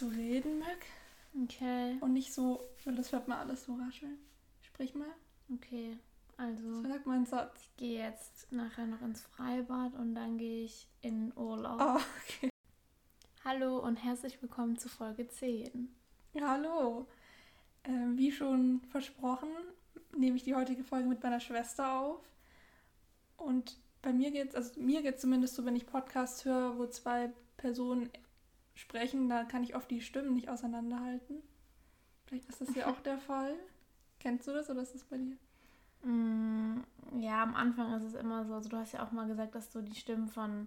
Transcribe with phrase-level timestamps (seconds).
[0.00, 0.78] zu reden, Mac.
[1.44, 1.98] Okay.
[2.00, 4.16] Und nicht so, weil das hört man alles so rascheln.
[4.62, 5.10] Sprich mal.
[5.54, 5.98] Okay.
[6.38, 7.60] Also, Sag mal einen Satz.
[7.60, 11.78] ich gehe jetzt nachher noch ins Freibad und dann gehe ich in Urlaub.
[11.82, 12.48] Oh, okay.
[13.44, 15.94] Hallo und herzlich willkommen zu Folge 10.
[16.40, 17.06] Hallo.
[17.84, 19.50] Ähm, wie schon versprochen,
[20.16, 22.22] nehme ich die heutige Folge mit meiner Schwester auf.
[23.36, 27.30] Und bei mir geht's, also mir geht's zumindest so, wenn ich Podcasts höre, wo zwei
[27.58, 28.08] Personen
[28.80, 31.42] sprechen, da kann ich oft die Stimmen nicht auseinanderhalten.
[32.26, 33.54] Vielleicht ist das ja auch der Fall.
[34.18, 35.36] Kennst du das oder ist das bei dir?
[36.02, 36.82] Mm,
[37.18, 38.54] ja, am Anfang ist es immer so.
[38.54, 40.66] Also, du hast ja auch mal gesagt, dass du die Stimmen von,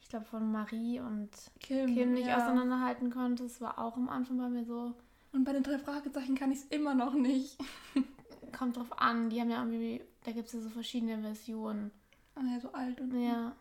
[0.00, 2.36] ich glaube, von Marie und Kim, Kim nicht ja.
[2.36, 3.60] auseinanderhalten konntest.
[3.60, 4.94] War auch am Anfang bei mir so.
[5.32, 7.58] Und bei den drei Fragezeichen kann ich es immer noch nicht.
[8.56, 9.30] Kommt drauf an.
[9.30, 11.90] Die haben ja irgendwie, da gibt es ja so verschiedene Versionen.
[12.34, 13.20] Ah ja, so alt und.
[13.20, 13.54] Ja.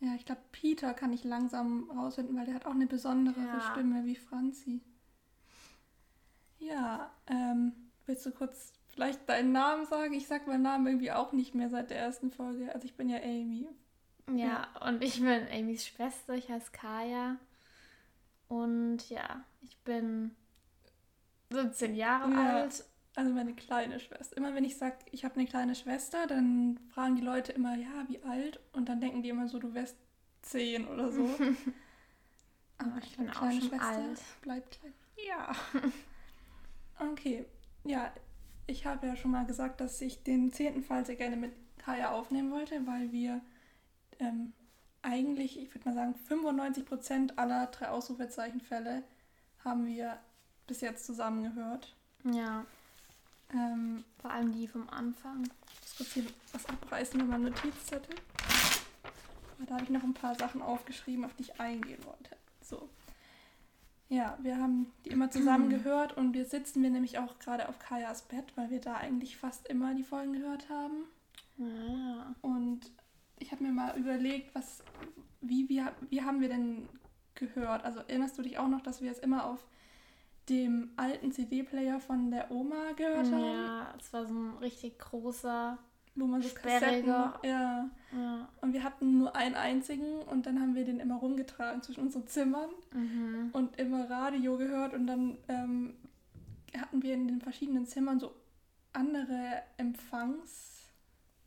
[0.00, 3.60] Ja, ich glaube, Peter kann ich langsam rausfinden, weil der hat auch eine besondere Ja.
[3.72, 4.80] Stimme wie Franzi.
[6.58, 7.72] Ja, ähm,
[8.06, 10.12] willst du kurz vielleicht deinen Namen sagen?
[10.14, 12.72] Ich sag meinen Namen irgendwie auch nicht mehr seit der ersten Folge.
[12.74, 13.66] Also ich bin ja Amy.
[14.32, 17.36] Ja, und ich bin Amys Schwester, ich heiße Kaya.
[18.48, 20.34] Und ja, ich bin
[21.50, 22.56] 17 Jahre Ja.
[22.62, 22.84] alt.
[23.16, 24.36] Also meine kleine Schwester.
[24.36, 28.04] Immer wenn ich sag, ich habe eine kleine Schwester, dann fragen die Leute immer, ja,
[28.08, 28.58] wie alt?
[28.72, 29.96] Und dann denken die immer so, du wärst
[30.42, 31.24] zehn oder so.
[32.78, 34.20] Aber Ich bin auch kleine schon Schwester alt.
[34.42, 34.94] bleibt klein.
[35.28, 35.52] Ja.
[37.12, 37.44] okay.
[37.84, 38.12] Ja,
[38.66, 42.10] ich habe ja schon mal gesagt, dass ich den zehnten Fall sehr gerne mit Kaya
[42.10, 43.40] aufnehmen wollte, weil wir
[44.18, 44.52] ähm,
[45.02, 49.02] eigentlich, ich würde mal sagen, 95% aller drei Ausrufezeichenfälle
[49.64, 50.18] haben wir
[50.66, 51.94] bis jetzt zusammengehört.
[52.24, 52.64] Ja,
[53.54, 55.44] Ähm, vor allem die vom Anfang.
[55.44, 58.16] ich muss kurz hier was abreißen mit meinem Notizzettel.
[59.56, 62.36] Aber da habe ich noch ein paar Sachen aufgeschrieben, auf die ich eingehen wollte.
[62.60, 62.88] So.
[64.08, 67.78] Ja, wir haben die immer zusammen gehört und wir sitzen wir nämlich auch gerade auf
[67.78, 71.04] Kajas Bett, weil wir da eigentlich fast immer die Folgen gehört haben.
[71.56, 72.34] Ja.
[72.42, 72.90] Und
[73.38, 74.82] ich habe mir mal überlegt, was,
[75.40, 76.88] wie, wie, wie haben wir denn
[77.34, 77.84] gehört?
[77.84, 79.64] Also erinnerst du dich auch noch, dass wir es immer auf
[80.48, 83.44] dem alten CD-Player von der Oma gehört haben?
[83.44, 85.78] Ja, es war so ein richtig großer.
[86.16, 86.48] Wo man so.
[86.54, 87.40] Kassetten, ja.
[88.12, 88.48] Ja.
[88.60, 92.28] Und wir hatten nur einen einzigen und dann haben wir den immer rumgetragen zwischen unseren
[92.28, 93.50] Zimmern Mhm.
[93.52, 95.94] und immer Radio gehört und dann ähm,
[96.78, 98.32] hatten wir in den verschiedenen Zimmern so
[98.92, 99.62] andere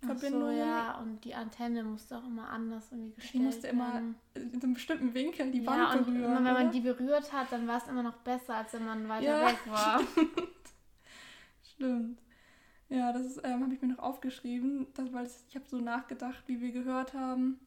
[0.09, 3.93] Ach so, ja, und die Antenne musste auch immer anders irgendwie gestellt Die musste immer
[3.93, 4.15] werden.
[4.35, 6.23] in so einem bestimmten Winkel die ja, Wand und berühren.
[6.37, 9.07] immer wenn man die berührt hat, dann war es immer noch besser, als wenn man
[9.09, 9.47] weiter Ja.
[9.47, 10.01] weg war.
[11.63, 12.19] Stimmt.
[12.89, 16.61] Ja, das ähm, habe ich mir noch aufgeschrieben, das, weil ich habe so nachgedacht, wie
[16.61, 17.59] wir gehört haben.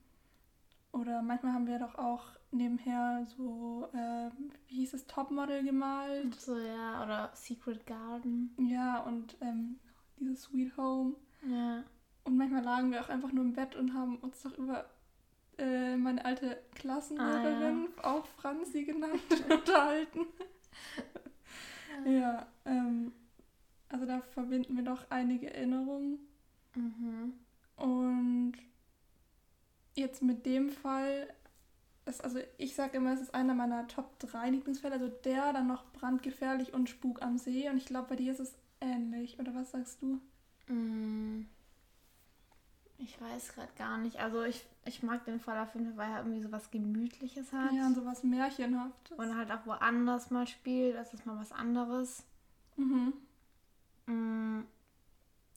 [0.92, 6.34] Oder manchmal haben wir doch auch nebenher so, ähm, wie hieß es, Topmodel gemalt.
[6.40, 8.54] so, ja, oder Secret Garden.
[8.58, 9.78] Ja, und ähm,
[10.18, 11.14] dieses Sweet Home.
[11.46, 11.84] Ja.
[12.25, 14.84] Und manchmal lagen wir auch einfach nur im Bett und haben uns doch über
[15.58, 19.20] äh, meine alte Klassenlehrerin, auch Franzi genannt,
[19.50, 20.26] unterhalten.
[22.04, 23.12] ja, ähm,
[23.88, 26.19] also da verbinden wir doch einige Erinnerungen.
[26.75, 27.34] Mhm.
[27.76, 28.53] Und
[29.94, 31.28] jetzt mit dem Fall,
[32.04, 35.66] das, also ich sage immer, es ist einer meiner Top 3 Lieblingsfälle, also der, dann
[35.66, 37.69] noch brandgefährlich und Spuk am See.
[37.69, 40.20] Und ich glaube, bei dir ist es ähnlich, oder was sagst du?
[40.72, 41.47] Mm.
[43.02, 44.18] Ich weiß gerade gar nicht.
[44.18, 47.72] Also ich, ich mag den Fall Fall, weil er irgendwie so was Gemütliches hat.
[47.72, 49.18] Ja, und sowas Märchenhaftes.
[49.18, 50.96] Und halt auch woanders mal spielt.
[50.96, 52.24] Das ist mal was anderes.
[52.76, 53.14] Mhm.
[54.06, 54.64] Mm.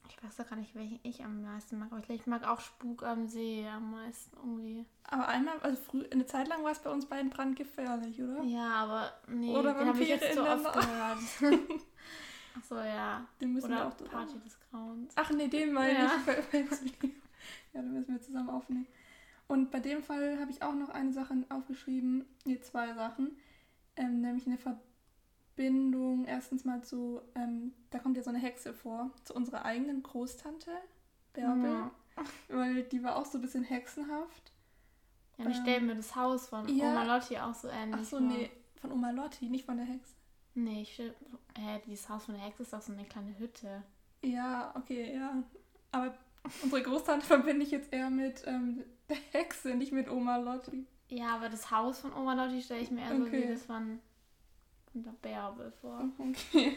[0.09, 1.91] Ich weiß doch gar nicht, welchen ich am meisten mag.
[1.91, 4.85] Aber ich, mag auch Spuk am See am meisten irgendwie.
[5.03, 8.41] Aber einmal, also früh, eine Zeit lang war es bei uns beiden brandgefährlich, oder?
[8.43, 11.19] Ja, aber nee, Oder den habe ich jetzt so oft gehört.
[12.57, 13.25] Ach so, ja.
[13.41, 15.13] Den müssen wir Oder auch Party des Grauens.
[15.17, 16.11] Ach nee, den meine Ja.
[16.51, 17.11] ich.
[17.73, 18.87] Ja, den müssen wir zusammen aufnehmen.
[19.47, 23.37] Und bei dem Fall habe ich auch noch eine Sache aufgeschrieben, nee, zwei Sachen.
[23.95, 29.11] Ähm, nämlich eine Verbindung erstens mal zu, ähm, da kommt ja so eine Hexe vor,
[29.23, 30.71] zu unserer eigenen Großtante,
[31.33, 31.71] Bärbel.
[31.71, 31.91] Ja.
[32.47, 34.51] Weil die war auch so ein bisschen hexenhaft.
[35.37, 36.91] Ja, und ich Ähm, stelle mir das Haus von ja.
[36.91, 38.27] Oma Lotti auch so ähnlich Ach so, vor.
[38.27, 40.13] nee, von Oma Lotti, nicht von der Hexe.
[40.55, 41.15] Nee, ich stell,
[41.55, 43.81] äh, dieses Haus von der Hexe ist doch so eine kleine Hütte.
[44.23, 45.43] Ja, okay, ja.
[45.91, 46.13] Aber
[46.63, 50.85] unsere Großtante verbinde ich jetzt eher mit ähm, der Hexe, nicht mit Oma Lotti.
[51.09, 53.43] Ja, aber das Haus von Oma Lotti stelle ich mir eher so Okay.
[53.43, 53.99] wie das von,
[54.91, 56.09] von der Bärbel vor.
[56.19, 56.75] Okay.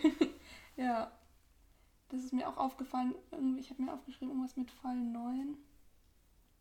[0.77, 1.11] ja.
[2.09, 3.15] Das ist mir auch aufgefallen.
[3.33, 5.57] Irgendwie, ich habe mir aufgeschrieben, irgendwas mit Fall 9.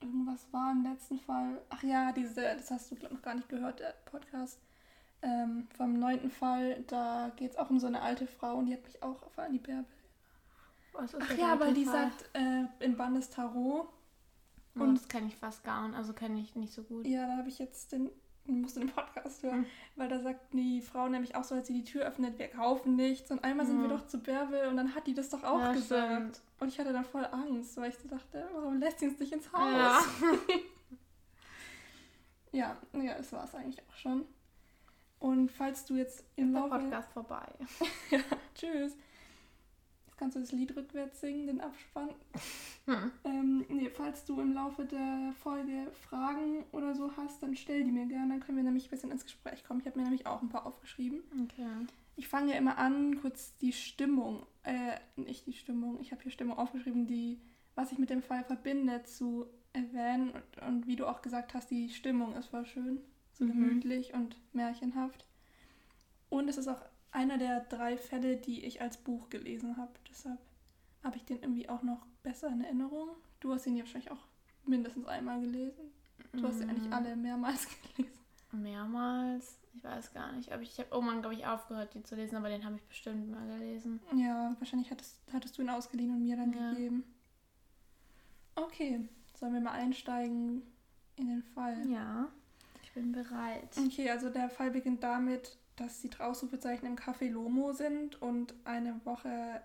[0.01, 1.61] Irgendwas war im letzten Fall.
[1.69, 4.59] Ach ja, diese, das hast du glaub, noch gar nicht gehört, der Podcast
[5.21, 8.73] ähm, vom neunten Fall, da geht es auch um so eine alte Frau und die
[8.73, 9.85] hat mich auch auf die Bärbel.
[10.97, 13.87] Was ist Ach der ja, weil die sagt in in Bandes Tarot.
[14.77, 17.05] Oh, und- das kenne ich fast gar nicht, also kenne ich nicht so gut.
[17.07, 18.09] Ja, da habe ich jetzt den,
[18.45, 19.65] musste den Podcast hören, Mhm.
[19.95, 22.95] weil da sagt die Frau nämlich auch so, als sie die Tür öffnet, wir kaufen
[22.95, 23.31] nichts.
[23.31, 23.91] Und einmal sind wir Mhm.
[23.97, 26.11] doch zu Bärbel und dann hat die das doch auch Ja, gesagt.
[26.13, 26.41] stimmt.
[26.59, 29.31] Und ich hatte dann voll Angst, weil ich so dachte, warum lässt sie uns nicht
[29.33, 29.71] ins Haus?
[29.71, 29.99] Ja.
[32.51, 34.25] Ja, ja, das war es eigentlich auch schon.
[35.19, 36.79] Und falls du jetzt im Der Laufe...
[36.79, 37.45] Podcast vorbei.
[38.11, 38.19] ja,
[38.53, 38.95] tschüss.
[40.15, 42.07] Jetzt kannst du das Lied rückwärts singen, den Abspann.
[42.85, 43.11] Hm.
[43.25, 47.91] Ähm, nee, falls du im Laufe der Folge Fragen oder so hast, dann stell die
[47.91, 48.29] mir gerne.
[48.29, 49.81] Dann können wir nämlich ein bisschen ins Gespräch kommen.
[49.81, 51.19] Ich habe mir nämlich auch ein paar aufgeschrieben.
[51.43, 51.67] Okay.
[52.15, 56.31] Ich fange ja immer an, kurz die Stimmung, äh, nicht die Stimmung, ich habe hier
[56.31, 57.41] Stimmung aufgeschrieben, die,
[57.75, 60.31] was ich mit dem Fall verbinde, zu erwähnen.
[60.31, 63.01] Und, und wie du auch gesagt hast, die Stimmung ist voll schön,
[63.33, 63.49] so Mhm.
[63.49, 65.25] gemütlich und märchenhaft.
[66.29, 66.81] Und es ist auch
[67.15, 69.91] einer der drei Fälle, die ich als Buch gelesen habe.
[70.09, 70.39] Deshalb
[71.03, 73.09] habe ich den irgendwie auch noch besser in Erinnerung.
[73.39, 74.27] Du hast ihn ja wahrscheinlich auch
[74.65, 75.91] mindestens einmal gelesen.
[76.33, 78.17] Du hast ja eigentlich Mm, alle mehrmals gelesen.
[78.51, 79.57] Mehrmals.
[79.75, 80.51] Ich weiß gar nicht.
[80.51, 83.29] Aber ich habe irgendwann, glaube ich, aufgehört, die zu lesen, aber den habe ich bestimmt
[83.29, 83.99] mal gelesen.
[84.15, 86.71] Ja, wahrscheinlich hattest, hattest du ihn ausgeliehen und mir dann Ja.
[86.71, 87.03] gegeben.
[88.55, 89.07] Okay,
[89.37, 90.61] sollen wir mal einsteigen
[91.17, 91.85] in den Fall?
[91.89, 92.27] Ja.
[92.83, 93.77] Ich bin bereit.
[93.77, 99.03] Okay, also der Fall beginnt damit, dass die Ausrufezeichen im Café Lomo sind und eine
[99.05, 99.61] Woche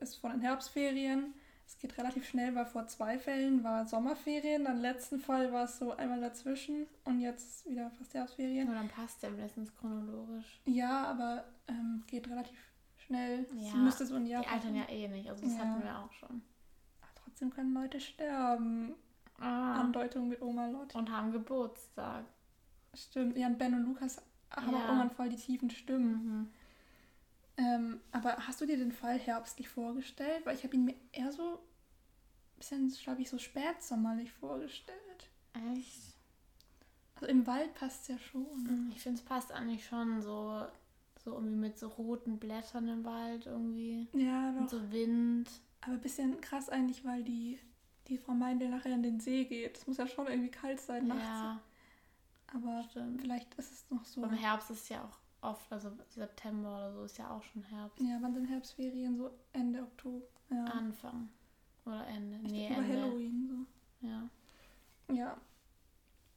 [0.00, 1.34] ist von den Herbstferien.
[1.66, 5.78] Es geht relativ schnell, weil vor zwei Fällen war Sommerferien, dann letzten Fall war es
[5.78, 8.66] so einmal dazwischen und jetzt wieder fast Herbstferien.
[8.66, 10.60] Nur dann passt der mindestens chronologisch.
[10.66, 12.58] Ja, aber ähm, geht relativ
[12.96, 13.46] schnell.
[13.56, 15.60] Ja, müsste so ein Jahr Die altern ja eh nicht, also das Ja.
[15.60, 16.42] hatten wir auch schon.
[17.00, 18.94] Aber trotzdem können Leute sterben.
[19.38, 19.80] Ah.
[19.80, 20.96] Andeutung mit Oma Lotte.
[20.98, 22.24] Und haben Geburtstag.
[22.94, 23.36] Stimmt.
[23.36, 24.20] Ja, und Ben und Lukas
[24.50, 24.78] haben Ja.
[24.78, 26.12] auch irgendwann voll die tiefen Stimmen.
[26.12, 26.48] Mhm.
[27.56, 30.44] Ähm, aber hast du dir den Fall herbstlich vorgestellt?
[30.44, 31.58] Weil ich habe ihn mir eher so ein
[32.58, 34.98] bisschen, glaube ich, so spätsommerlich vorgestellt.
[35.76, 36.14] Echt?
[37.14, 38.64] Also im Wald passt es ja schon.
[38.64, 40.66] Mhm, Ich finde, es passt eigentlich schon so,
[41.24, 44.08] so irgendwie mit so roten Blättern im Wald irgendwie.
[44.12, 44.78] Ja, Und doch.
[44.80, 45.48] so Wind.
[45.82, 47.60] Aber ein bisschen krass eigentlich, weil die,
[48.08, 49.76] die Frau Meindl nachher in den See geht.
[49.78, 51.22] Es muss ja schon irgendwie kalt sein nachts.
[51.22, 51.60] Ja,
[52.52, 53.20] Aber stimmt.
[53.20, 54.22] vielleicht ist es noch so.
[54.22, 58.00] Im Herbst ist ja auch oft, also September oder so ist ja auch schon Herbst.
[58.00, 59.16] Ja, wann sind Herbstferien?
[59.16, 60.26] So Ende Oktober.
[60.50, 60.64] Ja.
[60.64, 61.28] Anfang.
[61.84, 62.38] Oder Ende.
[62.44, 63.02] Ich Nee, über Ende.
[63.02, 63.48] Halloween
[64.00, 64.06] so.
[64.06, 64.28] Ja.
[65.14, 65.36] Ja.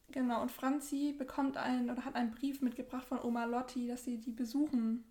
[0.09, 4.17] Genau, und Franzi bekommt einen oder hat einen Brief mitgebracht von Oma Lotti, dass sie
[4.17, 5.03] die besuchen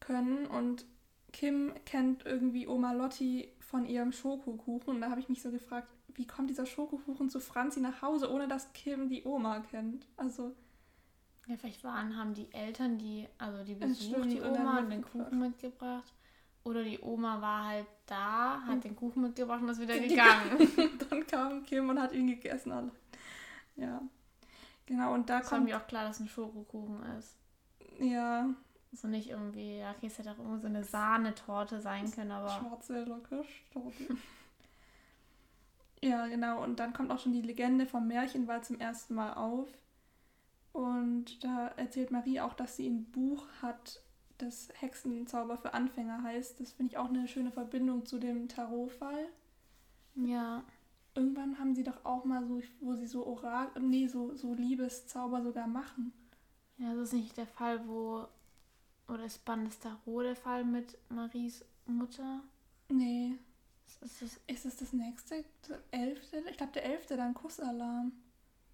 [0.00, 0.46] können.
[0.46, 0.84] Und
[1.32, 4.96] Kim kennt irgendwie Oma Lotti von ihrem Schokokuchen.
[4.96, 8.30] Und da habe ich mich so gefragt, wie kommt dieser Schokokuchen zu Franzi nach Hause,
[8.32, 10.06] ohne dass Kim die Oma kennt?
[10.16, 10.54] Also,
[11.46, 15.00] Ja, vielleicht waren, haben die Eltern die, also die Das besucht, die Oma und den
[15.00, 15.24] mitgebracht.
[15.26, 16.12] Kuchen mitgebracht.
[16.64, 18.80] Oder die Oma war halt da, hat Hm.
[18.82, 20.68] den Kuchen mitgebracht und ist wieder gegangen.
[21.10, 22.70] dann kam Kim und hat ihn gegessen.
[22.72, 22.92] Alle.
[23.76, 24.00] Ja.
[24.86, 25.64] Genau, und da war kommt.
[25.64, 27.36] mir auch klar, dass ein Schokokuchen ist.
[27.98, 28.48] Ja,
[28.92, 32.48] Also nicht irgendwie, ja, okay, es hätte auch irgendwie so eine Sahnetorte sein können, aber
[32.50, 34.16] Schwarze Kirschtorte.
[36.02, 36.62] Ja, genau.
[36.62, 39.68] Und dann kommt auch schon die Legende vom Märchenwald zum ersten Mal auf.
[40.72, 44.00] Und da erzählt Marie auch, dass sie ein Buch hat,
[44.38, 46.60] das Hexenzauber für Anfänger heißt.
[46.60, 49.28] Das finde ich auch eine schöne Verbindung zu dem Tarotfall.
[50.16, 50.64] ja.
[51.14, 55.42] Irgendwann haben sie doch auch mal so, wo sie so Orakel, nee, so, so Liebeszauber
[55.42, 56.10] sogar machen.
[56.78, 58.26] Ja, das ist nicht der Fall, wo,
[59.08, 62.40] oder ist Bandes Tarot der Fall mit Maries Mutter?
[62.88, 63.38] Nee.
[64.00, 65.44] Ist das, Ist es das nächste?
[65.68, 66.42] Der elfte?
[66.50, 68.12] Ich glaube, der elfte dann Kussalarm.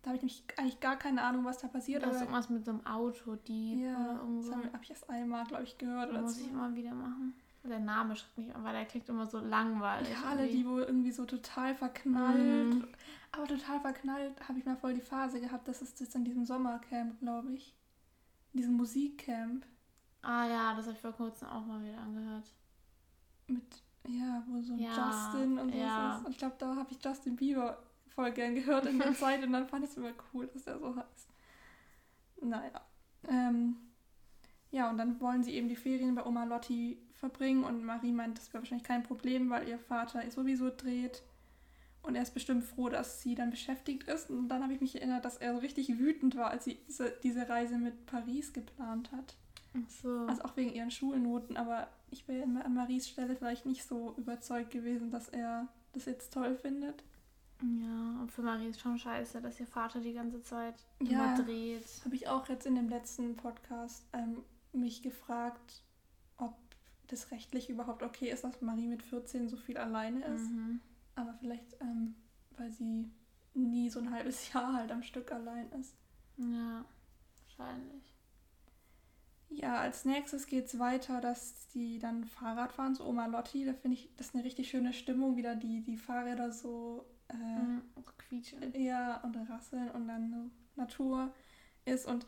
[0.02, 2.02] Da habe ich nämlich eigentlich gar keine Ahnung, was da passiert.
[2.02, 4.54] das ist irgendwas mit so einem Autodieb Ja, oder das irgendwo.
[4.54, 6.10] habe hab ich erst einmal, glaube ich, gehört.
[6.10, 7.34] Oder muss ich immer wieder machen.
[7.64, 10.08] Der Name schreibt mich an, weil der klingt immer so langweilig.
[10.10, 12.74] ja, alle, die wohl irgendwie so total verknallt.
[12.74, 12.88] Mhm.
[13.32, 15.68] Aber total verknallt habe ich mal voll die Phase gehabt.
[15.68, 17.74] Das ist jetzt in diesem Sommercamp, glaube ich.
[18.54, 19.66] In diesem Musikcamp.
[20.22, 22.50] Ah ja, das habe ich vor kurzem auch mal wieder angehört.
[23.48, 26.16] Mit, ja, wo so Ja, Justin und so ja.
[26.16, 26.24] ist.
[26.24, 29.42] Und ich glaube, da habe ich Justin Bieber voll gern gehört in der Zeit.
[29.44, 31.28] Und dann fand ich es immer cool, dass der so heißt.
[32.42, 32.80] Naja.
[33.28, 33.76] Ähm,
[34.70, 37.64] ja, und dann wollen sie eben die Ferien bei Oma Lotti verbringen.
[37.64, 41.22] Und Marie meint, das wäre wahrscheinlich kein Problem, weil ihr Vater sowieso dreht.
[42.02, 44.30] Und er ist bestimmt froh, dass sie dann beschäftigt ist.
[44.30, 47.10] Und dann habe ich mich erinnert, dass er so richtig wütend war, als sie diese,
[47.22, 49.36] diese Reise mit Paris geplant hat.
[50.02, 50.26] So.
[50.26, 54.70] Also auch wegen ihren Schulnoten, aber ich wäre an Maries Stelle vielleicht nicht so überzeugt
[54.70, 57.04] gewesen, dass er das jetzt toll findet.
[57.60, 61.34] Ja, und für Marie ist schon scheiße, dass ihr Vater die ganze Zeit Ja.
[61.34, 61.84] immer dreht.
[62.04, 65.82] Habe ich auch jetzt in dem letzten Podcast ähm, mich gefragt,
[66.36, 66.54] ob
[67.08, 70.50] das rechtlich überhaupt okay ist, dass Marie mit 14 so viel alleine ist.
[70.50, 70.80] Mhm.
[71.16, 72.14] Aber vielleicht, ähm,
[72.56, 73.10] weil sie
[73.54, 75.94] nie so ein halbes Jahr halt am Stück allein ist.
[76.36, 76.84] Ja,
[77.58, 78.07] wahrscheinlich.
[79.50, 83.64] Ja, als nächstes geht es weiter, dass die dann Fahrrad fahren zu Oma Lotti.
[83.64, 87.34] Da finde ich, das ist eine richtig schöne Stimmung, wieder die, die Fahrräder so äh,
[87.34, 87.82] Mhm.
[88.18, 88.74] Quietschen.
[88.78, 91.32] ja, und rasseln und dann so Natur
[91.86, 92.06] ist.
[92.06, 92.26] Und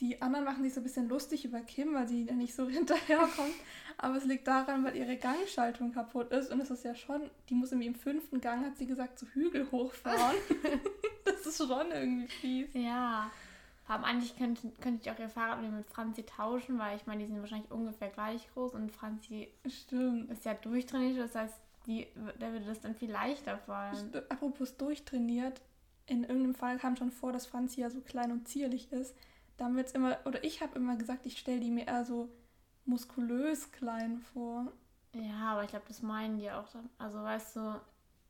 [0.00, 3.54] die anderen machen sich so ein bisschen lustig über Kim, weil sie nicht so hinterherkommt.
[3.96, 6.50] Aber es liegt daran, weil ihre Gangschaltung kaputt ist.
[6.52, 9.26] Und es ist ja schon, die muss irgendwie im fünften Gang, hat sie gesagt, so
[9.28, 10.36] Hügel hochfahren.
[11.24, 12.68] das ist schon irgendwie fies.
[12.74, 13.30] Ja.
[13.86, 17.28] Allem eigentlich könnte, könnte ich auch ihr Fahrrad mit Franzi tauschen, weil ich meine, die
[17.30, 20.30] sind wahrscheinlich ungefähr gleich groß und Franzi Stimmt.
[20.30, 21.54] ist ja durchtrainiert, das heißt,
[21.86, 22.06] die,
[22.40, 24.10] der würde das dann viel leichter fallen.
[24.30, 25.60] Apropos durchtrainiert,
[26.06, 29.14] in irgendeinem Fall kam schon vor, dass Franzi ja so klein und zierlich ist.
[29.58, 32.04] Da haben wir jetzt immer, oder ich habe immer gesagt, ich stelle die mir eher
[32.04, 32.28] so
[32.86, 34.72] muskulös klein vor.
[35.12, 36.88] Ja, aber ich glaube, das meinen die auch dann.
[36.98, 37.80] Also weißt du,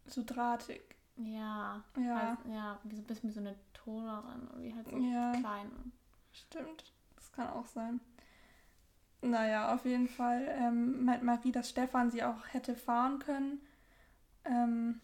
[0.06, 0.82] So drahtig.
[1.16, 3.54] ja, Ja, Halt, ja, wie so ein bisschen wie so eine
[3.84, 5.32] Tonerin, irgendwie halt so Ja.
[5.32, 5.92] klein.
[6.32, 6.92] stimmt.
[7.16, 8.00] Das kann auch sein.
[9.22, 13.60] Naja, auf jeden Fall ähm, meint Marie, dass Stefan sie auch hätte fahren können.
[14.44, 15.00] Ähm,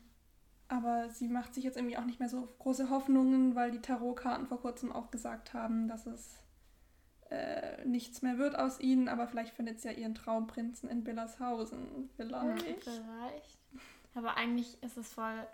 [0.69, 4.47] aber sie macht sich jetzt irgendwie auch nicht mehr so große Hoffnungen, weil die Tarotkarten
[4.47, 6.37] vor kurzem auch gesagt haben, dass es
[7.31, 9.09] äh, nichts mehr wird aus ihnen.
[9.09, 12.11] Aber vielleicht findet sie ja ihren Traumprinzen in Billershausen.
[12.17, 12.67] Vielleicht.
[12.67, 13.59] Hm, vielleicht.
[14.15, 15.47] Aber eigentlich ist es voll,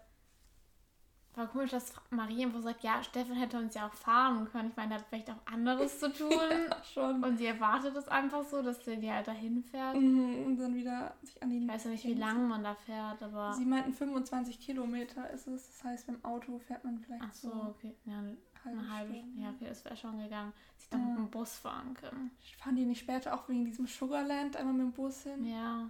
[1.36, 4.70] voll komisch, dass Marie einfach sagt, ja, Stefan hätte uns ja auch fahren können.
[4.70, 6.30] Ich meine, der hat vielleicht auch anderes zu tun.
[6.30, 7.22] Ja, schon.
[7.22, 9.96] Und sie erwartet es einfach so, dass der die halt dahin fährt.
[9.96, 11.58] Mhm, Und dann wieder sich an die.
[11.58, 13.52] Ich weiß ja nicht, wie lange man da fährt, aber.
[13.52, 15.66] Sie meinten 25 Kilometer ist es.
[15.68, 17.94] Das heißt, mit dem Auto fährt man vielleicht Ach so, so okay.
[18.06, 19.18] Ja, eine halbe halbe Stunde.
[19.28, 19.42] Stunde.
[19.42, 20.52] Ja, okay, das wäre schon gegangen.
[20.78, 21.06] Sie dann Ja.
[21.08, 22.30] mit dem Bus fahren können.
[22.58, 25.44] Fahren die nicht später auch wegen diesem Sugarland einmal mit dem Bus hin?
[25.44, 25.88] Ja.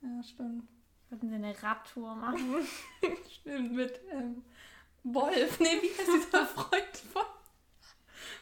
[0.00, 0.66] Ja, stimmt.
[1.10, 2.54] Würden sie eine Radtour machen?
[3.30, 4.42] Stimmt, mit ähm,
[5.04, 5.58] Wolf.
[5.60, 7.22] Nee, wie heißt dieser Freund von,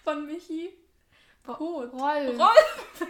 [0.04, 0.70] von Michi?
[1.48, 1.92] Rot.
[1.92, 2.38] Rolf.
[2.38, 3.06] Rolf!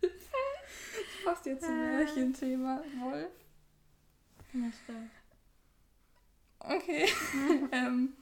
[0.00, 0.12] Das
[1.24, 1.96] passt jetzt zum Äh.
[1.96, 2.82] Märchenthema.
[3.00, 3.30] Wolf.
[6.60, 7.08] Okay.
[7.72, 8.14] ähm,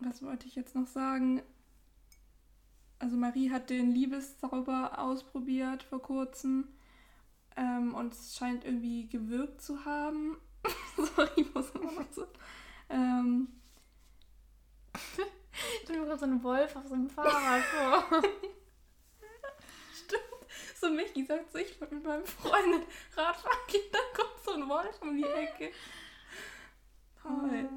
[0.00, 1.42] was wollte ich jetzt noch sagen?
[2.98, 6.68] Also Marie hat den Liebeszauber ausprobiert vor kurzem
[7.56, 10.36] ähm, und es scheint irgendwie gewirkt zu haben.
[10.96, 12.26] Sorry, ich muss immer noch so.
[12.88, 13.48] Ähm,
[15.56, 18.04] Ich stelle mir gerade so einen Wolf auf so einem Fahrrad vor.
[20.80, 22.84] so Michi sagt so, ich wollte mit meinem Freund
[23.16, 25.70] Radfahren gehen, dann kommt so ein Wolf um die Ecke.
[27.22, 27.68] Toll.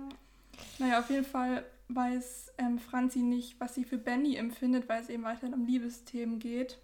[0.77, 5.09] Naja, auf jeden Fall weiß ähm, Franzi nicht, was sie für Benny empfindet, weil es
[5.09, 6.77] eben weiterhin um Liebesthemen geht.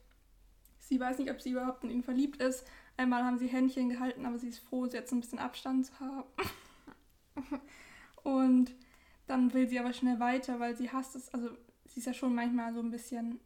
[0.79, 2.65] Sie weiß nicht, ob sie überhaupt in ihn verliebt ist.
[2.97, 6.23] Einmal haben sie Händchen gehalten, aber sie ist froh, jetzt ein bisschen Abstand zu haben.
[8.25, 8.71] Und
[9.27, 11.33] dann will sie aber schnell weiter, weil sie hasst es.
[11.33, 11.49] Also
[11.85, 13.39] sie ist ja schon manchmal so ein bisschen.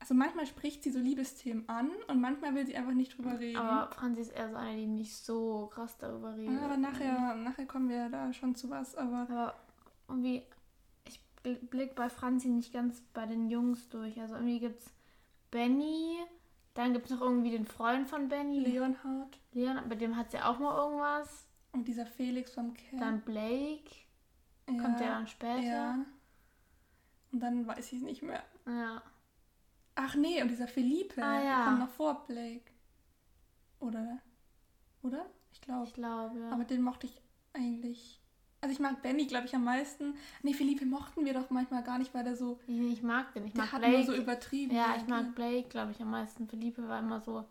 [0.00, 3.56] Also manchmal spricht sie so Liebesthemen an und manchmal will sie einfach nicht drüber reden.
[3.58, 6.54] Aber Franzi ist eher so eine, die nicht so krass darüber redet.
[6.54, 8.94] Ja, aber nachher, nachher kommen wir da schon zu was.
[8.94, 9.54] Aber Aber
[10.06, 10.42] irgendwie,
[11.08, 14.20] ich bl- blick bei Franzi nicht ganz bei den Jungs durch.
[14.20, 14.86] Also irgendwie gibt's
[15.50, 16.16] Benny,
[16.74, 20.58] dann gibt's noch irgendwie den Freund von Benny, Leonhard Leon, bei dem hat sie auch
[20.58, 21.46] mal irgendwas.
[21.72, 23.00] und dieser Felix vom Camp.
[23.00, 23.90] Dann Blake,
[24.76, 25.62] ja, kommt der dann später.
[25.62, 25.98] Ja.
[27.32, 28.42] Und dann weiß ich nicht mehr.
[28.66, 29.02] Ja.
[29.94, 31.64] Ach nee, und dieser Felipe Ah, ja.
[31.64, 32.70] kommt noch vor Blake.
[33.80, 34.18] Oder?
[35.02, 35.26] Oder?
[35.52, 35.86] Ich glaube.
[35.86, 36.50] Ich glaube, ja.
[36.50, 37.20] Aber den mochte ich
[37.52, 38.20] eigentlich.
[38.60, 40.14] Also ich mag Benny, glaube ich, am meisten.
[40.42, 42.58] Nee, Felipe mochten wir doch manchmal gar nicht, weil der so.
[42.66, 43.46] ich, ich mag den.
[43.46, 43.96] Ich Der mag hat Blake.
[43.98, 44.74] nur so übertrieben.
[44.74, 46.48] ja, ich mag Blake, glaube ich, am meisten.
[46.48, 47.44] Philippe war immer so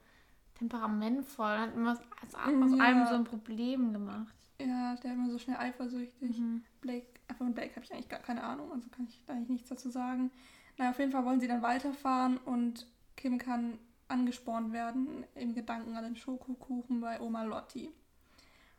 [0.56, 2.84] temperamentvoll und hat immer aus, aus Ja.
[2.84, 4.34] allem so ein Problem gemacht.
[4.60, 6.38] Ja, der immer so schnell eifersüchtig.
[6.38, 6.64] Mhm.
[6.82, 9.70] Blake, von Blake habe ich eigentlich gar keine Ahnung, also kann ich da eigentlich nichts
[9.70, 10.32] dazu sagen.
[10.78, 15.96] Naja, auf jeden Fall wollen sie dann weiterfahren und Kim kann angespornt werden im Gedanken
[15.96, 17.92] an den Schokokuchen bei Oma Lotti.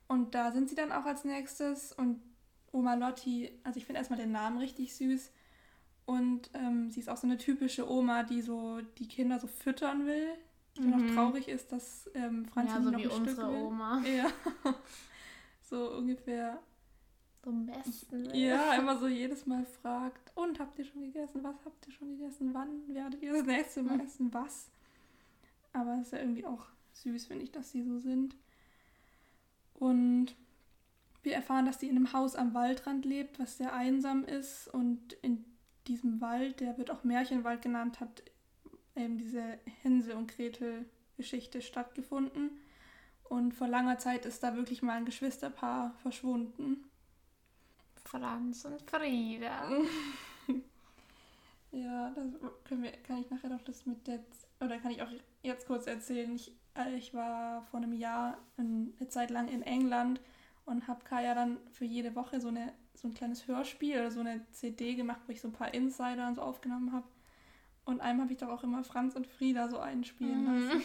[0.07, 2.21] Und da sind sie dann auch als nächstes und
[2.73, 5.31] Oma Lotti, also ich finde erstmal den Namen richtig süß
[6.07, 10.07] und ähm, sie ist auch so eine typische Oma, die so die Kinder so füttern
[10.07, 10.29] will,
[10.77, 10.95] die Mhm.
[10.95, 13.63] auch traurig ist, dass ähm, Franzi Ja, so noch wie ein Stück unsere will.
[13.63, 14.03] Oma.
[14.07, 14.27] Ja,
[15.69, 16.59] so ungefähr
[17.43, 18.11] Zum Besten.
[18.25, 18.37] will.
[18.37, 21.43] ja, immer so jedes Mal fragt, und habt ihr schon gegessen?
[21.43, 22.53] Was habt ihr schon gegessen?
[22.55, 24.07] Wann werdet ihr das nächste Mal Hm.
[24.07, 24.35] essen?
[24.35, 24.71] Was?
[25.73, 28.37] Aber es ist ja irgendwie auch süß, finde ich, dass sie so sind.
[29.75, 30.35] Und
[31.23, 34.69] wir erfahren, dass sie in einem Haus am Waldrand lebt, was sehr einsam ist.
[34.69, 35.45] Und in
[35.87, 38.23] diesem Wald, der wird auch Märchenwald genannt, hat
[38.97, 42.51] eben diese Hänsel- und Gretel-Geschichte stattgefunden.
[43.29, 46.85] Und vor langer Zeit ist da wirklich mal ein Geschwisterpaar verschwunden.
[48.05, 49.71] Franz und Frieda.
[51.73, 52.25] ja, das
[52.65, 54.21] können wir, kann ich nachher noch das mit der,
[54.61, 55.11] oder kann ich auch
[55.43, 56.35] jetzt kurz erzählen.
[56.35, 60.23] Ich, äh, ich war vor einem Jahr eine Zeit lang in England
[60.65, 64.21] und habe Kaya dann für jede Woche so, eine, so ein kleines Hörspiel oder so
[64.21, 67.07] eine CD gemacht, wo ich so ein paar Insider und so aufgenommen habe.
[67.85, 70.83] Und einem habe ich doch auch immer Franz und Frieda so einspielen mhm.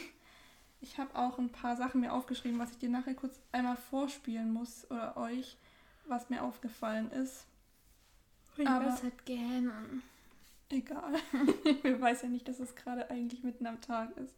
[0.84, 4.52] Ich habe auch ein paar Sachen mir aufgeschrieben, was ich dir nachher kurz einmal vorspielen
[4.52, 5.56] muss oder euch,
[6.08, 7.46] was mir aufgefallen ist.
[8.66, 9.72] Aber es hat gerne.
[10.70, 11.14] Egal.
[11.84, 14.36] Wir weiß ja nicht, dass es gerade eigentlich mitten am Tag ist.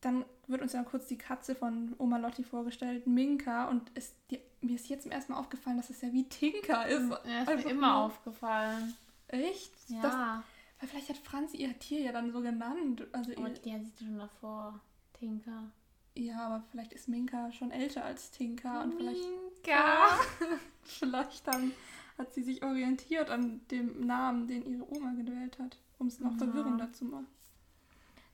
[0.00, 3.68] Dann wird uns ja kurz die Katze von Oma Lotti vorgestellt, Minka.
[3.68, 6.82] Und es, die, mir ist jetzt zum ersten Mal aufgefallen, dass es ja wie Tinka
[6.82, 7.08] ist.
[7.24, 8.94] Ja, ist mir immer aufgefallen.
[9.28, 9.72] Echt?
[9.86, 10.02] Ja.
[10.02, 10.44] Das,
[10.80, 13.06] weil vielleicht hat Franzi ihr Tier ja dann so genannt.
[13.12, 14.80] Also aber die hat sie schon davor.
[15.12, 15.70] Tinka.
[16.14, 18.82] Ja, aber vielleicht ist Minka schon älter als Tinka.
[18.82, 20.18] Und vielleicht, Minka!
[20.82, 21.72] vielleicht dann
[22.18, 26.32] hat sie sich orientiert an dem Namen, den ihre Oma gewählt hat, um es noch
[26.32, 26.38] ja.
[26.38, 27.28] verwirrender zu machen.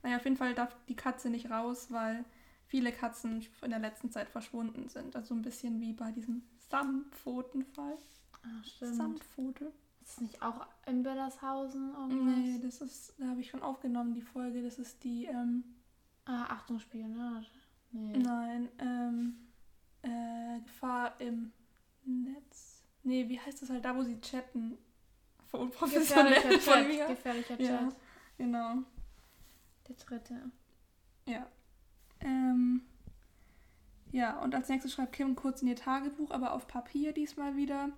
[0.03, 2.23] Naja, auf jeden Fall darf die Katze nicht raus, weil
[2.65, 5.15] viele Katzen in der letzten Zeit verschwunden sind.
[5.15, 7.97] Also ein bisschen wie bei diesem Samtpfotenfall.
[8.43, 8.95] Ah, stimmt.
[8.95, 9.71] Samtpfote.
[10.07, 12.37] Ist das nicht auch in Böllershausen irgendwas?
[12.37, 14.63] Nee, das ist, da habe ich schon aufgenommen, die Folge.
[14.63, 15.65] Das ist die, ähm,
[16.25, 17.47] Ah, Achtung, Spionage.
[17.91, 18.17] Nee.
[18.17, 19.35] Nein, ähm,
[20.01, 21.51] äh, Gefahr im
[22.05, 22.83] Netz.
[23.03, 24.77] Nee, wie heißt das halt da, wo sie chatten?
[25.51, 27.07] Unprofessionell von mir.
[27.07, 27.67] Gefährlicher Chat.
[27.67, 27.89] Ja,
[28.37, 28.75] genau.
[29.87, 30.51] Der dritte.
[31.25, 31.47] Ja.
[32.19, 32.81] Ähm,
[34.11, 37.89] ja, und als nächstes schreibt Kim kurz in ihr Tagebuch, aber auf Papier diesmal wieder.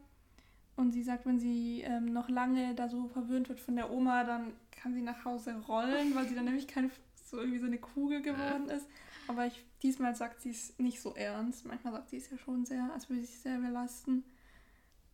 [0.80, 4.24] Und sie sagt, wenn sie ähm, noch lange da so verwöhnt wird von der Oma,
[4.24, 6.90] dann kann sie nach Hause rollen, weil sie dann nämlich keine,
[7.22, 8.88] so irgendwie so eine Kugel geworden ist.
[9.28, 11.66] Aber ich, diesmal sagt sie es nicht so ernst.
[11.66, 14.24] Manchmal sagt sie es ja schon sehr, als würde sie sich sehr belasten.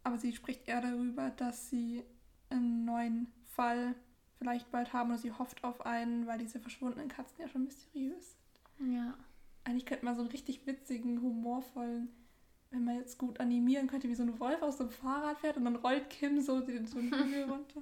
[0.03, 2.03] Aber sie spricht eher darüber, dass sie
[2.51, 3.95] einen neuen Fall
[4.37, 8.35] vielleicht bald haben oder sie hofft auf einen, weil diese verschwundenen Katzen ja schon mysteriös
[8.77, 8.93] sind.
[8.93, 9.15] Ja.
[9.63, 12.09] Eigentlich könnte man so einen richtig witzigen, humorvollen
[12.71, 15.65] wenn man jetzt gut animieren könnte, wie so ein Wolf aus dem Fahrrad fährt und
[15.65, 17.81] dann rollt Kim so den so einen Hügel runter.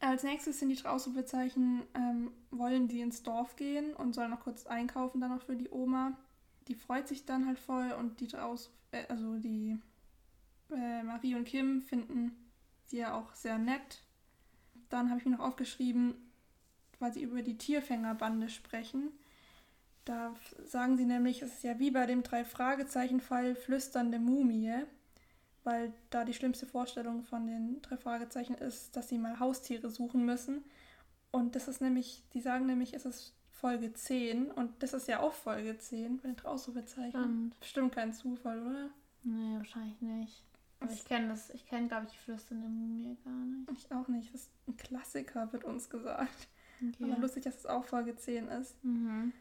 [0.00, 4.66] Als nächstes sind die Ausrufezeichen, ähm, wollen die ins Dorf gehen und sollen noch kurz
[4.66, 6.16] einkaufen dann noch für die Oma.
[6.68, 9.78] Die freut sich dann halt voll und die Ausruf, äh, also die
[10.70, 12.32] äh, Marie und Kim finden
[12.84, 14.02] sie ja auch sehr nett.
[14.90, 16.14] Dann habe ich mir noch aufgeschrieben,
[16.98, 19.10] weil sie über die Tierfängerbande sprechen.
[20.04, 20.34] Da
[20.66, 24.74] sagen sie nämlich, es ist ja wie bei dem Drei-Fragezeichen-Fall flüsternde Mumie,
[25.62, 30.26] weil da die schlimmste Vorstellung von den drei Fragezeichen ist, dass sie mal Haustiere suchen
[30.26, 30.62] müssen.
[31.30, 35.20] Und das ist nämlich, die sagen nämlich, es ist Folge 10 und das ist ja
[35.20, 37.54] auch Folge 10 bei den drei Ausrufezeichen.
[37.58, 38.90] Bestimmt kein Zufall, oder?
[39.22, 40.42] Nee, wahrscheinlich nicht.
[40.80, 43.70] Aber ich kenne das, ich kenne, glaube ich, die flüsternde Mumie gar nicht.
[43.72, 44.34] Ich auch nicht.
[44.34, 46.48] Das ist ein Klassiker, wird uns gesagt.
[46.76, 47.04] Okay.
[47.04, 48.84] Aber lustig, dass es auch Folge 10 ist.
[48.84, 49.32] Mhm.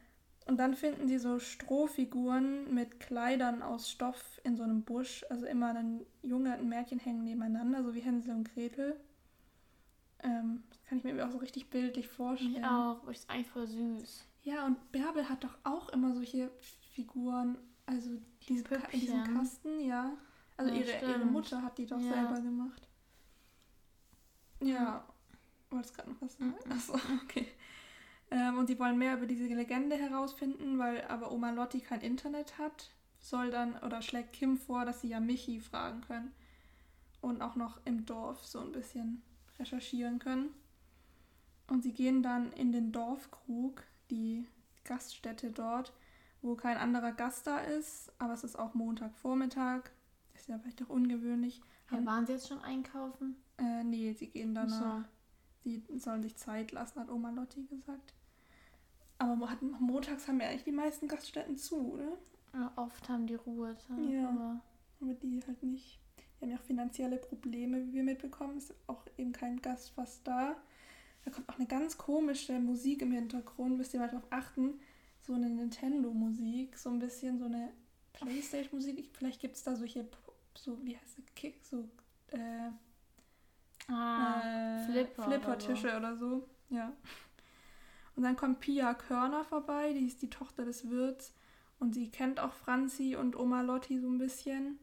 [0.46, 5.26] Und dann finden sie so Strohfiguren mit Kleidern aus Stoff in so einem Busch.
[5.30, 9.00] Also immer ein Junge und ein Mädchen hängen nebeneinander, so wie Hänsel und Gretel.
[10.20, 12.58] Ähm, das kann ich mir auch so richtig bildlich vorstellen.
[12.58, 14.26] Ich auch, ist eigentlich voll süß.
[14.44, 16.52] Ja, und Bärbel hat doch auch immer solche
[16.94, 18.12] Figuren, also
[18.48, 20.12] diese Ka in diesem Kasten, ja.
[20.58, 22.14] Also ja, ihre, ihre Mutter hat die doch ja.
[22.14, 22.88] selber gemacht.
[24.62, 25.06] Ja.
[25.70, 26.56] Wolltest gerade noch was sagen?
[26.70, 27.48] Achso, okay.
[28.34, 32.58] Ähm, und sie wollen mehr über diese Legende herausfinden, weil aber Oma Lotti kein Internet
[32.58, 36.34] hat, soll dann oder schlägt Kim vor, dass sie ja Michi fragen können
[37.22, 39.22] und auch noch im Dorf so ein bisschen
[39.60, 40.50] recherchieren können.
[41.68, 44.48] Und sie gehen dann in den Dorfkrug, die
[44.84, 45.94] Gaststätte dort,
[46.42, 49.84] wo kein anderer Gast da ist, aber es ist auch Montagvormittag.
[50.34, 51.62] Ist ja vielleicht auch ungewöhnlich.
[51.92, 53.36] Ja, waren sie jetzt schon einkaufen?
[53.60, 55.04] Äh, nee, sie gehen danach.
[55.04, 55.10] So.
[55.64, 58.14] Sie sollen sich Zeit lassen, hat Oma Lotti gesagt.
[59.24, 62.18] Aber montags haben ja eigentlich die meisten Gaststätten zu, oder?
[62.54, 63.98] Ja, oft haben die Ruhetag.
[64.10, 64.60] Ja, aber,
[65.00, 66.00] aber die halt nicht.
[66.18, 68.58] Die haben ja auch finanzielle Probleme, wie wir mitbekommen.
[68.58, 70.58] Ist auch eben kein Gast fast da.
[71.24, 73.78] Da kommt auch eine ganz komische Musik im Hintergrund.
[73.78, 74.80] Müsst ihr mal drauf achten.
[75.22, 77.70] So eine Nintendo-Musik, so ein bisschen so eine
[78.12, 79.10] Playstation-Musik.
[79.14, 80.06] Vielleicht gibt es da solche,
[80.54, 81.88] so, wie heißt das, Kick, so,
[82.32, 82.72] äh,
[83.90, 86.50] ah, äh, Flipper Flipper-Tische oder, oder so.
[86.70, 86.92] Ja.
[88.16, 91.34] Und dann kommt Pia Körner vorbei, die ist die Tochter des Wirts
[91.80, 94.80] Und sie kennt auch Franzi und Oma Lotti so ein bisschen.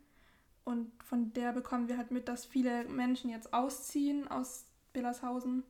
[0.65, 5.63] Und von der bekommen wir halt mit, dass viele Menschen jetzt ausziehen aus Billershausen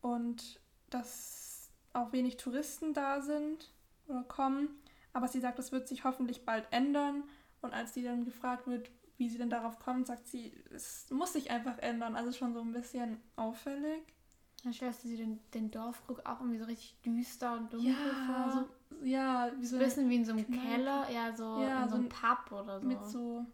[0.00, 0.60] und
[0.90, 3.70] dass auch wenig Touristen da sind
[4.06, 4.68] oder kommen.
[5.12, 7.24] Aber sie sagt, das wird sich hoffentlich bald ändern.
[7.60, 11.32] Und als sie dann gefragt wird, wie sie denn darauf kommt, sagt sie, es muss
[11.32, 12.14] sich einfach ändern.
[12.14, 14.02] Also schon so ein bisschen auffällig.
[14.64, 18.26] Dann stellst du dir den, den Dorfkrug auch irgendwie so richtig düster und dunkel Ja,
[18.26, 18.66] vor.
[18.90, 20.60] so, ja, wie so ein bisschen wie in so einem Kneipe.
[20.62, 22.86] Keller, ja, so Ja, in so so einem ein- Pub oder so.
[22.86, 23.46] mit so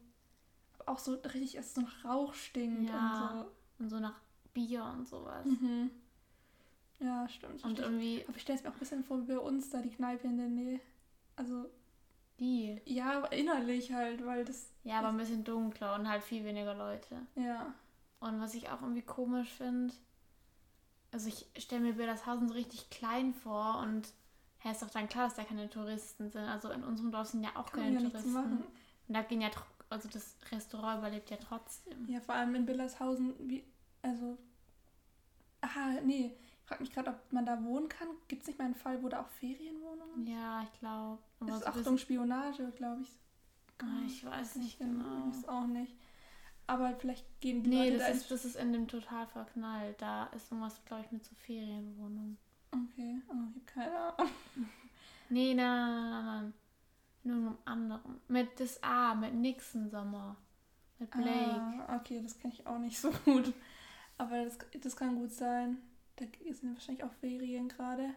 [0.87, 3.47] auch so richtig, es so nach Rauch stinkt Ja.
[3.79, 4.19] und so nach
[4.53, 5.45] Bier und sowas.
[5.47, 5.65] und so.
[5.67, 5.91] Mhm.
[7.01, 7.65] Ja, stimmt.
[7.65, 9.81] Und irgendwie Aber ich stelle es mir auch ein bisschen vor, wie bei uns da
[9.83, 10.81] die Kneipe in der Nähe.
[11.37, 11.67] Also,
[12.41, 12.81] die.
[12.85, 16.75] ja, aber innerlich halt, weil das, Ja, aber ein bisschen dunkler und halt viel weniger
[16.75, 17.17] Leute.
[17.37, 17.75] ja.
[18.21, 19.93] Und was ich auch irgendwie komisch finde,
[21.15, 24.13] also ich stelle mir Bildershausen so richtig klein vor und
[24.65, 26.43] ja, ist doch dann klar, dass da keine Touristen sind.
[26.43, 28.35] Also in unserem Dorf sind ja auch Kann keine Touristen.
[28.37, 28.65] Und
[29.07, 29.51] da gehen ja,
[29.91, 32.09] also das Restaurant überlebt ja trotzdem.
[32.09, 33.63] Ja, vor allem in Billershausen, wie,
[34.03, 34.37] also,
[35.61, 38.09] ah, nee, ich frage mich gerade, ob man da wohnen kann.
[38.27, 40.27] Gibt es nicht mal einen Fall, wo da auch Ferienwohnungen?
[40.27, 41.23] Ja, ich glaube.
[41.47, 43.17] Ist Achtung, Spionage, glaube ich.
[43.79, 45.29] Ah, ich weiß nicht genau.
[45.31, 45.95] Ich weiß auch nicht.
[46.67, 49.27] Aber vielleicht gehen die Nee, Leute da das ist, ins- das ist in dem total
[49.27, 50.01] verknallt.
[50.01, 52.39] Da ist irgendwas, glaube ich, mit so Ferienwohnungen.
[52.73, 54.31] Okay, oh, ich habe keine Ahnung.
[55.29, 56.55] Nee, nein, nein, nein, nein, nein.
[57.27, 58.21] Nur einem anderen.
[58.29, 60.37] Mit das A, mit Nixon Sommer.
[60.99, 61.85] Mit Blake.
[61.89, 63.53] Ah, okay, das kenne ich auch nicht so gut.
[64.19, 65.79] Aber das, das kann gut sein.
[66.17, 68.15] Da sind wahrscheinlich auch Ferien gerade.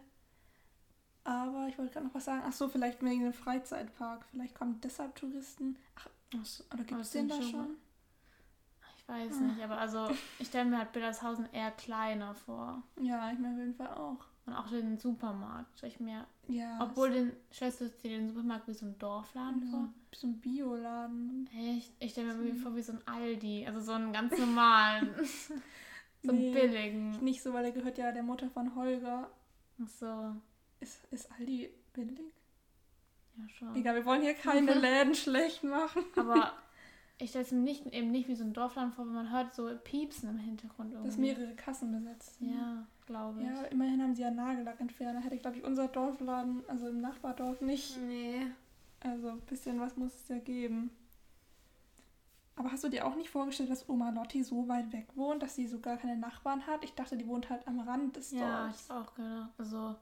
[1.24, 2.42] Aber ich wollte gerade noch was sagen.
[2.46, 4.24] Ach so, vielleicht wegen dem Freizeitpark.
[4.30, 5.76] Vielleicht kommen deshalb Touristen.
[5.96, 6.08] Ach,
[6.40, 7.76] Ach so, oder gibt es den da schon?
[9.10, 9.40] Ich weiß Ah.
[9.40, 12.82] nicht, aber also ich stelle mir halt Bildershausen eher kleiner vor.
[13.00, 14.18] Ja, ich mir auf jeden Fall auch.
[14.44, 15.82] Und auch den Supermarkt.
[15.82, 16.78] Ich mir, Ja.
[16.80, 19.80] obwohl den, stellst du dir den Supermarkt wie so ein Dorfladen es- vor?
[19.80, 21.48] ja, so ein Bioladen.
[21.56, 21.90] Echt?
[22.00, 22.42] Ich stelle mir So.
[22.42, 23.66] irgendwie vor wie so ein Aldi.
[23.66, 25.08] Also so einen ganz normalen.
[26.22, 26.52] so einen Nee.
[26.52, 27.10] billigen.
[27.24, 29.30] Nicht so, weil der gehört ja der Mutter von Holger.
[29.82, 30.34] Ach so.
[30.80, 32.20] Ist, ist Aldi billig?
[33.36, 33.74] Ja, schon.
[33.76, 36.04] Egal, wir wollen hier keine Läden schlecht machen.
[36.16, 36.52] Aber
[37.18, 39.54] ich stelle es mir nicht, eben nicht wie so ein Dorfladen vor, wenn man hört
[39.54, 41.08] so Piepsen im Hintergrund irgendwie.
[41.08, 42.54] Dass mehrere Kassen besetzt sind.
[42.54, 43.46] Ja, glaube ich.
[43.46, 45.20] Ja, immerhin haben sie ja Nagellackentferner.
[45.20, 47.98] Hätte, glaube ich, unser Dorfladen, also im Nachbardorf nicht.
[47.98, 48.46] Nee.
[49.00, 50.90] Also ein bisschen was muss es ja geben.
[52.56, 55.54] Aber hast du dir auch nicht vorgestellt, dass Oma Lotti so weit weg wohnt, dass
[55.54, 56.82] sie so gar keine Nachbarn hat?
[56.82, 58.84] Ich dachte, die wohnt halt am Rand des Ja, Dorfs.
[58.84, 59.50] ich auch gedacht.
[59.58, 59.94] Also,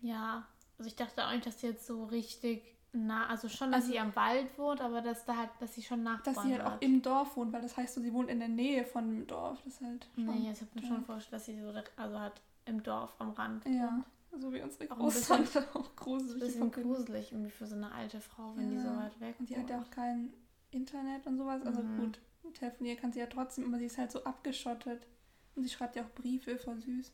[0.00, 0.46] ja.
[0.78, 3.92] Also ich dachte auch nicht, dass sie jetzt so richtig nah, also schon, dass Also-
[3.92, 6.62] sie am Wald wohnt, aber dass da halt, dass sie schon Nachbarn Dass sie halt
[6.62, 6.82] auch hat.
[6.82, 9.58] im Dorf wohnt, weil das heißt so, sie wohnt in der Nähe von dem Dorf.
[9.64, 10.88] Das ist halt Nee, ich habe mir ja.
[10.88, 14.42] schon vorgestellt, dass sie so, also halt im Dorf am Rand Ja, wohnt.
[14.42, 16.40] so wie unsere Auch ein bisschen- Großtante auch Ein gruselig.
[16.42, 19.36] bisschen Die gruselig irgendwie für so eine alte Frau, wenn die so Ja, weit weg
[19.38, 20.32] Und die hat ja auch kein
[20.70, 21.64] Internet und sowas.
[21.64, 21.98] Also Mhm.
[21.98, 22.18] gut,
[22.54, 25.06] telefonieren kann sie ja trotzdem, aber sie ist halt so abgeschottet.
[25.54, 27.12] Und sie schreibt ja auch Briefe, voll süß.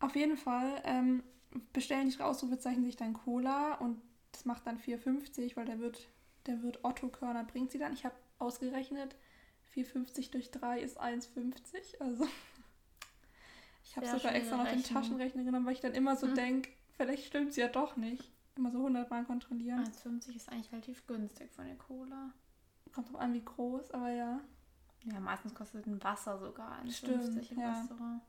[0.00, 1.22] Auf jeden Fall ähm,
[1.72, 4.00] bestellen die Ausrufezeichen sich dann Cola und
[4.38, 6.06] das macht dann 4,50, weil der wird,
[6.46, 7.92] der wird Otto Körner bringt sie dann.
[7.92, 9.16] Ich habe ausgerechnet,
[9.74, 12.00] 4,50 durch 3 ist 1,50.
[12.00, 12.28] Also
[13.82, 14.84] ich habe sogar extra noch den.
[14.84, 16.34] Taschenrechner genommen, weil ich dann immer so Mhm.
[16.36, 18.30] denke, vielleicht stimmt es ja doch nicht.
[18.54, 19.84] Immer so 100 Mal kontrollieren.
[19.84, 22.32] 1,50 ist eigentlich relativ günstig von der Cola.
[22.92, 24.40] Kommt drauf an, wie groß, aber ja.
[25.04, 27.72] Ja, meistens kostet ein Wasser sogar 1,50 Stimmt, im ja.
[27.72, 28.22] Restaurant.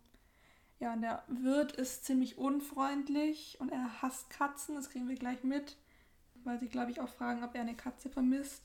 [0.79, 5.43] Ja, und der Wirt ist ziemlich unfreundlich und er hasst Katzen, das kriegen wir gleich
[5.43, 5.77] mit,
[6.43, 8.63] weil sie, glaube ich, auch fragen, ob er eine Katze vermisst.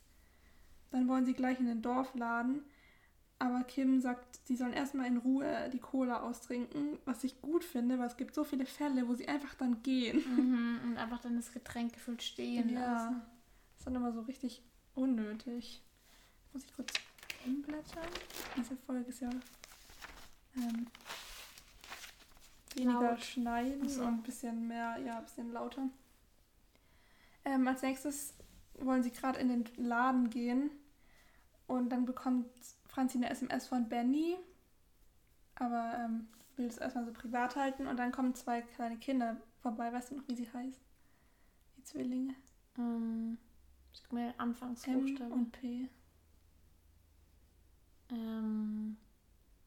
[0.91, 2.63] Dann wollen sie gleich in den Dorfladen,
[3.41, 7.99] aber Kim sagt, sie sollen erstmal in Ruhe die Cola austrinken, was ich gut finde,
[7.99, 10.23] weil es gibt so viele Fälle, wo sie einfach dann gehen.
[10.37, 13.23] Mhm, und einfach dann das Getränk gefüllt stehen Ja, lassen.
[13.73, 14.63] das ist dann immer so richtig
[14.95, 15.83] unnötig.
[16.53, 16.93] Muss ich kurz
[17.45, 18.09] umblättern?
[18.57, 19.31] Diese Folge ist ja
[20.57, 20.87] ähm,
[22.77, 23.21] weniger Laut.
[23.21, 24.03] schneiden so.
[24.03, 25.89] und ein bisschen mehr, ja, ein bisschen lauter.
[27.45, 28.35] Ähm, als nächstes
[28.79, 30.71] wollen sie gerade in den Laden gehen
[31.67, 32.47] und dann bekommt
[32.87, 34.37] Franzi eine SMS von Benny,
[35.57, 39.93] aber ähm, will es erstmal so privat halten und dann kommen zwei kleine Kinder vorbei.
[39.93, 40.83] Weißt du noch, wie sie heißen?
[41.77, 42.35] Die Zwillinge.
[42.79, 43.39] Ähm,
[43.93, 45.33] sag mir M Anfangsbuchstaben.
[45.33, 45.89] und P.
[48.11, 48.97] Ähm,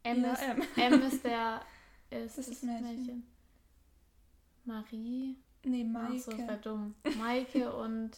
[0.04, 0.63] M, Ja, ist, M.
[0.76, 1.62] M ist der
[2.10, 3.24] ist Das ist Mädchen.
[4.66, 5.36] Marie.
[5.69, 6.19] Nee, Ach Maike.
[6.19, 6.95] so, das wäre dumm.
[7.17, 8.12] Maike und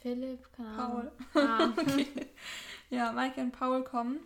[0.00, 1.10] Philipp, keine Ahnung.
[1.32, 1.42] Paul.
[1.46, 2.06] Ah, okay.
[2.90, 4.18] Ja, Maike und Paul kommen.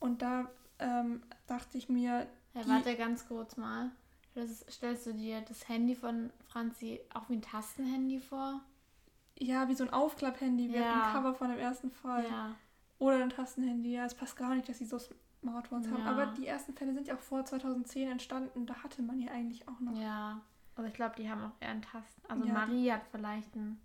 [0.00, 0.48] Und da
[0.78, 3.90] ähm, dachte ich mir, Die- warte ganz kurz mal.
[4.32, 8.60] Stellst, stellst du dir das Handy von Franzi auch wie ein Tastenhandy vor?
[9.38, 10.92] Ja, wie so ein Aufklapp-Handy, wie Ja.
[11.06, 12.24] dem Cover von dem ersten Fall.
[12.24, 12.54] Ja.
[12.98, 13.92] Oder ein Tastenhandy.
[13.92, 14.98] Ja, es passt gar nicht, dass sie so
[15.40, 16.02] Smartphones haben.
[16.04, 16.10] Ja.
[16.10, 18.66] Aber die ersten Fälle sind ja auch vor 2010 entstanden.
[18.66, 19.96] Da hatte man ja eigentlich auch noch.
[20.00, 20.40] Ja.
[20.78, 22.22] Also ich glaube, die haben auch eher ein Tasten.
[22.30, 23.80] Also Ja, Marie hat vielleicht ein,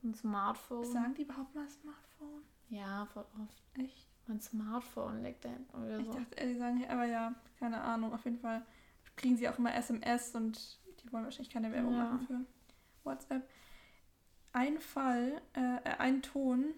[0.00, 0.84] so ein Smartphone.
[0.84, 2.42] Sagen die überhaupt mal Smartphone?
[2.68, 3.62] Ja, voll oft.
[3.82, 4.06] Echt?
[4.26, 6.12] Mein Smartphone liegt da hinten oder Ich so.
[6.12, 8.12] dachte, äh, die sagen, aber ja, keine Ahnung.
[8.12, 8.62] Auf jeden Fall
[9.16, 12.04] kriegen sie auch immer SMS und die wollen wahrscheinlich keine Werbung Ja.
[12.04, 12.40] machen für
[13.04, 13.48] WhatsApp.
[14.52, 16.74] Ein Fall, äh, äh, ein Ton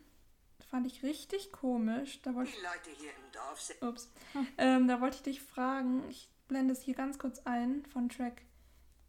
[0.71, 2.23] fand ich richtig komisch.
[2.23, 3.77] Da wollte Die Leute hier im Dorf sind.
[3.81, 4.13] ich, ups,
[4.59, 6.09] ähm, da wollte ich dich fragen.
[6.09, 8.43] Ich blende es hier ganz kurz ein von Track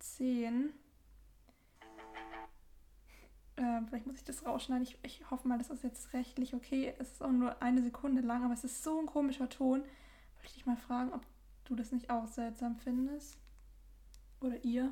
[0.01, 0.73] 10.
[3.57, 4.83] Ähm, vielleicht muss ich das rausschneiden.
[4.83, 6.93] Ich, ich hoffe mal, das ist jetzt rechtlich okay.
[6.99, 9.81] Es ist auch nur eine Sekunde lang, aber es ist so ein komischer Ton.
[9.81, 11.21] Wollte ich dich mal fragen, ob
[11.65, 13.37] du das nicht auch seltsam findest?
[14.39, 14.91] Oder ihr?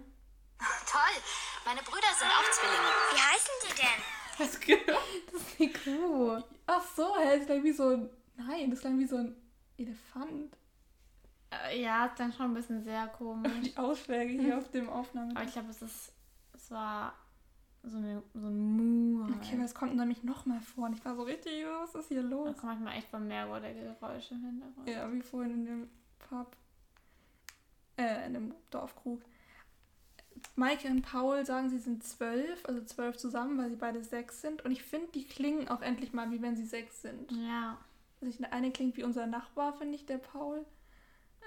[0.59, 1.23] Toll,
[1.65, 2.91] meine Brüder sind auch Zwillinge.
[3.11, 4.19] Wie heißen die denn?
[4.39, 4.99] Gehört?
[5.31, 6.41] Das ist die Kuh.
[6.65, 8.09] Ach so, hä, das klang wie so ein.
[8.37, 9.35] Nein, das klang wie so ein
[9.77, 10.55] Elefant.
[11.51, 13.51] Äh, Ja, ist dann schon ein bisschen sehr komisch.
[13.63, 15.31] Die Ausschläge hier auf dem Aufnahme.
[15.35, 16.13] Aber ich glaube, es ist.
[16.53, 17.13] Es war
[17.83, 19.23] so, eine, so ein Mu.
[19.23, 19.35] Halt.
[19.37, 20.85] Okay, aber es kommt nämlich nochmal vor.
[20.85, 22.57] Und ich war so richtig, was ist hier Da los?
[22.57, 24.89] kommt manchmal echt bemerkbare Geräusche im Hintergrund.
[24.89, 25.89] Ja, wie vorhin in dem
[26.27, 26.55] Pub.
[27.97, 29.21] Äh, in dem Dorfkrug.
[30.55, 34.63] Maike und Paul sagen, sie sind zwölf, also zwölf zusammen, weil sie beide sechs sind.
[34.63, 37.31] Und ich finde, die klingen auch endlich mal, wie wenn sie sechs sind.
[37.31, 37.77] Ja,
[38.21, 40.65] Also ich, der eine klingt wie unser Nachbar, finde ich, der Paul.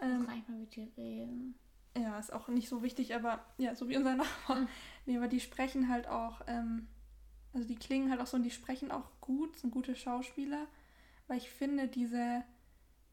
[0.01, 1.55] Ähm, kann ich mal mit dir reden.
[1.97, 4.61] ja, ist auch nicht so wichtig, aber ja, so wie unser Nachbar.
[4.61, 4.69] Mhm.
[5.07, 6.87] Nee, aber die sprechen halt auch, ähm,
[7.53, 10.67] also die klingen halt auch so und die sprechen auch gut, sind gute Schauspieler.
[11.29, 12.43] Weil ich finde, diese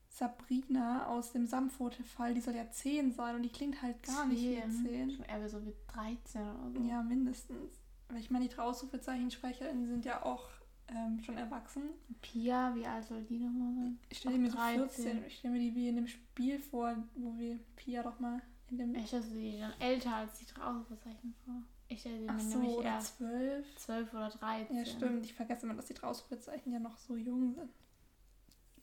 [0.09, 4.41] Sabrina aus dem Samfote-Fall, die soll ja 10 sein und die klingt halt gar nicht
[4.41, 4.71] wie Zehn.
[4.71, 5.11] 10.
[5.11, 6.81] Schon eher so wie 13 oder so.
[6.81, 7.79] Ja, mindestens.
[8.09, 10.49] Weil ich meine, die drei Ausrufezeichensprecherinnen sind ja auch
[10.91, 11.83] ähm, schon erwachsen.
[12.21, 13.99] Pia, wie alt soll die nochmal sein?
[14.09, 14.89] Ich stelle mir so 13.
[14.89, 18.41] 14, ich stelle mir die wie in dem Spiel vor, wo wir Pia doch mal
[18.69, 18.95] in dem...
[18.95, 21.55] Ich stelle die dann älter als die Ausrufezeichen vor.
[21.87, 23.75] Ich stelle sie mir so, nämlich oder eher 12.
[23.77, 24.77] 12 oder 13.
[24.77, 25.25] Ja, stimmt.
[25.25, 27.71] Ich vergesse immer, dass die Ausrufezeichen ja noch so jung sind.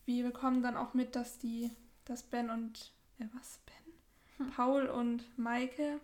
[0.04, 1.70] Wir bekommen dann auch mit, dass die,
[2.04, 4.46] dass Ben und, äh, was, Ben?
[4.46, 4.52] Hm.
[4.52, 6.00] Paul und Maike,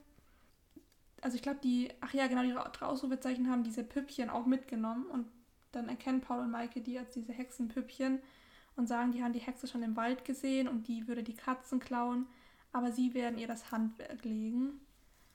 [1.22, 5.26] also ich glaube, die, ach ja, genau, die Ausrufezeichen haben diese Püppchen auch mitgenommen und
[5.72, 8.20] dann erkennen Paul und Maike die als diese Hexenpüppchen
[8.76, 11.80] und sagen, die haben die Hexe schon im Wald gesehen und die würde die Katzen
[11.80, 12.26] klauen,
[12.72, 14.80] aber sie werden ihr das Handwerk legen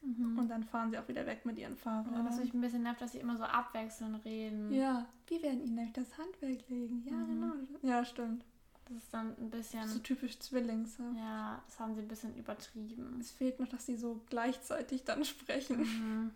[0.02, 0.38] Mhm.
[0.38, 2.24] und dann fahren sie auch wieder weg mit ihren Fahrrädern.
[2.24, 4.72] Was mich ein bisschen nervt, dass sie immer so abwechselnd reden.
[4.72, 7.04] Ja, wir werden ihnen nämlich das Handwerk legen.
[7.06, 7.28] Ja, Mhm.
[7.28, 7.54] genau.
[7.82, 8.46] Ja, stimmt.
[8.86, 9.86] Das ist dann ein bisschen.
[9.88, 10.98] So typisch Zwillings.
[11.00, 11.12] Ja.
[11.18, 13.18] Ja, das haben sie ein bisschen übertrieben.
[13.20, 15.80] Es fehlt noch, dass sie so gleichzeitig dann sprechen.
[15.80, 16.32] Mhm.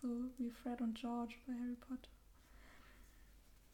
[0.00, 0.08] So
[0.38, 2.08] wie Fred und George bei Harry Potter.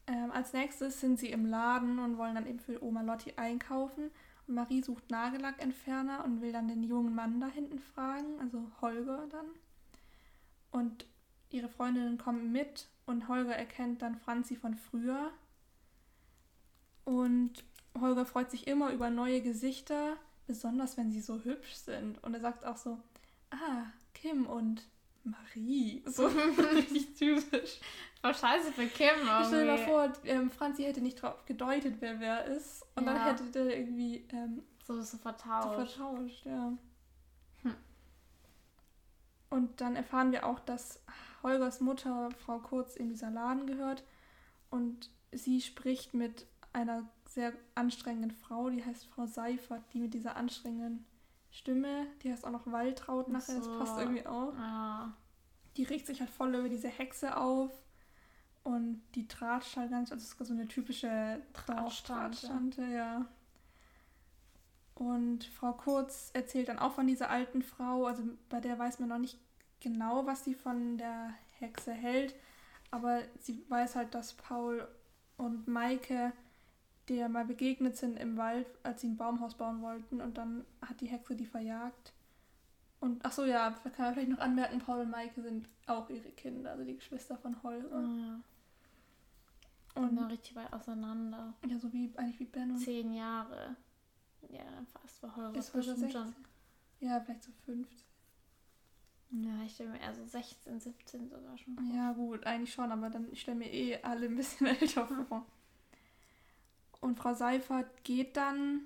[0.07, 4.09] Ähm, als nächstes sind sie im Laden und wollen dann eben für Oma Lotti einkaufen.
[4.47, 9.27] Und Marie sucht Nagellackentferner und will dann den jungen Mann da hinten fragen, also Holger
[9.29, 9.47] dann.
[10.71, 11.05] Und
[11.49, 15.31] ihre Freundinnen kommen mit und Holger erkennt dann Franzi von früher.
[17.03, 17.63] Und
[17.99, 22.23] Holger freut sich immer über neue Gesichter, besonders wenn sie so hübsch sind.
[22.23, 22.99] Und er sagt auch so,
[23.49, 24.87] ah, Kim und
[25.31, 26.03] Marie.
[26.05, 26.25] So
[26.75, 27.79] richtig typisch.
[28.21, 29.41] Voll scheiße für Kim irgendwie.
[29.41, 32.85] Ich stell dir mal vor, ähm, Franzi hätte nicht drauf gedeutet, wer wer ist.
[32.95, 33.25] Und dann Ja.
[33.25, 35.91] hätte der irgendwie ähm, So, so so vertauscht.
[35.93, 36.73] vertauscht, ja.
[37.63, 37.75] Hm.
[39.49, 41.01] Und dann erfahren wir auch, dass
[41.43, 44.03] Holgers Mutter, Frau Kurz, in dieser Laden gehört.
[44.69, 50.35] Und sie spricht mit einer sehr anstrengenden Frau, die heißt Frau Seifert, die mit dieser
[50.35, 51.05] anstrengenden
[51.57, 53.79] Stimme, die heißt auch noch Waltraud Ach nachher, das so.
[53.79, 54.53] passt irgendwie auch.
[54.53, 55.13] Ja.
[55.75, 57.71] Die regt sich halt voll über diese Hexe auf
[58.63, 61.41] und die tratscht halt ganz, also es ist so eine typische.
[61.53, 63.25] Tratschtante, ja.
[64.95, 69.09] Und Frau Kurz erzählt dann auch von dieser alten Frau, also bei der weiß man
[69.09, 69.39] noch nicht
[69.79, 72.35] genau, was sie von der Hexe hält,
[72.91, 74.87] aber sie weiß halt, dass Paul
[75.37, 76.33] und Maike
[77.09, 81.01] der mal begegnet sind im Wald, als sie ein Baumhaus bauen wollten und dann hat
[81.01, 82.13] die Hexe die verjagt.
[82.99, 86.29] Und ach so, ja, kann man vielleicht noch anmerken, Paul und Maike sind auch ihre
[86.31, 88.01] Kinder, also die Geschwister von Holger.
[88.01, 88.39] ja.
[89.95, 91.55] Und dann richtig weit auseinander.
[91.67, 93.75] ja, so wie eigentlich wie Ben und Zehn Jahre.
[94.49, 96.21] Ja, dann fast war Holger ist bestimmt 16.
[96.21, 96.35] schon.
[96.99, 97.97] Ja, vielleicht so 15.
[99.31, 101.95] Ja, ich stelle mir eher so 16, 17 sogar schon vor.
[101.95, 105.45] Ja, gut, eigentlich schon, aber dann ich stelle mir eh alle ein bisschen älter vor.
[107.07, 108.81] Und Frau Seifert geht dann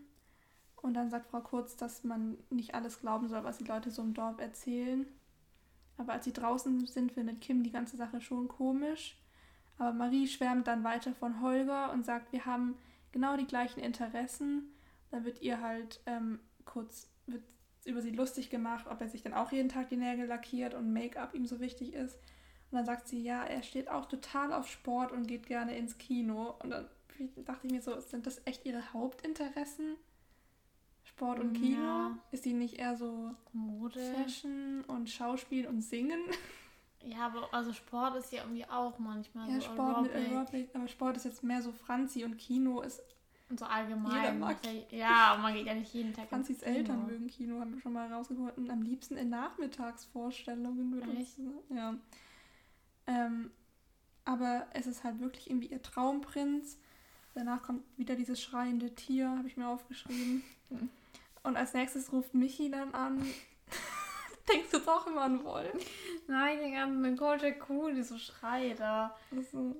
[0.83, 4.01] Und dann sagt Frau Kurz, dass man nicht alles glauben soll, was die Leute so
[4.01, 5.05] im Dorf erzählen.
[5.97, 9.17] Aber als sie draußen sind, findet Kim die ganze Sache schon komisch.
[9.77, 12.75] Aber Marie schwärmt dann weiter von Holger und sagt, wir haben
[13.11, 14.71] genau die gleichen Interessen.
[15.11, 17.43] Dann wird ihr halt ähm, kurz wird
[17.85, 20.93] über sie lustig gemacht, ob er sich dann auch jeden Tag die Nägel lackiert und
[20.93, 22.15] Make-up ihm so wichtig ist.
[22.69, 25.97] Und dann sagt sie, ja, er steht auch total auf Sport und geht gerne ins
[25.97, 26.55] Kino.
[26.59, 26.87] Und dann
[27.45, 29.95] dachte ich mir so, sind das echt ihre Hauptinteressen?
[31.03, 31.81] Sport und Kino?
[31.81, 32.17] Ja.
[32.31, 36.21] Ist die nicht eher so Mode, Fashion und Schauspiel und Singen?
[37.03, 40.13] Ja, aber also Sport ist ja irgendwie auch manchmal ja, so Sport Aerobic.
[40.13, 43.01] mit Aerobic, aber Sport ist jetzt mehr so Franzi und Kino ist
[43.51, 44.15] und so allgemein.
[44.15, 44.57] Jeder mag.
[44.91, 48.11] Ja, man geht ja nicht jeden Tag Franzis Eltern mögen Kino, haben wir schon mal
[48.11, 48.57] rausgeholt.
[48.57, 51.37] Und am liebsten in Nachmittagsvorstellungen wird uns,
[51.69, 51.95] Ja.
[53.07, 53.51] Ähm,
[54.23, 56.79] aber es ist halt wirklich irgendwie ihr Traumprinz.
[57.33, 60.43] Danach kommt wieder dieses schreiende Tier, habe ich mir aufgeschrieben.
[60.69, 60.89] Hm.
[61.43, 63.19] Und als nächstes ruft Michi dann an.
[64.51, 65.77] Denkst du jetzt auch immer an Wollen?
[66.27, 69.15] Nein, ich denke an eine golde Kuh, die so schreit da.
[69.35, 69.75] Also,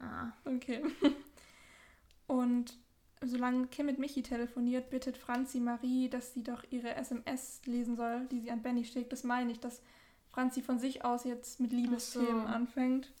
[0.00, 0.32] ah.
[0.44, 0.82] Okay.
[2.26, 2.76] Und
[3.22, 8.26] solange Kim mit Michi telefoniert, bittet Franzi Marie, dass sie doch ihre SMS lesen soll,
[8.30, 9.12] die sie an Benny schickt.
[9.12, 9.82] Das meine ich, dass
[10.30, 12.46] Franzi von sich aus jetzt mit Liebesthemen so.
[12.46, 13.12] anfängt.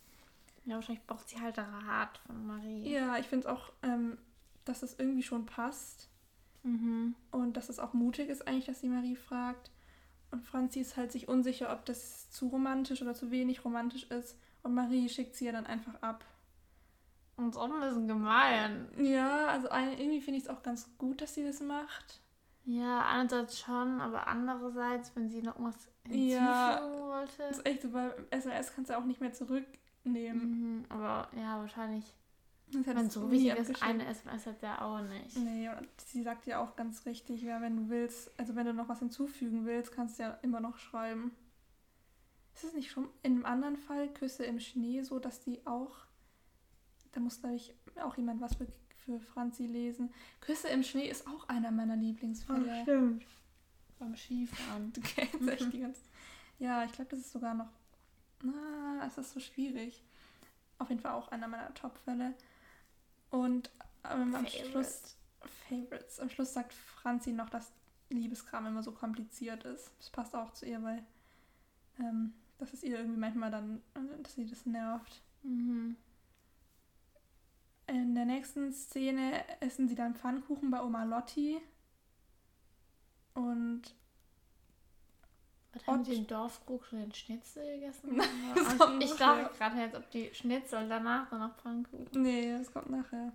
[0.64, 2.92] Ja, wahrscheinlich braucht sie halt Rat von Marie.
[2.92, 4.18] Ja, ich finde es auch, ähm,
[4.64, 6.08] dass das irgendwie schon passt.
[6.62, 7.14] Mhm.
[7.30, 9.70] Und dass es auch mutig ist eigentlich, dass sie Marie fragt.
[10.30, 14.38] Und Franzi ist halt sich unsicher, ob das zu romantisch oder zu wenig romantisch ist.
[14.62, 16.24] Und Marie schickt sie ja dann einfach ab.
[17.36, 18.88] Und so ein bisschen gemein.
[18.98, 22.20] Ja, also irgendwie finde ich es auch ganz gut, dass sie das macht.
[22.64, 27.38] Ja, einerseits schon, aber andererseits, wenn sie noch was hinzufügen ja, wollte.
[27.38, 29.32] Das ist echt so, bei SMS kannst du auch nicht mehr
[30.02, 30.78] zurücknehmen.
[30.78, 32.04] Mhm, aber ja, wahrscheinlich.
[32.72, 35.36] Wenn so wichtig ist, eine SMS hat der auch nicht.
[35.36, 38.72] Nee, und sie sagt ja auch ganz richtig, ja, wenn du willst, also wenn du
[38.72, 41.32] noch was hinzufügen willst, kannst du ja immer noch schreiben.
[42.54, 46.06] Ist es nicht schon in einem anderen Fall, Küsse im Schnee, so, dass die auch
[47.12, 48.66] da muss, glaube ich, auch jemand was für,
[49.04, 50.12] für Franzi lesen.
[50.40, 52.72] Küsse im Schnee ist auch einer meiner Lieblingsfälle.
[52.78, 53.26] Oh, stimmt.
[53.98, 54.92] Beim Skifahren.
[54.92, 56.00] Du kennst echt die ganze.
[56.58, 57.68] Ja, ich glaube, das ist sogar noch.
[58.42, 60.02] Na, es ist so schwierig.
[60.78, 62.34] Auf jeden Fall auch einer meiner Top-Fälle.
[63.30, 63.70] Und
[64.10, 65.16] ähm, am Schluss.
[65.68, 66.20] Favorites.
[66.20, 67.72] Am Schluss sagt Franzi noch, dass
[68.10, 69.90] Liebeskram immer so kompliziert ist.
[69.98, 71.04] Das passt auch zu ihr, weil
[71.98, 73.82] ähm, das ist ihr irgendwie manchmal dann,
[74.22, 75.22] dass sie das nervt.
[75.42, 75.96] Mhm.
[77.86, 81.60] In der nächsten Szene essen sie dann Pfannkuchen bei Oma Lotti.
[83.34, 83.94] Und.
[85.72, 88.20] Was haben sie im Dorfkrug schon den Schnitzel gegessen?
[88.54, 92.08] also ich dachte gerade jetzt, ob die Schnitzel danach dann noch Pfannkuchen.
[92.12, 93.32] Nee, das kommt nachher.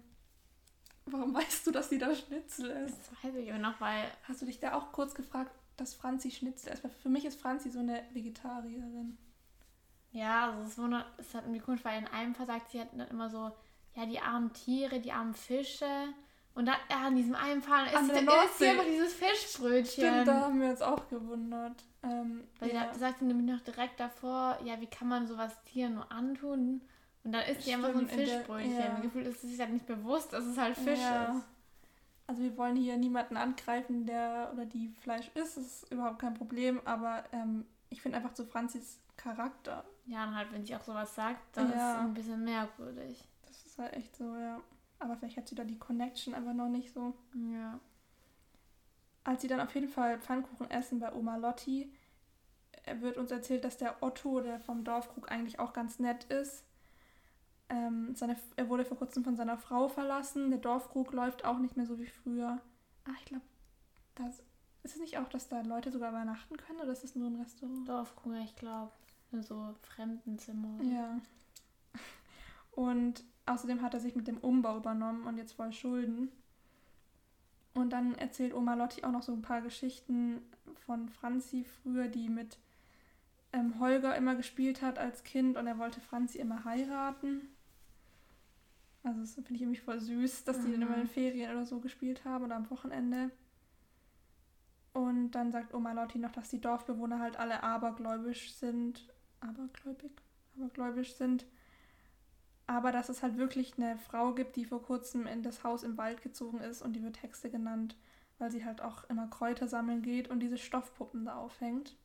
[1.05, 2.97] Warum weißt du, dass sie da Schnitzel ist?
[2.97, 4.05] Das weiß ich immer noch, weil.
[4.23, 6.83] Hast du dich da auch kurz gefragt, dass Franzi Schnitzel ist?
[7.01, 9.17] Für mich ist Franzi so eine Vegetarierin.
[10.11, 12.89] Ja, also es, wundert, es hat irgendwie komisch, weil in einem Fall sagt sie hat
[12.93, 13.51] dann immer so,
[13.95, 16.07] ja, die armen Tiere, die armen Fische.
[16.55, 20.05] Und dann ja, an diesem einen Fall ist, ist hier einfach dieses Fischbrötchen.
[20.05, 21.83] Stimmt, da haben wir uns auch gewundert.
[22.01, 22.85] Ähm, Weil ja.
[22.85, 26.81] da sagt sie nämlich noch direkt davor, ja, wie kann man sowas Tieren nur antun?
[27.23, 28.77] Und dann isst sie einfach so ein Fischbrötchen.
[28.77, 28.99] Der, ja.
[28.99, 31.25] Gefühl ist es sich halt nicht bewusst, dass es halt Fisch ja.
[31.25, 31.43] ist.
[32.27, 35.57] Also wir wollen hier niemanden angreifen, der oder die Fleisch isst.
[35.57, 36.79] Das ist überhaupt kein Problem.
[36.85, 39.83] Aber ähm, ich finde einfach so Franzis Charakter.
[40.05, 41.75] Ja, und halt, wenn sie auch sowas sagt, dann ja.
[41.75, 43.27] ist es ein bisschen merkwürdig
[43.75, 44.61] ist halt echt so, ja.
[44.99, 47.13] Aber vielleicht hat sie da die Connection einfach noch nicht so.
[47.51, 47.79] Ja.
[49.23, 51.91] Als sie dann auf jeden Fall Pfannkuchen essen bei Oma Lotti,
[52.99, 56.63] wird uns erzählt, dass der Otto, der vom Dorfkrug, eigentlich auch ganz nett ist.
[57.67, 60.51] Ähm, seine, er wurde vor kurzem von seiner Frau verlassen.
[60.51, 62.61] Der Dorfkrug läuft auch nicht mehr so wie früher.
[63.05, 63.45] Ach, ich glaube,
[64.15, 64.43] das
[64.83, 67.41] ist es nicht auch, dass da Leute sogar übernachten können oder ist es nur ein
[67.41, 67.89] Restaurant?
[67.89, 68.91] Dorfkrug, ich glaube.
[69.41, 70.81] So Fremdenzimmer.
[70.83, 71.19] Ja.
[72.71, 76.31] Und Außerdem hat er sich mit dem Umbau übernommen und jetzt voll Schulden.
[77.73, 80.41] Und dann erzählt Oma Lotti auch noch so ein paar Geschichten
[80.85, 82.57] von Franzi früher, die mit
[83.53, 87.41] ähm, Holger immer gespielt hat als Kind und er wollte Franzi immer heiraten.
[89.03, 91.07] Also das finde ich irgendwie voll süß, dass die dann immer in mhm.
[91.07, 93.29] Ferien oder so gespielt haben oder am Wochenende.
[94.93, 99.13] Und dann sagt Oma Lotti noch, dass die Dorfbewohner halt alle abergläubisch sind.
[99.41, 100.11] Abergläubig?
[100.55, 101.45] Abergläubisch sind
[102.67, 105.97] aber dass es halt wirklich eine Frau gibt, die vor kurzem in das Haus im
[105.97, 107.95] Wald gezogen ist und die wird Hexe genannt,
[108.39, 111.95] weil sie halt auch immer Kräuter sammeln geht und diese Stoffpuppen da aufhängt.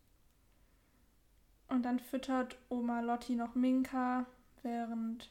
[1.68, 4.26] Und dann füttert Oma Lotti noch Minka,
[4.62, 5.30] während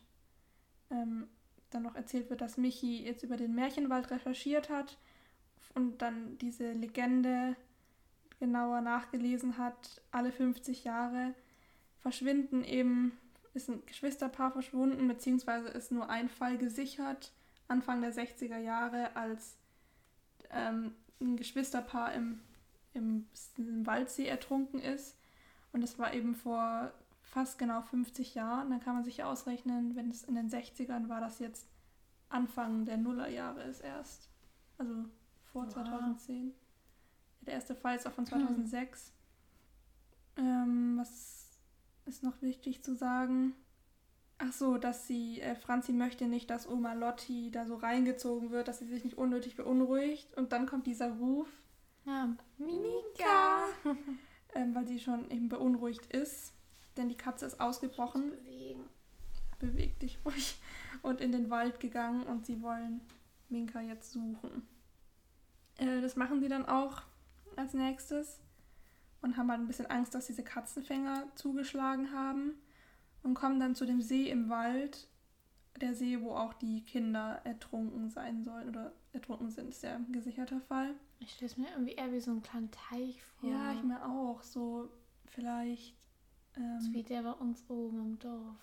[0.89, 1.27] ähm,
[1.69, 4.97] dann noch erzählt wird, dass Michi jetzt über den Märchenwald recherchiert hat,
[5.75, 7.55] und dann diese Legende
[8.39, 11.34] genauer nachgelesen hat, alle 50 Jahre
[11.99, 13.17] verschwinden eben,
[13.54, 17.32] ist ein Geschwisterpaar verschwunden, beziehungsweise ist nur ein Fall gesichert,
[17.68, 19.58] Anfang der 60er Jahre, als
[20.50, 22.39] ähm, ein Geschwisterpaar im,
[22.93, 23.28] im,
[23.58, 25.18] im Waldsee ertrunken ist.
[25.72, 26.91] Und das war eben vor
[27.22, 28.70] fast genau 50 Jahren.
[28.70, 31.68] Dann kann man sich ausrechnen, wenn es in den 60ern war, das jetzt
[32.30, 34.30] Anfang der Nullerjahre ist erst.
[34.78, 35.06] Also
[35.52, 35.74] vor wow.
[35.74, 36.54] 2010.
[37.41, 39.12] Der erste Fall ist auch von 2006.
[40.36, 40.45] Hm.
[40.45, 41.49] Ähm, was
[42.10, 43.53] ist noch wichtig zu sagen?
[44.39, 48.68] Ach so, dass sie, äh, Franzi möchte nicht, dass Oma Lotti da so reingezogen wird,
[48.68, 50.36] dass sie sich nicht unnötig beunruhigt.
[50.36, 51.47] Und dann kommt dieser Ruf.
[52.05, 53.68] Ja, Mimika!
[54.55, 56.53] ähm, weil sie schon eben beunruhigt ist.
[56.97, 58.32] Denn die Katze ist ausgebrochen.
[58.32, 58.89] Bewegen.
[59.60, 60.60] Beweg dich ruhig.
[61.01, 63.01] Und in den Wald gegangen und sie wollen
[63.49, 64.68] Minka jetzt suchen.
[65.78, 67.03] Äh, das machen sie dann auch
[67.55, 68.41] als nächstes
[69.22, 72.53] und haben halt ein bisschen Angst, dass diese Katzenfänger zugeschlagen haben
[73.24, 75.07] und kommen dann zu dem See im Wald,
[75.80, 80.11] der See, wo auch die Kinder ertrunken sein sollen oder ertrunken sind, ist ja ein
[80.11, 80.93] gesicherter Fall.
[81.20, 83.49] Ich stelle es mir irgendwie eher wie so ein kleiner Teich vor.
[83.49, 84.41] Ja, ich mir auch.
[84.43, 84.89] So
[85.26, 85.95] vielleicht.
[86.55, 88.57] Ähm, so wie der bei uns oben im Dorf.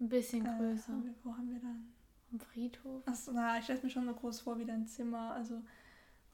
[0.00, 0.92] Ein bisschen äh, größer.
[0.92, 1.92] Haben wir, wo haben wir dann?
[2.32, 3.06] Am Friedhof?
[3.06, 5.32] Achso, na, ich stelle es mir schon so groß vor wie dein Zimmer.
[5.32, 5.62] Also,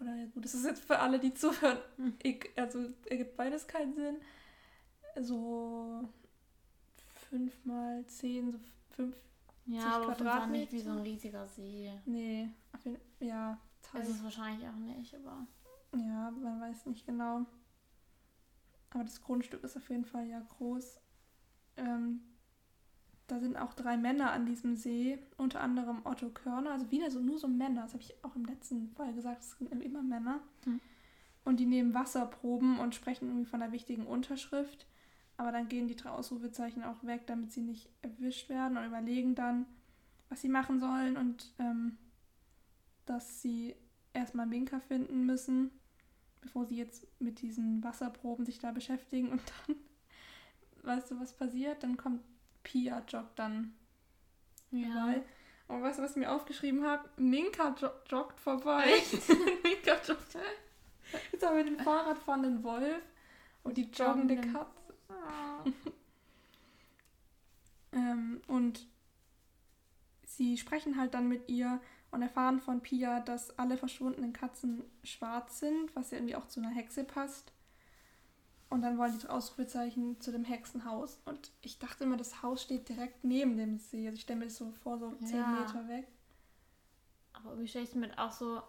[0.00, 1.78] oder ja gut, das ist jetzt für alle, die zuhören.
[1.96, 2.14] Hm.
[2.22, 4.16] Ich, also, ergibt beides keinen Sinn.
[5.20, 6.08] So
[7.28, 8.58] fünf mal zehn, so
[8.90, 9.16] fünf
[9.66, 10.48] ja, aber Quadratmeter.
[10.48, 11.92] nicht wie so ein riesiger See.
[12.04, 12.48] Nee,
[13.20, 13.58] ja.
[13.82, 14.02] Teil.
[14.02, 15.46] Ist es wahrscheinlich auch nicht, aber.
[15.94, 17.46] Ja, man weiß nicht genau.
[18.90, 21.00] Aber das Grundstück ist auf jeden Fall ja groß.
[21.76, 22.20] Ähm,
[23.30, 27.20] da sind auch drei Männer an diesem See, unter anderem Otto Körner, also wieder so
[27.20, 30.40] nur so Männer, das habe ich auch im letzten Fall gesagt, es sind immer Männer.
[30.64, 30.80] Hm.
[31.44, 34.86] Und die nehmen Wasserproben und sprechen irgendwie von einer wichtigen Unterschrift.
[35.36, 39.34] Aber dann gehen die drei Ausrufezeichen auch weg, damit sie nicht erwischt werden und überlegen
[39.34, 39.64] dann,
[40.28, 41.96] was sie machen sollen und ähm,
[43.06, 43.74] dass sie
[44.12, 45.70] erstmal Minka finden müssen,
[46.40, 49.76] bevor sie jetzt mit diesen Wasserproben sich da beschäftigen und dann,
[50.82, 51.82] weißt du, was passiert?
[51.82, 52.20] Dann kommt
[52.62, 53.74] Pia joggt dann
[54.70, 55.14] ja.
[55.68, 57.08] Und weißt du, was ich mir aufgeschrieben habe?
[57.16, 58.86] Minka jo joggt vorbei.
[59.62, 60.36] Minka joggt.
[61.32, 63.02] Jetzt haben wir den Fahrradfahrenden Wolf
[63.62, 64.66] und die joggende Katze.
[67.92, 68.86] ähm, und
[70.24, 71.80] sie sprechen halt dann mit ihr
[72.10, 76.60] und erfahren von Pia, dass alle verschwundenen Katzen schwarz sind, was ja irgendwie auch zu
[76.60, 77.52] einer Hexe passt.
[78.70, 81.20] Und dann wollen die Ausrufezeichen zu dem Hexenhaus.
[81.24, 84.06] Und ich dachte immer, das Haus steht direkt neben dem See.
[84.06, 85.46] Also ich stelle mir das so vor, so zehn ja.
[85.48, 86.06] Meter weg.
[87.32, 88.62] Aber irgendwie stelle ich mir auch so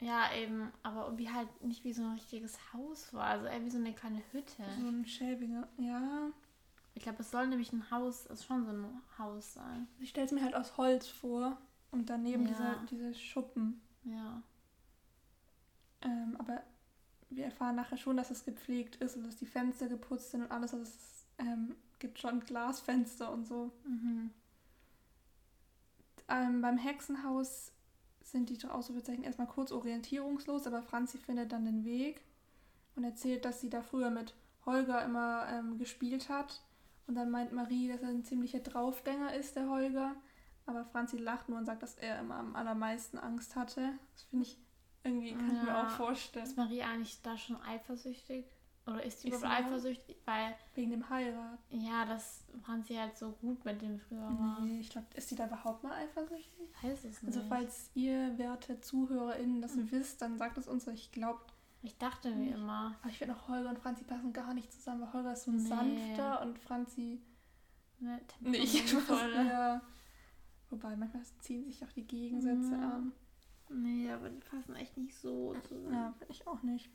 [0.00, 3.70] ja, eben, aber irgendwie halt nicht wie so ein richtiges Haus war, also eher wie
[3.70, 4.64] so eine kleine Hütte.
[4.80, 6.30] So ein schäbiger, ja.
[6.94, 9.88] Ich glaube, es soll nämlich ein Haus, es ist schon so ein Haus sein.
[10.00, 11.56] Ich stelle es mir halt aus Holz vor
[11.90, 12.48] und daneben ja.
[12.48, 13.80] diese, diese Schuppen.
[14.04, 14.42] Ja.
[16.02, 16.62] Ähm, aber
[17.30, 20.50] wir erfahren nachher schon, dass es gepflegt ist und dass die Fenster geputzt sind und
[20.50, 20.72] alles.
[20.72, 23.72] Also es ähm, gibt schon Glasfenster und so.
[23.84, 24.30] Mhm.
[26.28, 27.72] Ähm, beim Hexenhaus
[28.22, 32.22] sind die Ausrufezeichen erstmal kurz orientierungslos, aber Franzi findet dann den Weg
[32.96, 34.34] und erzählt, dass sie da früher mit
[34.66, 36.62] Holger immer ähm, gespielt hat.
[37.06, 40.14] Und dann meint Marie, dass er ein ziemlicher Draufgänger ist, der Holger.
[40.66, 43.92] Aber Franzi lacht nur und sagt, dass er immer am allermeisten Angst hatte.
[44.12, 44.58] Das finde ich
[45.08, 45.60] irgendwie, kann ja.
[45.60, 46.46] ich mir auch vorstellen.
[46.46, 48.44] Ist Marie eigentlich da schon eifersüchtig?
[48.86, 50.16] Oder ist sie überhaupt eifersüchtig?
[50.24, 51.58] Weil, wegen dem Heirat.
[51.70, 54.60] Ja, dass Franzi halt so gut mit dem früher war.
[54.62, 56.68] Nee, ich glaube, ist sie da überhaupt mal eifersüchtig?
[56.82, 57.36] Weiß es also, nicht.
[57.36, 59.90] Also falls ihr, werte ZuhörerInnen, das mhm.
[59.90, 60.86] wisst, dann sagt es uns.
[60.86, 61.40] Ich glaube...
[61.82, 62.96] Ich dachte wie immer.
[63.00, 65.52] Aber ich finde auch Holger und Franzi passen gar nicht zusammen, weil Holger ist so
[65.52, 65.68] ein nee.
[65.68, 67.20] sanfter und Franzi...
[68.00, 68.94] Ne, nicht.
[69.10, 69.82] Ja.
[70.70, 72.82] Wobei, manchmal ziehen sich auch die Gegensätze mhm.
[72.82, 73.12] an.
[73.70, 75.92] Nee, aber die passen echt nicht so zusammen.
[75.92, 76.90] Ja, finde ich auch nicht.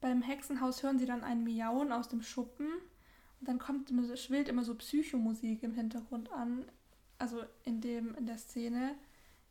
[0.00, 2.68] Beim Hexenhaus hören sie dann ein Miauen aus dem Schuppen
[3.40, 6.70] und dann kommt schwillt immer so Psychomusik im Hintergrund an,
[7.18, 8.94] also in dem in der Szene.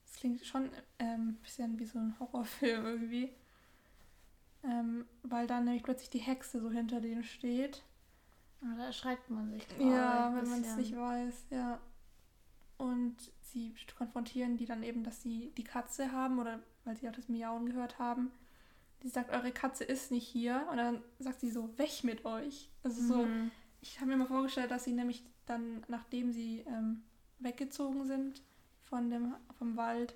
[0.06, 3.32] Es klingt schon ein ähm, bisschen wie so ein Horrorfilm irgendwie,
[4.64, 7.84] ähm, weil dann nämlich plötzlich die Hexe so hinter denen steht.
[8.62, 9.68] Da erschreckt man sich.
[9.80, 11.80] Ja, wenn man es nicht weiß, ja.
[12.78, 17.14] Und sie konfrontieren die dann eben, dass sie die Katze haben oder weil sie auch
[17.14, 18.32] das Miauen gehört haben
[19.04, 20.66] die sagt, eure Katze ist nicht hier.
[20.72, 22.70] Und dann sagt sie so, weg mit euch.
[22.84, 23.08] Also mhm.
[23.08, 23.28] so,
[23.82, 27.04] ich habe mir mal vorgestellt, dass sie nämlich dann, nachdem sie ähm,
[27.40, 28.42] weggezogen sind
[28.82, 30.16] von dem, vom Wald,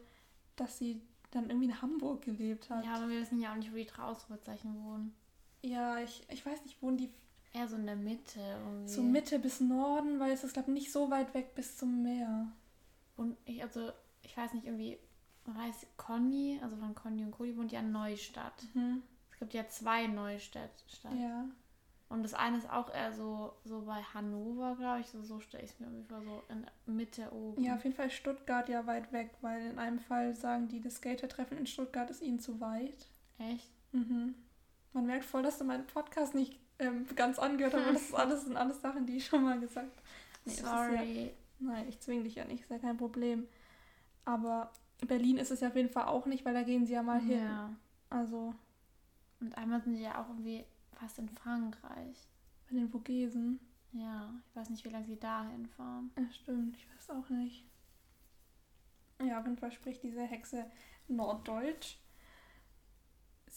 [0.55, 1.01] dass sie
[1.31, 2.85] dann irgendwie in Hamburg gelebt hat.
[2.85, 5.13] Ja, aber wir wissen ja auch nicht, wo die drei Ausrufezeichen wohnen.
[5.61, 7.11] Ja, ich, ich weiß nicht, wohnen die
[7.53, 8.89] Eher so in der Mitte irgendwie.
[8.89, 12.03] so Mitte bis Norden, weil es ist, glaube ich, nicht so weit weg bis zum
[12.03, 12.47] Meer.
[13.15, 13.91] Und ich, also,
[14.21, 14.97] ich weiß nicht, irgendwie,
[15.45, 18.63] weiß Conny, also von Conny und Cody wohnt ja in Neustadt.
[18.73, 19.01] Mhm.
[19.31, 20.83] Es gibt ja zwei Neustädte.
[21.17, 21.45] Ja.
[22.09, 25.07] Und das eine ist auch eher so, so bei Hannover, glaube ich.
[25.07, 27.61] So, so stelle ich es mir irgendwie vor, so in Mitte oben.
[27.61, 30.95] Ja, auf jeden Fall Stuttgart ja weit weg, weil in einem Fall sagen die, das
[30.95, 33.07] Skatertreffen in Stuttgart ist ihnen zu weit.
[33.39, 33.69] Echt?
[33.91, 34.35] Mhm.
[34.93, 38.13] Man merkt voll, dass du meinen Podcast nicht ähm, ganz angehört hast, aber das ist
[38.15, 40.07] alles, sind alles Sachen, die ich schon mal gesagt habe.
[40.45, 41.23] Nee, Sorry.
[41.25, 43.47] Ja, nein, ich zwinge dich ja nicht, ist ja kein Problem.
[44.25, 44.71] Aber
[45.05, 47.19] Berlin ist es ja auf jeden Fall auch nicht, weil da gehen sie ja mal
[47.19, 47.43] hin.
[47.43, 47.69] Ja.
[48.09, 48.53] Also
[49.39, 52.27] Und einmal sind die ja auch irgendwie fast in Frankreich.
[52.69, 53.59] bei den Vogesen.
[53.93, 56.11] Ja, ich weiß nicht, wie lange sie dahin fahren.
[56.17, 57.63] Ja, stimmt, ich weiß auch nicht.
[59.23, 60.65] Ja, auf jeden Fall spricht diese Hexe
[61.07, 61.97] Norddeutsch.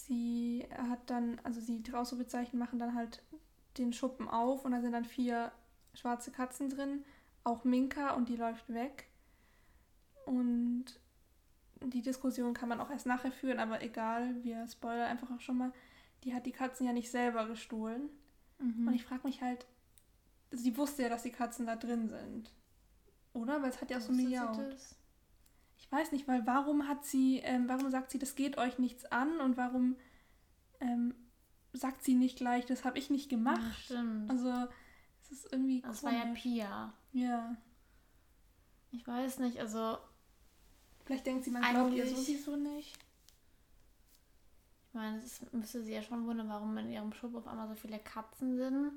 [0.07, 3.23] Sie hat dann, also sie die Ausrufezeichen machen dann halt
[3.79, 5.53] den Schuppen auf und da sind dann vier
[5.95, 7.05] schwarze Katzen drin,
[7.45, 9.09] auch Minka und die läuft weg.
[10.27, 10.85] Und
[11.83, 15.59] die Diskussion kann man auch erst nachher führen, aber egal, wir spoilern einfach auch schon
[15.59, 15.73] mal.
[16.25, 18.11] Die hat die Katzen ja nicht selber gestohlen.
[18.59, 18.89] Mhm.
[18.89, 19.67] Und ich frage mich halt,
[20.51, 22.53] sie wusste ja, dass die Katzen da drin sind.
[23.33, 23.63] Oder?
[23.63, 24.59] Weil es hat ja so Wusste sie miaut.
[24.59, 24.97] das?
[25.91, 29.07] Ich weiß nicht, weil warum hat sie, ähm, warum sagt sie, das geht euch nichts
[29.07, 29.97] an und warum
[30.79, 31.15] ähm,
[31.73, 33.79] sagt sie nicht gleich, das habe ich nicht Ja, gemacht.
[33.85, 34.31] stimmt.
[34.31, 34.69] Also,
[35.23, 36.43] es ist irgendwie Das war ja komisch.
[36.43, 36.93] Pia.
[37.13, 37.57] Ja.
[38.93, 39.99] Ich weiß nicht, also
[41.05, 42.97] Vielleicht denkt sie, man glaubt ihr sowieso nicht.
[44.89, 47.75] Ich meine, es müsste sie ja schon wundern, warum in ihrem Schub auf einmal so
[47.75, 48.93] viele Katzen sind.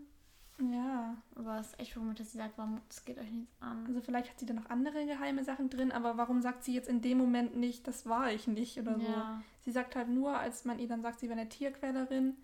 [0.59, 1.17] Ja.
[1.35, 3.85] Aber es ist echt komisch, dass sie sagt, warum, das geht euch nichts an.
[3.87, 6.89] Also vielleicht hat sie da noch andere geheime Sachen drin, aber warum sagt sie jetzt
[6.89, 9.05] in dem Moment nicht, das war ich nicht oder so?
[9.05, 9.41] ja.
[9.61, 12.35] Sie sagt halt nur, als man ihr dann sagt, sie wäre eine Tierquälerin,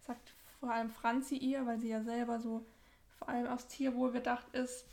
[0.00, 2.64] sagt vor allem Franzi ihr, weil sie ja selber so
[3.18, 4.86] vor allem aufs Tierwohl bedacht ist,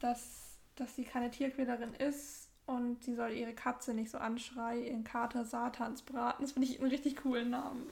[0.00, 5.04] dass, dass sie keine Tierquälerin ist und sie soll ihre Katze nicht so anschreien, ihren
[5.04, 6.42] Kater Satans braten.
[6.42, 7.86] Das finde ich einen richtig coolen Namen.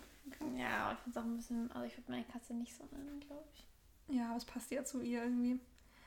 [0.57, 2.85] Ja, aber ich finde es auch ein bisschen, also ich würde meine Katze nicht so
[2.91, 3.67] nennen, glaube ich.
[4.13, 5.59] Ja, aber es passt ja zu ihr irgendwie.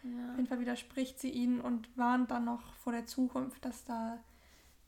[0.04, 0.30] Ja.
[0.32, 4.20] Auf jeden Fall widerspricht sie ihnen und warnt dann noch vor der Zukunft, dass da,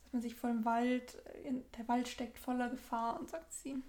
[0.03, 3.81] dass man sich vor dem Wald, in, der Wald steckt voller Gefahr und sagt sie.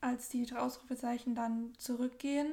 [0.00, 2.52] Als die Ausrufezeichen dann zurückgehen,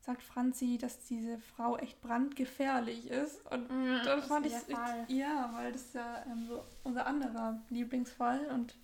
[0.00, 3.40] sagt Franzi, dass diese Frau echt brandgefährlich ist.
[3.50, 5.04] Und Mhm, das fand ich Fall.
[5.08, 8.76] ja, weil das ist ja ähm, so unser anderer Lieblingsfall und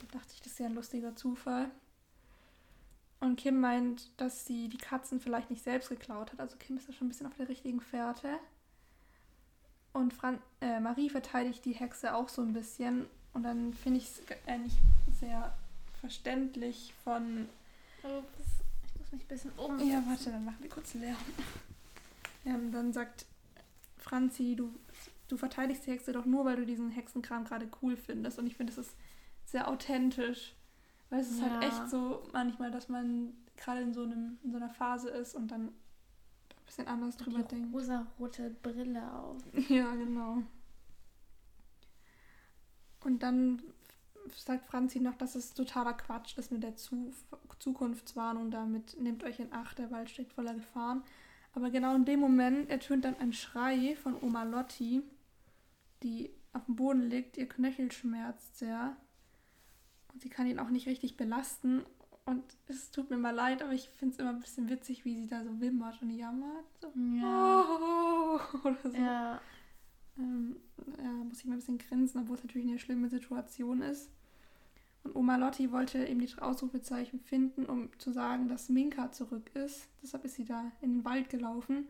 [0.00, 1.70] da dachte ich, das ist ja ein lustiger Zufall.
[3.20, 6.40] Und Kim meint, dass sie die Katzen vielleicht nicht selbst geklaut hat.
[6.40, 8.38] Also Kim ist da schon ein bisschen auf der richtigen Fährte.
[9.92, 13.06] Und Fran äh, Marie verteidigt die Hexe auch so ein bisschen.
[13.32, 14.74] Und dann finde ich es eigentlich
[15.20, 15.54] sehr
[16.00, 17.48] verständlich von
[18.02, 19.78] Ups, ich muss mich ein bisschen um.
[19.80, 21.16] ja, warte, dann machen wir kurz Lärm.
[22.46, 23.24] Ähm, dann sagt
[23.96, 24.70] Franzi, du,
[25.28, 28.38] du verteidigst die Hexe doch nur, weil du diesen Hexenkram gerade cool findest.
[28.38, 28.90] Und ich finde, es ist
[29.46, 30.54] sehr authentisch.
[31.14, 31.68] Weil es ist halt Ja.
[31.68, 35.46] echt so manchmal, dass man gerade in so einem, in so einer Phase ist und
[35.52, 35.74] dann ein
[36.66, 37.72] bisschen anders drüber die denkt.
[37.72, 39.36] rosa-rote Brille auf.
[39.70, 40.38] Ja, genau.
[43.04, 43.62] Und dann
[44.34, 47.12] sagt Franzi noch, dass es totaler Quatsch ist mit der Zu
[47.60, 48.98] Zukunftswarnung damit.
[49.00, 51.04] Nehmt euch in Acht, der Wald steckt voller Gefahren.
[51.52, 55.02] Aber genau in dem Moment ertönt dann ein Schrei von Oma Lotti,
[56.02, 57.36] die auf dem Boden liegt.
[57.36, 58.96] Ihr Knöchel schmerzt sehr.
[60.14, 61.82] Und sie kann ihn auch nicht richtig belasten.
[62.24, 65.14] Und es tut mir mal leid, aber ich finde es immer ein bisschen witzig, wie
[65.14, 66.64] sie da so wimmert und jammert.
[66.80, 66.90] So,
[67.20, 67.64] Ja.
[67.68, 68.96] oh, oder so.
[68.96, 69.40] Ja.
[70.16, 70.56] Ähm,
[70.96, 74.08] ja, muss ich mal ein bisschen grinsen, obwohl es natürlich eine schlimme Situation ist.
[75.02, 79.86] Und Oma Lotti wollte eben die Ausrufezeichen finden, um zu sagen, dass Minka zurück ist.
[80.02, 81.88] Deshalb ist sie da in den Wald gelaufen.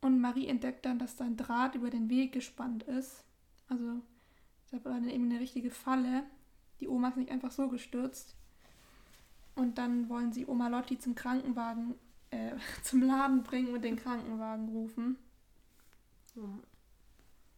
[0.00, 3.22] Und Marie entdeckt dann, dass da ein Draht über den Weg gespannt ist.
[3.68, 4.00] Also,
[4.70, 6.24] da war dann eben eine richtige Falle.
[6.82, 8.34] Die Oma ist nicht einfach so gestürzt.
[9.54, 11.94] Und dann wollen sie Oma Lotti zum Krankenwagen,
[12.30, 15.16] äh, zum Laden bringen und den Krankenwagen rufen.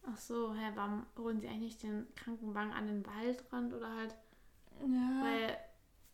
[0.07, 4.15] Ach so, hä, warum holen sie eigentlich den Krankenwagen an den Waldrand oder halt,
[4.81, 5.23] Ja.
[5.23, 5.57] weil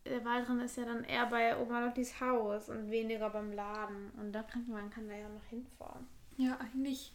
[0.06, 4.32] der Waldrand ist ja dann eher bei Oma Lottis Haus und weniger beim Laden und
[4.32, 6.06] der Krankenwagen kann da ja noch hinfahren.
[6.38, 7.14] Ja, eigentlich.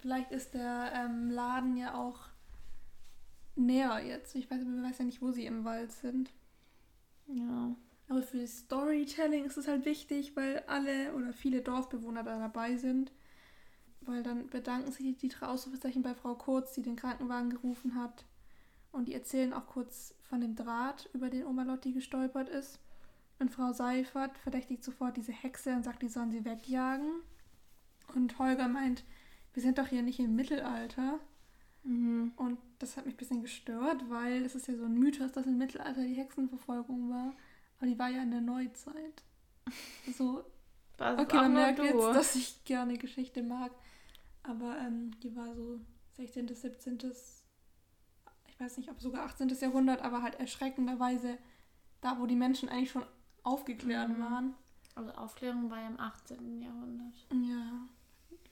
[0.00, 2.29] Vielleicht ist der ähm, Laden ja auch
[3.66, 4.34] näher jetzt.
[4.34, 6.32] Ich weiß, man weiß ja nicht, wo sie im Wald sind.
[7.26, 7.74] Ja.
[8.08, 12.76] Aber für das Storytelling ist es halt wichtig, weil alle oder viele Dorfbewohner da dabei
[12.76, 13.12] sind.
[14.00, 18.24] Weil dann bedanken sich die drei Ausrufezeichen bei Frau Kurz, die den Krankenwagen gerufen hat.
[18.92, 22.80] Und die erzählen auch kurz von dem Draht, über den Oma Lotti gestolpert ist.
[23.38, 27.10] Und Frau Seifert verdächtigt sofort diese Hexe und sagt, die sollen sie wegjagen.
[28.14, 29.04] Und Holger meint,
[29.52, 31.20] wir sind doch hier nicht im Mittelalter.
[31.82, 32.32] Mhm.
[32.36, 35.46] Und das hat mich ein bisschen gestört, weil es ist ja so ein Mythos, dass
[35.46, 37.32] im Mittelalter die Hexenverfolgung war.
[37.78, 39.22] Aber die war ja in der Neuzeit.
[40.16, 40.44] So.
[40.96, 41.84] Das okay, man merkt du.
[41.84, 43.72] jetzt, dass ich gerne Geschichte mag.
[44.42, 45.80] Aber ähm, die war so
[46.16, 46.98] 16., 17.,
[48.48, 49.48] ich weiß nicht, ob sogar 18.
[49.48, 51.38] Jahrhundert, aber halt erschreckenderweise
[52.02, 53.04] da, wo die Menschen eigentlich schon
[53.42, 54.20] aufgeklärt mhm.
[54.20, 54.54] waren.
[54.94, 56.60] Also Aufklärung war ja im 18.
[56.60, 57.26] Jahrhundert.
[57.32, 57.88] Ja.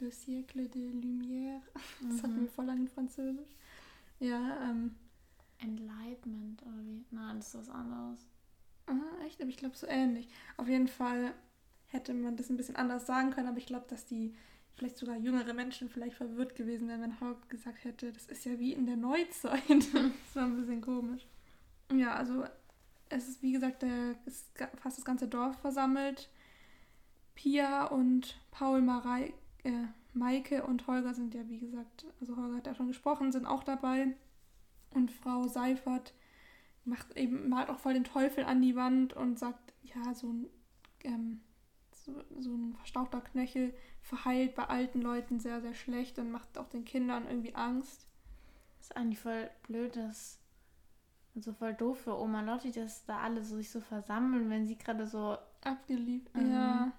[0.00, 1.60] Le siècle de lumière.
[2.02, 2.22] Das mhm.
[2.22, 3.54] hatten wir voll lang in Französisch.
[4.20, 4.94] Ja, ähm.
[5.60, 7.04] Enlightenment oder wie?
[7.10, 8.20] Nein, das ist was anderes.
[8.86, 9.40] Aha, echt?
[9.40, 10.28] Aber ich glaube so ähnlich.
[10.56, 11.34] Auf jeden Fall
[11.88, 14.34] hätte man das ein bisschen anders sagen können, aber ich glaube, dass die
[14.76, 18.58] vielleicht sogar jüngere Menschen vielleicht verwirrt gewesen wären, wenn Haupt gesagt hätte, das ist ja
[18.58, 19.62] wie in der Neuzeit.
[19.68, 21.26] das war ein bisschen komisch.
[21.92, 22.44] Ja, also
[23.08, 24.46] es ist wie gesagt, der, ist
[24.76, 26.28] fast das ganze Dorf versammelt.
[27.34, 29.32] Pia und Paul Marei,
[29.64, 33.46] äh, Maike und Holger sind ja, wie gesagt, also Holger hat ja schon gesprochen, sind
[33.46, 34.14] auch dabei.
[34.90, 36.14] Und Frau Seifert
[36.84, 40.46] macht eben, malt auch voll den Teufel an die Wand und sagt, ja, so ein,
[41.04, 41.40] ähm,
[41.92, 46.68] so, so ein verstauchter Knöchel verheilt bei alten Leuten sehr, sehr schlecht und macht auch
[46.68, 48.06] den Kindern irgendwie Angst.
[48.78, 50.40] Das ist eigentlich voll blöd, dass
[51.34, 54.76] so voll doof für Oma Lotti, dass da alle so sich so versammeln, wenn sie
[54.76, 56.30] gerade so abgeliebt.
[56.34, 56.92] Ähm, ja.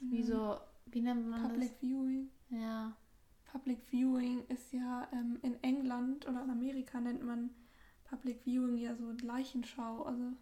[0.00, 0.58] Wie so
[0.92, 1.78] wie nennt man Public das?
[1.80, 2.30] Viewing.
[2.50, 2.96] Ja.
[3.52, 7.50] Public Viewing ist ja ähm, in England oder in Amerika nennt man
[8.04, 10.02] Public Viewing ja so Leichenschau.
[10.02, 10.32] Also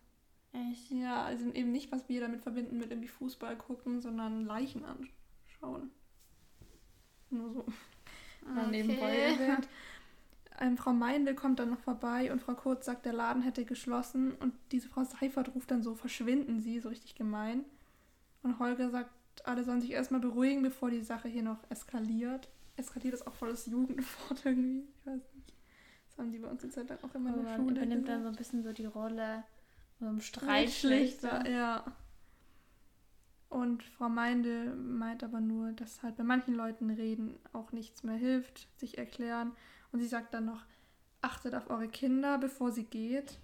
[0.70, 0.90] Echt?
[0.90, 5.90] Ja, also eben nicht, was wir damit verbinden mit irgendwie Fußball gucken, sondern Leichen anschauen.
[7.30, 7.66] Nur so.
[8.42, 8.70] Okay.
[8.70, 9.68] Nebenbei erwähnt.
[10.58, 14.32] Ähm, Frau Meindl kommt dann noch vorbei und Frau Kurz sagt, der Laden hätte geschlossen
[14.36, 17.64] und diese Frau Seifert ruft dann so, verschwinden Sie, so richtig gemein.
[18.42, 19.10] Und Holger sagt,
[19.44, 22.48] alle sollen sich erstmal beruhigen, bevor die Sache hier noch eskaliert.
[22.76, 24.88] Eskaliert ist auch voll das Jugendwort irgendwie.
[24.88, 25.54] Ich weiß nicht.
[26.08, 27.76] Das haben die bei uns in Zeit lang auch immer in der Schule.
[27.76, 29.44] übernimmt dann so ein bisschen so die Rolle
[29.98, 31.48] so einem Streitschlichter.
[31.48, 31.84] Ja.
[33.48, 38.16] Und Frau Meindl meint aber nur, dass halt bei manchen Leuten reden auch nichts mehr
[38.16, 39.52] hilft, sich erklären.
[39.92, 40.64] Und sie sagt dann noch,
[41.22, 43.38] achtet auf eure Kinder, bevor sie geht.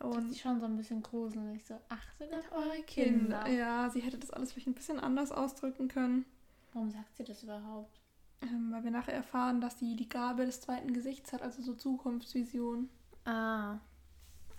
[0.00, 1.64] Und das ist schon so ein bisschen gruselig.
[1.64, 3.44] So, achtet auf eure Kinder.
[3.44, 3.48] Kinder.
[3.48, 6.26] Ja, sie hätte das alles vielleicht ein bisschen anders ausdrücken können.
[6.72, 8.00] Warum sagt sie das überhaupt?
[8.42, 11.74] Ähm, weil wir nachher erfahren, dass sie die Gabe des zweiten Gesichts hat, also so
[11.74, 12.90] Zukunftsvision.
[13.24, 13.78] Ah.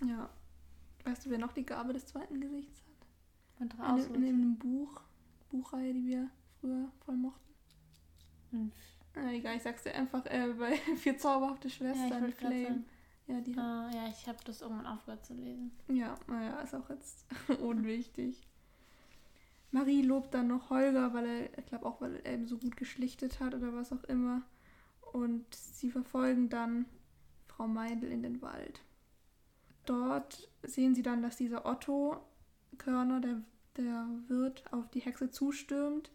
[0.04, 0.28] Ja.
[1.04, 2.82] Weißt du, wer noch die Gabe des zweiten Gesichts
[3.60, 3.78] hat?
[3.80, 5.00] Eine, in, in einem Buch,
[5.48, 6.30] Buchreihe, die wir
[6.60, 7.54] früher voll mochten.
[8.50, 8.72] Hm.
[9.14, 12.84] Ah, egal, ich sag's dir einfach äh, bei Vier zauberhafte Schwestern ja, Flame.
[13.28, 15.70] Ja, die uh, ja, ich habe das irgendwann aufgehört zu lesen.
[15.88, 17.26] Ja, naja, ist auch jetzt
[17.60, 18.48] unwichtig.
[19.70, 22.76] Marie lobt dann noch Holger, weil er, ich glaube auch, weil er eben so gut
[22.78, 24.42] geschlichtet hat oder was auch immer.
[25.12, 26.86] Und sie verfolgen dann
[27.48, 28.80] Frau Meindl in den Wald.
[29.84, 32.16] Dort sehen sie dann, dass dieser Otto
[32.78, 33.42] Körner, der,
[33.76, 36.10] der Wirt, auf die Hexe zustürmt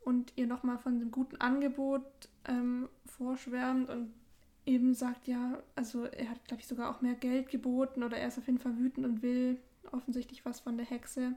[0.00, 4.12] und ihr nochmal von dem guten Angebot ähm, vorschwärmt und
[4.68, 8.28] eben sagt, ja, also er hat, glaube ich, sogar auch mehr Geld geboten oder er
[8.28, 9.58] ist auf jeden Fall wütend und will
[9.90, 11.32] offensichtlich was von der Hexe.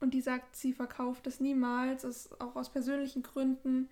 [0.00, 3.88] Und die sagt, sie verkauft es niemals, ist auch aus persönlichen Gründen,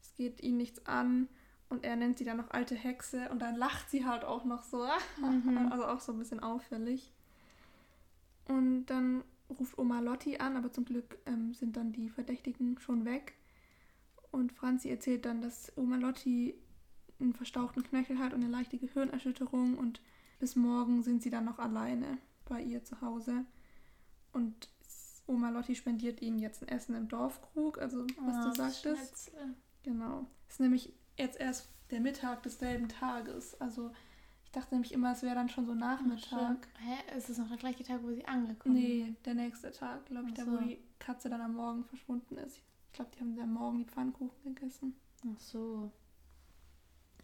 [0.00, 1.28] es geht ihn nichts an.
[1.68, 4.62] Und er nennt sie dann noch alte Hexe und dann lacht sie halt auch noch
[4.62, 4.86] so.
[5.20, 5.68] Mhm.
[5.70, 7.12] Also auch so ein bisschen auffällig.
[8.46, 9.22] Und dann
[9.58, 13.34] ruft Oma Lotti an, aber zum Glück ähm, sind dann die Verdächtigen schon weg.
[14.30, 16.54] Und Franzi erzählt dann, dass Oma Lotti
[17.20, 20.00] einen verstauchten Knöchel hat und eine leichte Gehirnerschütterung und
[20.38, 23.44] bis morgen sind sie dann noch alleine bei ihr zu Hause.
[24.32, 24.68] Und
[25.26, 29.30] Oma Lotti spendiert ihnen jetzt ein Essen im Dorfkrug, also was oh, du sagtest.
[29.30, 29.54] Schnitzel.
[29.82, 30.26] Genau.
[30.48, 33.60] Es ist nämlich jetzt erst der Mittag desselben Tages.
[33.60, 33.92] Also
[34.44, 36.68] ich dachte nämlich immer, es wäre dann schon so Nachmittag.
[36.74, 37.16] Ach, Hä?
[37.16, 40.40] Ist es noch der gleiche Tag, wo sie angekommen Nee, der nächste Tag, glaube ich,
[40.40, 42.60] Ach da wo die Katze dann am Morgen verschwunden ist.
[42.88, 44.96] Ich glaube, die haben am Morgen die Pfannkuchen gegessen.
[45.22, 45.92] Ach so.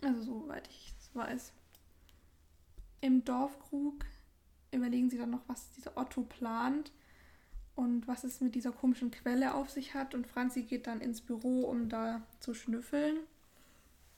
[0.03, 1.53] Also soweit ich es weiß.
[3.01, 4.05] Im Dorfkrug
[4.72, 6.92] überlegen sie dann noch, was dieser Otto plant
[7.74, 10.14] und was es mit dieser komischen Quelle auf sich hat.
[10.14, 13.18] Und Franzi geht dann ins Büro, um da zu schnüffeln.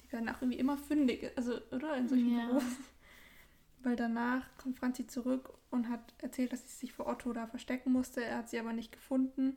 [0.02, 1.96] Die werden auch irgendwie immer fündig, also, oder?
[1.96, 2.46] In solchen ja.
[2.46, 2.62] Büros.
[3.82, 7.92] Weil danach kommt Franzi zurück und hat erzählt, dass sie sich vor Otto da verstecken
[7.92, 8.24] musste.
[8.24, 9.56] Er hat sie aber nicht gefunden.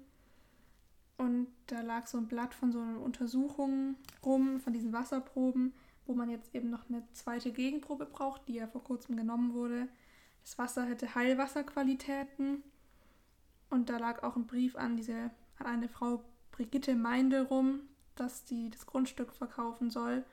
[1.18, 5.74] Und da lag so ein Blatt von so einer Untersuchung rum, von diesen Wasserproben
[6.06, 9.88] wo man jetzt eben noch eine zweite Gegenprobe braucht, die ja vor kurzem genommen wurde.
[10.44, 12.64] Das Wasser hätte Heilwasserqualitäten.
[13.70, 17.82] Und da lag auch ein Brief an diese, an eine Frau Brigitte Meindl rum,
[18.16, 20.26] dass die das Grundstück verkaufen soll.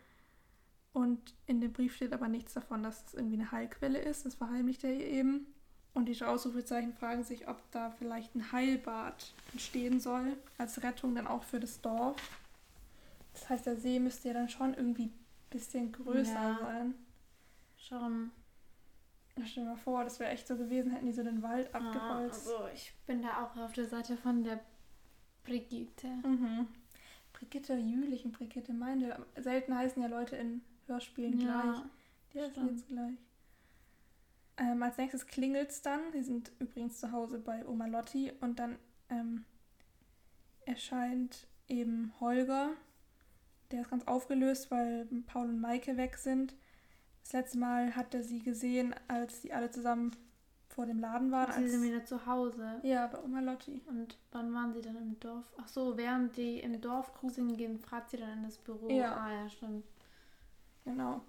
[0.93, 4.27] Und in dem Brief steht aber nichts davon, dass es irgendwie eine Heilquelle ist.
[4.27, 5.47] Das verheimlicht er ihr eben.
[5.95, 11.27] Und die Ausrufezeichen fragen sich, ob da vielleicht ein Heilbad entstehen soll, als Rettung dann
[11.27, 12.17] auch für das Dorf.
[13.33, 15.11] Das heißt, der See müsste ja dann schon irgendwie
[15.51, 16.59] bisschen größer Ja.
[16.61, 16.95] sein.
[17.77, 18.31] Schon.
[19.45, 21.79] Stell dir mal vor, das wäre echt so gewesen, hätten die so den Wald Ah,
[21.79, 22.49] abgeholzt.
[22.49, 24.59] also ich bin da auch auf der Seite von der
[25.45, 26.09] Brigitte.
[26.09, 26.67] Mhm.
[27.33, 29.15] Brigitte Jülich und Brigitte Meindl.
[29.37, 31.77] Selten heißen ja Leute in Hörspielen gleich.
[32.35, 33.15] Die heißen jetzt gleich.
[34.57, 36.01] Ähm, als nächstes klingelt es dann.
[36.13, 38.77] Die sind übrigens zu Hause bei Oma Lotti und dann
[39.09, 39.45] ähm,
[40.67, 42.71] erscheint eben Holger.
[43.71, 46.55] Der ist ganz aufgelöst, weil Paul und Maike weg sind.
[47.23, 50.17] Das letzte Mal hat er sie gesehen, als sie alle zusammen
[50.69, 51.53] vor dem Laden waren.
[51.53, 52.81] Sie sind wieder zu Hause.
[52.83, 53.83] ja, bei Oma Lotti.
[53.89, 55.45] Und wann waren sie dann im Dorf?
[55.61, 58.89] Ach so, während die im Dorf cruisen gehen, fragt sie dann in das Büro.
[58.89, 59.17] Ja.
[59.17, 59.85] Ah ja, stimmt.
[60.85, 61.21] Genau.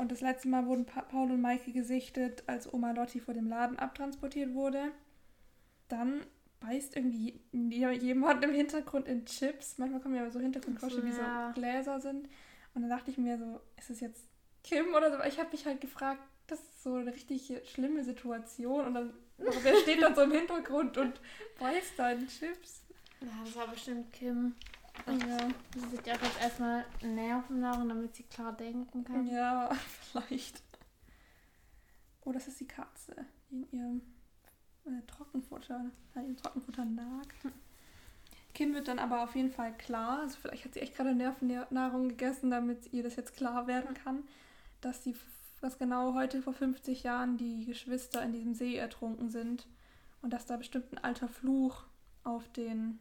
[0.00, 3.48] Und das letzte Mal wurden pa Paul und Maike gesichtet, als Oma Lotti vor dem
[3.48, 4.92] Laden abtransportiert wurde.
[5.88, 6.20] Dann
[6.60, 9.78] beißt irgendwie je- jemand im Hintergrund in Chips.
[9.78, 11.22] Manchmal kommen ja so Hintergrundgeräusche, wie so
[11.54, 12.28] Gläser sind.
[12.74, 14.24] Und dann dachte ich mir so, ist es jetzt
[14.64, 15.22] Kim oder so?
[15.24, 18.86] Ich habe mich halt gefragt, das ist so eine richtig schlimme Situation.
[18.86, 21.20] Und dann, wer steht dann so im Hintergrund und
[21.58, 22.82] beißt da in Chips?
[23.20, 24.54] Ja, das war bestimmt Kim.
[25.06, 25.38] Ja,
[25.74, 29.26] Sie sich auch jetzt erstmal Nerven daran, damit sie klar denken kann.
[29.26, 29.70] ja
[30.12, 30.62] vielleicht.
[32.24, 33.14] Oh, das ist die Katze,
[33.50, 34.02] in ihrem
[34.88, 37.36] äh, Trockenfutter, an ihrem Trockenfutter nagt.
[38.54, 42.08] Kim wird dann aber auf jeden Fall klar, also vielleicht hat sie echt gerade Nervennahrung
[42.08, 44.24] gegessen, damit ihr das jetzt klar werden kann,
[44.80, 45.14] dass sie,
[45.60, 49.68] dass genau heute vor 50 Jahren die Geschwister in diesem See ertrunken sind
[50.22, 51.84] und dass da bestimmt ein alter Fluch
[52.24, 52.98] auf den,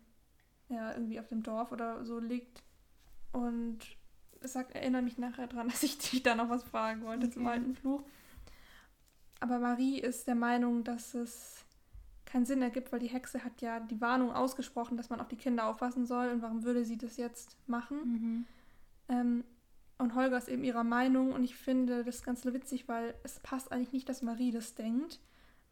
[0.69, 2.61] ja, irgendwie auf dem Dorf oder so liegt.
[3.31, 3.79] Und
[4.41, 7.45] es sagt, erinnere mich nachher dran, dass ich dich da noch was fragen wollte zum
[7.45, 7.55] Okay.
[7.55, 8.03] alten Fluch.
[9.39, 11.63] Aber Marie ist der Meinung, dass es
[12.27, 15.35] keinen Sinn ergibt, weil die Hexe hat ja die Warnung ausgesprochen, dass man auf die
[15.37, 17.97] Kinder aufpassen soll und warum würde sie das jetzt machen?
[18.03, 18.45] Mhm.
[19.09, 19.43] Ähm,
[19.97, 23.71] und Holger ist eben ihrer Meinung und ich finde das ganz witzig, weil es passt
[23.71, 25.19] eigentlich nicht, dass Marie das denkt,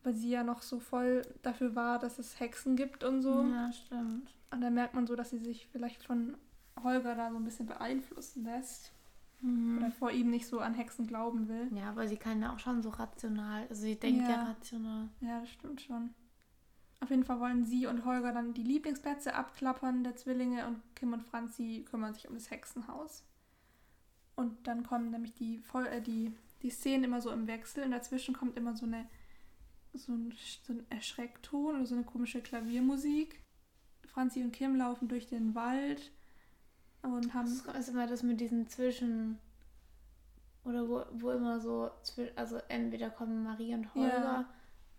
[0.04, 3.44] weil sie ja noch so voll dafür war, dass es Hexen gibt und so.
[3.44, 4.34] Ja, stimmt.
[4.52, 6.38] Und dann merkt man so, dass sie sich vielleicht von
[6.82, 8.92] Holger da so ein bisschen beeinflussen lässt
[9.42, 9.78] Mhm.
[9.78, 11.70] oder vor ihm nicht so an Hexen glauben will.
[11.76, 13.68] Ja, aber sie kann ja auch schon so rational.
[13.70, 14.44] Also sie denkt ja, Ja.
[14.44, 15.10] rational.
[15.20, 16.12] Ja, das stimmt schon.
[17.06, 21.14] Auf jeden Fall wollen sie und Holger dann die Lieblingsplätze abklappern der Zwillinge und Kim
[21.14, 23.24] und Franzi kümmern sich um das Hexenhaus.
[24.36, 26.34] Und dann kommen nämlich die, Voll äh, die,
[26.64, 29.06] die Szenen immer so im Wechsel und dazwischen kommt immer so eine
[29.94, 30.34] so ein,
[30.64, 33.40] so ein Erschreckton oder so eine komische Klaviermusik.
[34.08, 36.12] Franzi und Kim laufen durch den Wald
[37.04, 39.38] und haben Das ist immer das mit diesen Zwischen.
[40.64, 41.92] Oder wo, wo immer so.
[42.36, 44.10] Also entweder kommen Marie und Holger.
[44.10, 44.50] Ja.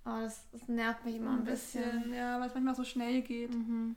[0.07, 2.13] Aber das, das nervt mich immer ein bisschen.
[2.15, 3.53] ja, weil es manchmal so schnell geht.
[3.55, 3.97] Mhm.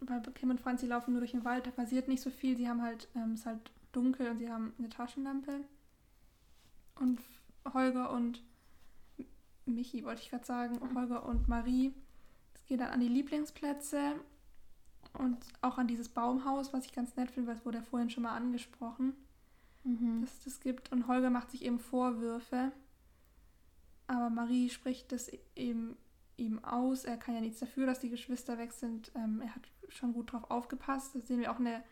[0.00, 2.56] weil Kim und Franzi laufen nur durch den Wald, da passiert nicht so viel.
[2.56, 5.60] Sie haben halt, ähm, es ist halt dunkel und sie haben eine Taschenlampe.
[7.00, 7.18] Und
[7.72, 8.42] Holger und
[9.66, 11.94] Michi, wollte ich gerade sagen, Holger und Marie,
[12.54, 14.12] es geht dann an die Lieblingsplätze
[15.14, 18.10] und auch an dieses Baumhaus, was ich ganz nett finde, weil es wurde ja vorhin
[18.10, 19.14] schon mal angesprochen,
[19.84, 20.20] Mhm.
[20.22, 20.92] dass es das gibt.
[20.92, 22.72] Und Holger macht sich eben Vorwürfe.
[24.06, 25.96] Aber Marie spricht das eben
[26.36, 27.04] ihm aus.
[27.04, 29.12] Er kann ja nichts dafür, dass die Geschwister weg sind.
[29.14, 31.14] Ähm, er hat schon gut drauf aufgepasst.
[31.14, 31.82] Da sehen wir auch eine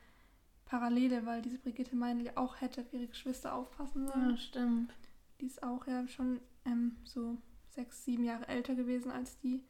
[0.64, 4.30] Parallele, weil diese Brigitte Meindl ja auch hätte auf ihre Geschwister aufpassen sollen.
[4.30, 4.94] Ja, stimmt.
[5.40, 7.38] Die ist auch ja schon ähm, so
[7.70, 9.62] sechs, sieben Jahre älter gewesen als die,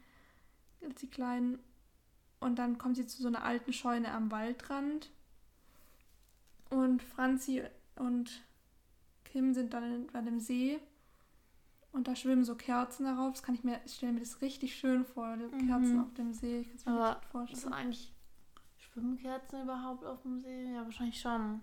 [0.82, 1.58] als die Kleinen.
[2.40, 5.10] Und dann kommt sie zu so einer alten Scheune am Waldrand.
[6.70, 7.62] Und Franzi
[7.96, 8.42] und
[9.24, 10.80] Kim sind dann bei dem See.
[11.92, 13.32] Und da schwimmen so Kerzen darauf.
[13.34, 15.66] Das kann ich mir, ich stelle mir das richtig schön vor, die Mhm.
[15.68, 16.60] Kerzen auf dem See.
[16.60, 17.72] Ich kann es mir Aber richtig gut Ist vorstellen.
[17.74, 18.14] eigentlich
[18.78, 20.72] Schwimmkerzen überhaupt auf dem See?
[20.72, 21.60] Ja, wahrscheinlich schon.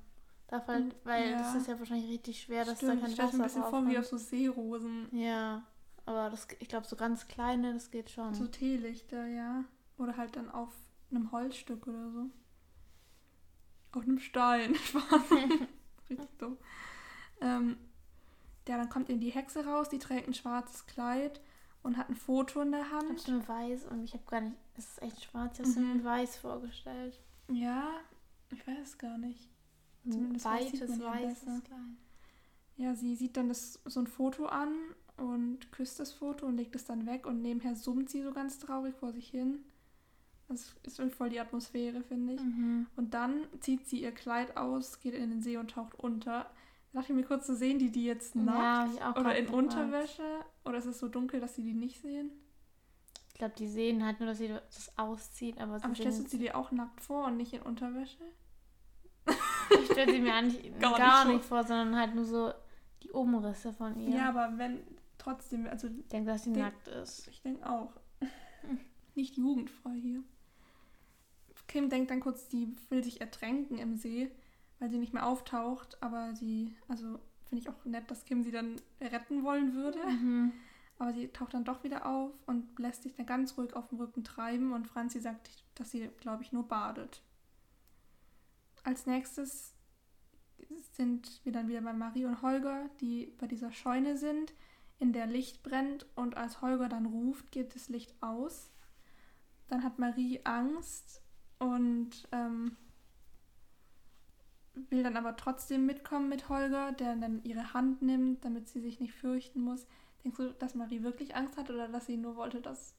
[0.47, 1.37] Darf halt, weil Ja.
[1.39, 3.63] das ist ja wahrscheinlich richtig schwer, dass Stimmt, da kein ich Wasser mir ein bisschen
[3.63, 5.07] vor wie auf so Seerosen.
[5.11, 5.63] Ja,
[6.05, 8.33] aber das, ich glaube, so ganz kleine, das geht schon.
[8.33, 9.63] So Teelichter, ja.
[9.97, 10.69] Oder halt dann auf
[11.11, 12.25] einem Holzstück oder so.
[13.91, 14.75] Auf einem Stein.
[16.09, 16.57] Richtig dumm.
[17.41, 17.77] Ähm,
[18.69, 21.41] ja, dann kommt eben die Hexe raus, die trägt ein schwarzes Kleid
[21.81, 23.47] und hat ein Foto in der Ich habe Hand.
[23.47, 24.55] weiß und ich habe gar nicht.
[24.77, 26.03] Es ist echt schwarz, ich habe Mhm.
[26.03, 27.19] weiß vorgestellt.
[27.51, 27.89] Ja,
[28.51, 29.49] ich weiß es gar nicht.
[30.07, 31.79] Zumindest weites, weißes Kleid.
[32.77, 34.73] Ja, sie sieht dann das, so ein Foto an
[35.17, 38.59] und küsst das Foto und legt es dann weg und nebenher summt sie so ganz
[38.59, 39.65] traurig vor sich hin.
[40.47, 42.41] Das ist voll die Atmosphäre, finde ich.
[42.41, 42.87] Mhm.
[42.95, 46.49] Und dann zieht sie ihr Kleid aus, geht in den See und taucht unter.
[46.91, 49.63] Da dachte ich mir kurz, so sehen die die jetzt nackt ja, oder in gefragt.
[49.63, 50.23] Unterwäsche?
[50.65, 52.31] Oder ist es so dunkel, dass sie die nicht sehen?
[53.29, 55.59] Ich glaube, die sehen halt nur, dass sie das auszieht.
[55.59, 58.23] Aber, aber stellst du sie dir auch nackt vor und nicht in Unterwäsche?
[59.71, 62.51] Ich stelle sie mir eigentlich gar, gar nicht, nicht, vor, sondern halt nur so
[63.03, 64.09] die Umrisse von ihr.
[64.09, 64.81] Ja, aber wenn
[65.17, 65.87] trotzdem, also.
[65.87, 67.27] Ich denke, dass sie denk, nackt ist.
[67.27, 67.93] Ich denke auch.
[69.15, 70.23] Nicht jugendfrei hier.
[71.67, 74.31] Kim denkt dann kurz, die will sich ertränken im See,
[74.79, 78.51] weil sie nicht mehr auftaucht, aber sie, also finde ich auch nett, dass Kim sie
[78.51, 79.99] dann retten wollen würde.
[80.05, 80.53] Mhm.
[80.97, 83.99] Aber sie taucht dann doch wieder auf und lässt sich dann ganz ruhig auf dem
[83.99, 87.23] Rücken treiben und Franzi sagt, dass sie, glaube ich, nur badet.
[88.83, 89.73] Als nächstes
[90.91, 94.53] sind wir dann wieder bei Marie und Holger, die bei dieser Scheune sind,
[94.99, 98.69] in der Licht brennt und als Holger dann ruft, geht das Licht aus.
[99.69, 101.21] Dann hat Marie Angst
[101.59, 102.75] und ähm,
[104.89, 108.99] will dann aber trotzdem mitkommen mit Holger, der dann ihre Hand nimmt, damit sie sich
[108.99, 109.85] nicht fürchten muss.
[110.23, 112.95] Denkst du, dass Marie wirklich Angst hat oder dass sie nur wollte, dass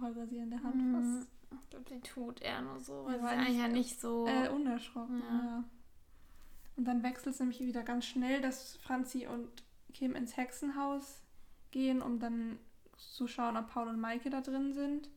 [0.00, 1.30] Holger sie in der Hand fasst?
[1.62, 5.20] Ich glaube, sie tut eher nur so, weil sie eigentlich ja nicht so äh, unerschrocken.
[5.20, 5.44] Ja.
[5.44, 5.64] ja.
[6.76, 9.48] Und dann wechselt es nämlich wieder ganz schnell, dass Franzi und
[9.92, 11.22] Kim ins Hexenhaus
[11.70, 12.58] gehen, um dann
[12.96, 15.08] zu schauen, ob Paul und Maike da drin sind.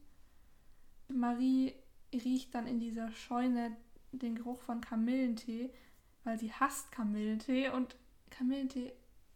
[1.09, 1.73] Marie
[2.13, 3.75] riecht dann in dieser Scheune
[4.11, 5.69] den Geruch von Kamillentee,
[6.23, 7.95] weil sie hasst Kamillentee und
[8.29, 8.93] Kamillentee,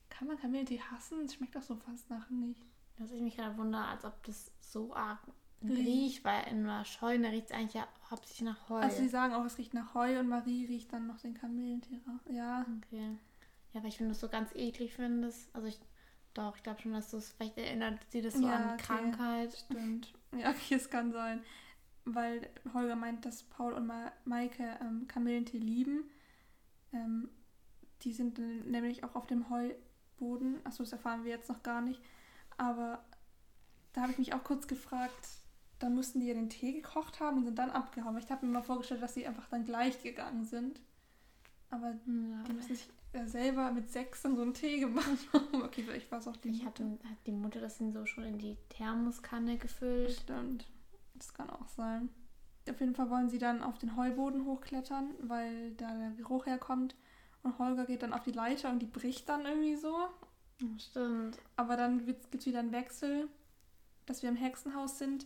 [0.09, 1.25] kann man Kamillentee hassen?
[1.25, 2.61] Es schmeckt doch so fast nach nicht.
[2.97, 5.19] Dass ich mich gerade wundere, als ob das so arg
[5.63, 8.81] riecht, weil in einer Scheune riecht es eigentlich ja hauptsächlich nach Heu.
[8.81, 12.01] Also sie sagen auch, es riecht nach Heu und Marie riecht dann noch den Kamillentee
[12.07, 12.21] raus.
[12.29, 12.65] Ja.
[12.85, 13.17] Okay.
[13.73, 15.53] Ja, weil ich finde das so ganz eklig findest.
[15.55, 15.79] Also ich
[16.33, 18.83] doch, ich glaube schon, dass du es vielleicht erinnert sie das so ja, an okay.
[18.83, 19.53] Krankheit.
[19.53, 20.13] Stimmt.
[20.35, 21.43] Ja, okay, es kann sein
[22.05, 26.09] weil Holger meint, dass Paul und Ma Maike ähm, Kamillentee lieben.
[26.91, 27.29] Ähm,
[28.01, 30.59] die sind nämlich auch auf dem Heuboden.
[30.65, 32.01] Achso, das erfahren wir jetzt noch gar nicht.
[32.57, 33.03] Aber
[33.93, 35.29] da habe ich mich auch kurz gefragt,
[35.79, 38.17] dann mussten die ja den Tee gekocht haben und sind dann abgehauen.
[38.17, 40.81] Ich habe mir mal vorgestellt, dass sie einfach dann gleich gegangen sind.
[41.69, 42.43] Aber ja.
[42.47, 45.61] die müssen sich ja selber mit sechs dann so einen Tee gemacht haben.
[45.63, 48.23] okay, vielleicht war es auch die Ich hatte, hat die Mutter das dann so schon
[48.23, 50.11] in die Thermoskanne gefüllt.
[50.11, 50.67] Stimmt.
[51.13, 52.09] Das kann auch sein.
[52.69, 56.95] Auf jeden Fall wollen sie dann auf den Heuboden hochklettern, weil da der Geruch herkommt.
[57.43, 60.07] Und Holger geht dann auf die Leiter und die bricht dann irgendwie so.
[60.77, 61.37] Stimmt.
[61.57, 63.27] Aber dann gibt es wieder einen Wechsel,
[64.05, 65.25] dass wir im Hexenhaus sind.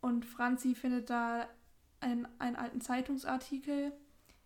[0.00, 1.46] Und Franzi findet da
[2.00, 3.92] einen, einen alten Zeitungsartikel,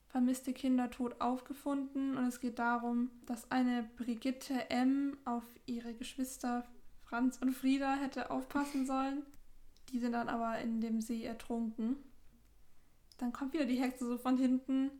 [0.09, 2.17] vermisste Kinder tot aufgefunden.
[2.17, 5.17] Und es geht darum, dass eine Brigitte M.
[5.25, 6.65] auf ihre Geschwister
[7.05, 9.23] Franz und Frieda hätte aufpassen sollen.
[9.95, 11.95] Die sind dann aber in dem See ertrunken.
[13.19, 14.91] Dann kommt wieder die Hexe so von hinten,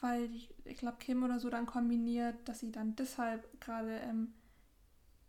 [0.00, 4.32] weil ich, ich glaube Kim oder so dann kombiniert, dass sie dann deshalb gerade ähm,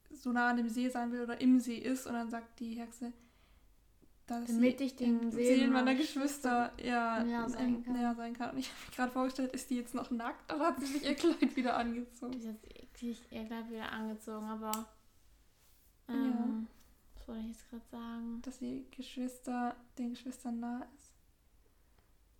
[0.09, 2.75] so nah an dem See sein will oder im See ist und dann sagt die
[2.75, 3.11] Hexe,
[4.25, 7.93] dass Damit ich den Seelen meiner Geschwister ja, näher sein, kann.
[7.93, 8.51] näher sein kann.
[8.51, 11.03] Und ich habe mich gerade vorgestellt, ist die jetzt noch nackt oder hat sie sich
[11.03, 12.39] ihr Kleid wieder angezogen?
[12.39, 14.87] Die hat sich ihr Kleid wieder angezogen, aber
[16.07, 16.78] ähm, ja
[17.29, 18.41] wollte ich jetzt gerade sagen?
[18.41, 21.13] Dass die Geschwister den Geschwistern nah ist.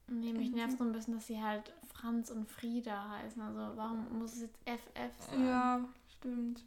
[0.08, 3.42] Nee, mich nervt so ein bisschen, dass sie halt Franz und Frieda heißen.
[3.42, 5.46] Also warum muss es jetzt FF sein?
[5.46, 5.86] Ja,
[6.18, 6.66] stimmt.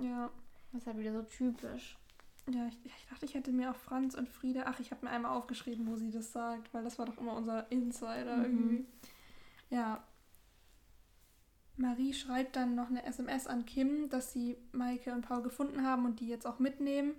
[0.00, 0.30] Ja.
[0.72, 1.98] Das ist halt wieder so typisch.
[2.50, 4.64] Ja, ich, ich dachte, ich hätte mir auch Franz und Frieda.
[4.66, 7.34] Ach, ich habe mir einmal aufgeschrieben, wo sie das sagt, weil das war doch immer
[7.34, 8.44] unser Insider mhm.
[8.44, 8.86] irgendwie.
[9.70, 10.02] Ja.
[11.78, 16.04] Marie schreibt dann noch eine SMS an Kim, dass sie Maike und Paul gefunden haben
[16.04, 17.14] und die jetzt auch mitnehmen.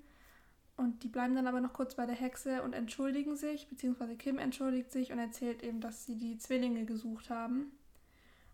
[0.75, 4.37] Und die bleiben dann aber noch kurz bei der Hexe und entschuldigen sich, beziehungsweise Kim
[4.37, 7.71] entschuldigt sich und erzählt eben, dass sie die Zwillinge gesucht haben.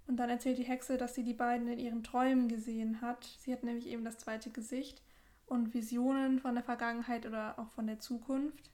[0.08, 3.26] Und dann erzählt die Hexe, dass sie die beiden in ihren Träumen gesehen hat.
[3.40, 5.02] Sie hat nämlich eben das zweite Gesicht
[5.48, 8.70] und Visionen von der Vergangenheit oder auch von der Zukunft.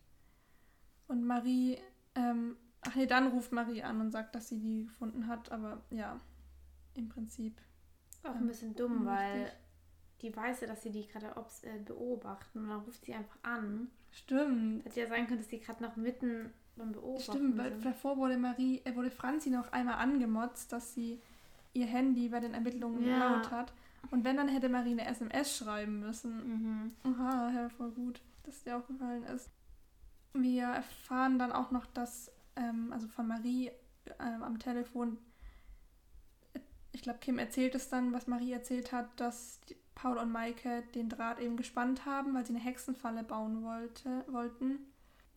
[1.07, 1.77] Und Marie,
[2.15, 5.81] ähm, ach nee, dann ruft Marie an und sagt, dass sie die gefunden hat, aber
[5.89, 6.19] ja,
[6.95, 7.59] im Prinzip.
[8.23, 9.51] Auch ein bisschen dumm, weil
[10.21, 11.33] die weiß ja, dass sie die gerade
[11.63, 13.89] äh, beobachten und dann ruft sie einfach an.
[14.11, 14.85] Stimmt.
[14.85, 17.85] Hätte ja sein können, dass die gerade noch mitten beim Beobachten Stimmt, weil sind.
[17.85, 21.21] davor wurde Marie, äh, wurde Franzi noch einmal angemotzt, dass sie
[21.73, 23.17] ihr Handy bei den Ermittlungen ja.
[23.17, 23.73] laut hat.
[24.09, 26.33] Und wenn, dann hätte Marie eine SMS schreiben müssen.
[26.33, 26.91] Mhm.
[27.03, 29.49] Aha, ja, voll gut, dass dir aufgefallen ist.
[30.33, 33.71] Wir erfahren dann auch noch, dass, ähm, also von Marie
[34.19, 35.17] ähm, am Telefon,
[36.91, 39.59] ich glaube, Kim erzählt es dann, was Marie erzählt hat, dass
[39.95, 44.79] Paul und Maike den Draht eben gespannt haben, weil sie eine Hexenfalle bauen wollte, wollten.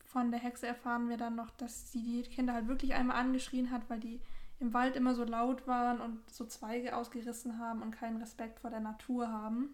[0.04, 3.70] Von der Hexe erfahren wir dann noch, dass sie die Kinder halt wirklich einmal angeschrien
[3.70, 4.20] hat, weil die
[4.60, 8.70] im Wald immer so laut waren und so Zweige ausgerissen haben und keinen Respekt vor
[8.70, 9.70] der Natur haben.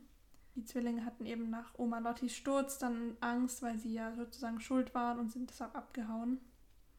[0.57, 4.95] Die Zwillinge hatten eben nach Oma Lottis Sturz dann Angst, weil sie ja sozusagen schuld
[4.95, 6.41] waren und sind deshalb abgehauen.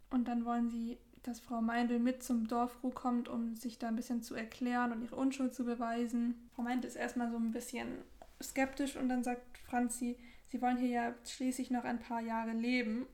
[0.09, 3.95] Und dann wollen sie, dass Frau Meindl mit zum Dorfkrug kommt, um sich da ein
[3.95, 6.49] bisschen zu erklären und ihre Unschuld zu beweisen.
[6.55, 7.99] Frau Meindl ist erstmal so ein bisschen
[8.41, 10.17] skeptisch und dann sagt Franzi,
[10.47, 13.05] sie wollen hier ja schließlich noch ein paar Jahre leben.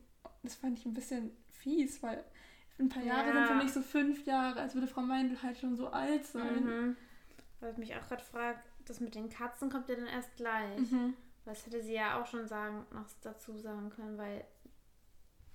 [0.44, 2.24] Das fand ich ein bisschen fies, weil
[2.80, 3.34] ein paar Jahre ja.
[3.34, 6.64] sind für mich so fünf Jahre, als würde Frau Meindl halt schon so alt sein.
[6.64, 6.98] Mhm.
[7.60, 10.80] Weil ich mich auch gerade frage, das mit den Katzen kommt ja dann erst gleich.
[10.92, 11.14] Mhm.
[11.44, 14.46] Das hätte sie ja auch schon sagen, noch dazu sagen können, weil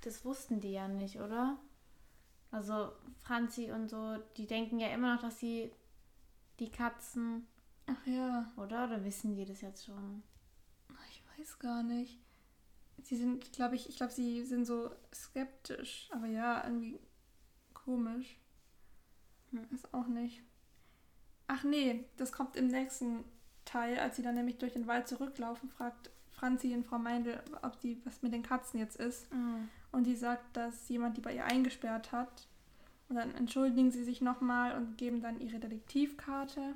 [0.03, 1.59] das wussten die ja nicht, oder?
[2.53, 5.73] Also Franzi und so, die denken ja immer noch, dass sie
[6.61, 7.47] die Katzen.
[7.87, 8.53] Ach ja.
[8.57, 8.85] Oder?
[8.85, 10.23] Oder wissen die das jetzt schon?
[11.11, 12.21] Ich weiß gar nicht.
[13.03, 16.09] Sie sind, glaube ich, ich glaube, sie sind so skeptisch.
[16.13, 17.01] Aber ja, irgendwie
[17.73, 18.39] komisch.
[19.51, 19.67] Hm.
[19.71, 20.43] Ist auch nicht.
[21.49, 23.25] Ach nee, das kommt im nächsten
[23.65, 27.81] Teil, als sie dann nämlich durch den Wald zurücklaufen, fragt Franzi und Frau Meindl, ob
[27.81, 29.33] die was mit den Katzen jetzt ist.
[29.33, 29.69] Mhm.
[29.93, 32.49] Und die sagt, dass jemand die bei ihr eingesperrt hat.
[33.09, 36.75] Und dann entschuldigen sie sich nochmal und geben dann ihre Detektivkarte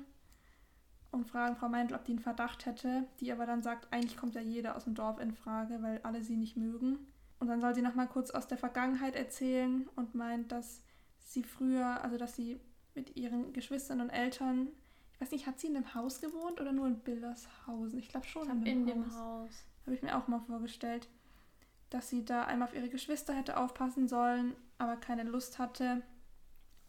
[1.11, 3.03] und fragen Frau Meindl, ob die einen Verdacht hätte.
[3.19, 6.21] Die aber dann sagt, eigentlich kommt ja jeder aus dem Dorf in Frage, weil alle
[6.21, 6.99] sie nicht mögen.
[7.39, 10.81] Und dann soll sie nochmal kurz aus der Vergangenheit erzählen und meint, dass
[11.19, 12.59] sie früher, also dass sie
[12.95, 14.69] mit ihren Geschwistern und Eltern.
[15.13, 17.99] Ich weiß nicht, hat sie in dem Haus gewohnt oder nur in Bildershausen?
[17.99, 19.11] Ich glaube schon ich in, dem, in Haus.
[19.11, 19.65] dem Haus.
[19.85, 21.07] Habe ich mir auch mal vorgestellt,
[21.89, 26.01] dass sie da einmal auf ihre Geschwister hätte aufpassen sollen, aber keine Lust hatte.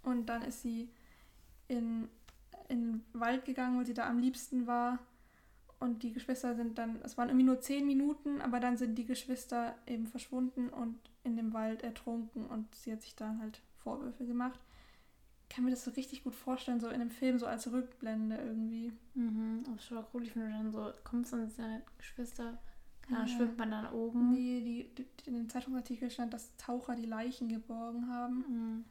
[0.02, 0.90] Und dann ist sie
[1.68, 2.08] in,
[2.68, 4.98] in den Wald gegangen, weil sie da am liebsten war.
[5.80, 9.06] Und die Geschwister sind dann, es waren irgendwie nur zehn Minuten, aber dann sind die
[9.06, 14.26] Geschwister eben verschwunden und in dem Wald ertrunken und sie hat sich dann halt Vorwürfe
[14.26, 14.58] gemacht
[15.48, 18.92] kann mir das so richtig gut vorstellen, so in einem Film, so als Rückblende irgendwie.
[19.14, 22.58] Mhm, ist schon cool, ich finde dann so, kommst du und seine Geschwister,
[23.10, 23.26] ja.
[23.26, 24.30] schwimmt man dann oben?
[24.30, 28.44] Nee, die, die, in dem Zeitungsartikel stand, dass Taucher die Leichen geborgen haben.
[28.48, 28.84] Mhm.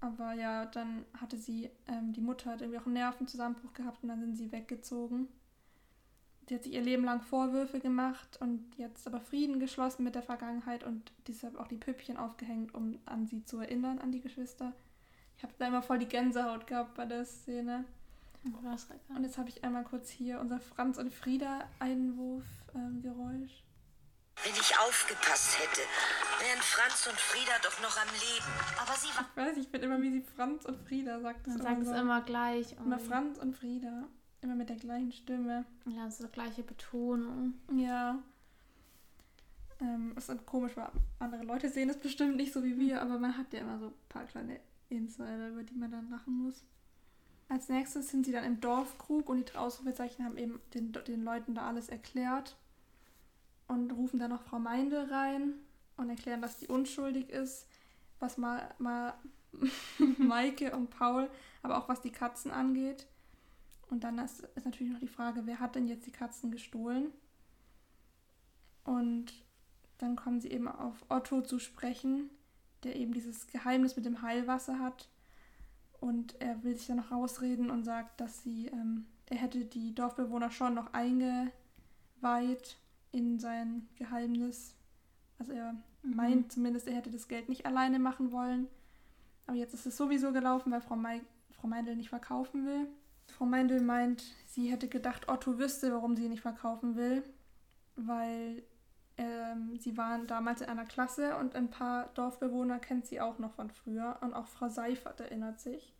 [0.00, 4.08] Aber ja, dann hatte sie, ähm, die Mutter hat irgendwie auch einen Nervenzusammenbruch gehabt und
[4.08, 5.28] dann sind sie weggezogen.
[6.48, 10.22] Die hat sich ihr Leben lang Vorwürfe gemacht und jetzt aber Frieden geschlossen mit der
[10.22, 14.72] Vergangenheit und deshalb auch die Püppchen aufgehängt, um an sie zu erinnern, an die Geschwister.
[15.36, 17.84] Ich habe da immer voll die Gänsehaut gehabt bei der Szene.
[19.14, 22.57] Und jetzt habe ich einmal kurz hier unser Franz und Frieda Einwurfgeräusch.
[22.78, 23.02] Ähm,
[24.44, 25.80] Wenn ich aufgepasst hätte,
[26.38, 28.46] wären Franz und Frieda doch noch am Leben.
[28.80, 29.26] Aber sie war.
[29.28, 31.46] Ich weiß, ich bin immer wie sie Franz und Frieda sagt.
[31.48, 32.76] Man sagt es immer gleich.
[32.78, 34.04] Immer Franz und Frieda.
[34.40, 35.64] Immer mit der gleichen Stimme.
[35.86, 37.54] Ja, so gleiche Betonung.
[37.76, 38.22] Ja.
[39.80, 43.36] Ähm, ist komisch, weil andere Leute sehen es bestimmt nicht so wie wir, aber man
[43.36, 46.64] hat ja immer so ein paar kleine Insider, über die man dann lachen muss.
[47.48, 51.54] Als nächstes sind sie dann im Dorfkrug und die Ausrufezeichen haben eben den, den Leuten
[51.54, 52.56] da alles erklärt
[53.68, 55.54] und rufen dann noch Frau Meindl rein
[55.96, 57.68] und erklären, dass die unschuldig ist,
[58.18, 59.14] was mal, mal
[60.18, 61.30] Maike und Paul,
[61.62, 63.06] aber auch was die Katzen angeht.
[63.90, 67.12] Und dann ist, ist natürlich noch die Frage, wer hat denn jetzt die Katzen gestohlen?
[68.84, 69.32] Und
[69.98, 72.30] dann kommen sie eben auf Otto zu sprechen,
[72.84, 75.08] der eben dieses Geheimnis mit dem Heilwasser hat.
[76.00, 79.94] Und er will sich dann noch rausreden und sagt, dass sie, ähm, er hätte die
[79.94, 82.76] Dorfbewohner schon noch eingeweiht
[83.12, 84.74] in sein Geheimnis.
[85.38, 86.16] Also er mhm.
[86.16, 88.68] meint zumindest, er hätte das Geld nicht alleine machen wollen.
[89.46, 92.86] Aber jetzt ist es sowieso gelaufen, weil Frau, Mei Frau Meindl nicht verkaufen will.
[93.26, 97.22] Frau Meindl meint, sie hätte gedacht, Otto wüsste, warum sie nicht verkaufen will,
[97.96, 98.62] weil
[99.16, 103.52] ähm, sie waren damals in einer Klasse und ein paar Dorfbewohner kennt sie auch noch
[103.52, 104.18] von früher.
[104.20, 105.94] Und auch Frau Seifert erinnert sich.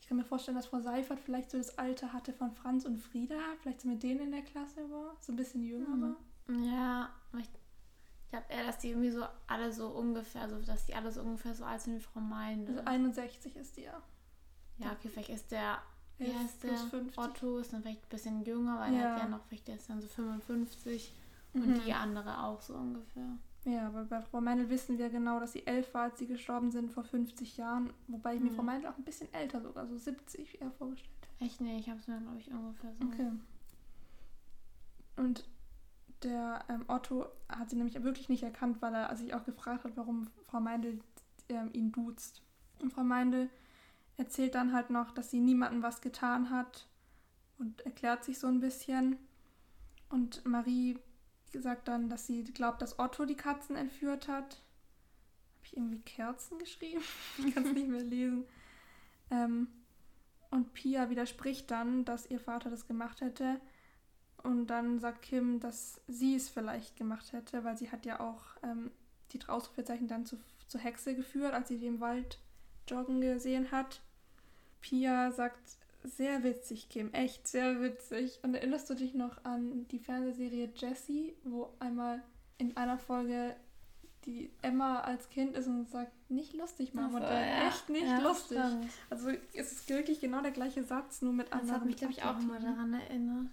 [0.00, 2.98] Ich kann mir vorstellen, dass Frau Seifert vielleicht so das Alter hatte von Franz und
[2.98, 6.02] Frieda, vielleicht so mit denen in der Klasse war, so ein bisschen jünger mhm.
[6.02, 6.16] war.
[6.48, 10.94] Ja, ich, ich glaube eher, dass die irgendwie so alle so ungefähr, also dass die
[10.94, 12.78] alle so ungefähr so alt sind wie Frau Meindl.
[12.78, 14.02] Also 61 ist die ja.
[14.78, 15.78] Ja, okay, vielleicht ist der,
[16.18, 16.76] wie heißt der?
[16.76, 17.18] 50.
[17.18, 19.00] Otto ist dann vielleicht ein bisschen jünger, weil ja.
[19.00, 21.14] er hat ja noch, vielleicht der ist dann so 55.
[21.54, 21.80] Und mhm.
[21.84, 23.38] die andere auch so ungefähr.
[23.64, 26.70] Ja, aber bei Frau Meindl wissen wir genau, dass sie elf war, als sie gestorben
[26.70, 27.92] sind vor 50 Jahren.
[28.06, 28.48] Wobei ich mhm.
[28.48, 31.44] mir Frau Meindl auch ein bisschen älter sogar, so 70 eher vorgestellt hätte.
[31.44, 31.60] Echt?
[31.60, 33.06] Nee, ich habe es mir, glaube ich, ungefähr so.
[33.06, 33.32] Okay.
[35.16, 35.44] Und
[36.22, 39.96] der ähm, Otto hat sie nämlich wirklich nicht erkannt, weil er sich auch gefragt hat,
[39.96, 41.00] warum Frau Meindl
[41.48, 42.42] ähm, ihn duzt.
[42.80, 43.48] Und Frau Meindl
[44.16, 46.86] erzählt dann halt noch, dass sie niemandem was getan hat
[47.58, 49.16] und erklärt sich so ein bisschen.
[50.08, 50.98] Und Marie
[51.52, 54.62] sagt dann, dass sie glaubt, dass Otto die Katzen entführt hat.
[55.54, 57.02] Habe ich irgendwie Kerzen geschrieben?
[57.46, 58.44] ich kann es nicht mehr lesen.
[59.30, 59.68] Ähm,
[60.50, 63.60] und Pia widerspricht dann, dass ihr Vater das gemacht hätte.
[64.42, 68.42] Und dann sagt Kim, dass sie es vielleicht gemacht hätte, weil sie hat ja auch
[68.62, 68.90] ähm,
[69.32, 72.38] die Ausrufezeichen dann zu, zur Hexe geführt, als sie die im Wald
[72.88, 74.00] joggen gesehen hat.
[74.80, 75.60] Pia sagt,
[76.04, 78.38] sehr witzig, Kim, echt sehr witzig.
[78.42, 82.22] Und erinnerst du dich noch an die Fernsehserie Jessie, wo einmal
[82.58, 83.56] in einer Folge
[84.24, 87.68] die Emma als Kind ist und sagt, nicht lustig, Mama, Ach und dann ja.
[87.68, 88.58] echt nicht Ja, lustig.
[88.58, 88.86] stimmt.
[89.10, 92.12] Also es ist wirklich genau der gleiche Satz, nur mit Das anderen hat mich, glaube
[92.12, 93.46] ich, auch mal daran erinnert.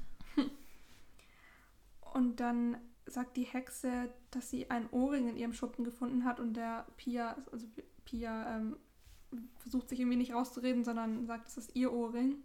[2.15, 6.53] Und dann sagt die Hexe, dass sie einen Ohrring in ihrem Schuppen gefunden hat und
[6.53, 7.67] der Pia, also
[8.05, 8.77] Pia ähm,
[9.57, 12.37] versucht sich irgendwie nicht rauszureden, sondern sagt, es ist ihr Ohrring.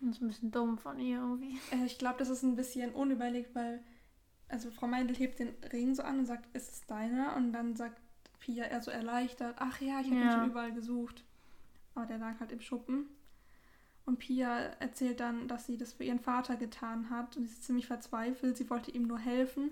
[0.00, 1.58] Das ist ein bisschen dumm von ihr irgendwie.
[1.72, 3.82] Äh, ich glaube, das ist ein bisschen unüberlegt, weil
[4.48, 7.36] also Frau Meindl hebt den Ring so an und sagt, ist es deiner?
[7.36, 8.00] Und dann sagt
[8.38, 10.32] Pia eher so erleichtert, ach ja, ich habe ihn Ja.
[10.40, 11.24] schon überall gesucht.
[11.94, 13.06] Aber der lag halt im Schuppen.
[14.10, 17.62] Und Pia erzählt dann, dass sie das für ihren Vater getan hat und sie ist
[17.64, 18.56] ziemlich verzweifelt.
[18.56, 19.70] Sie wollte ihm nur helfen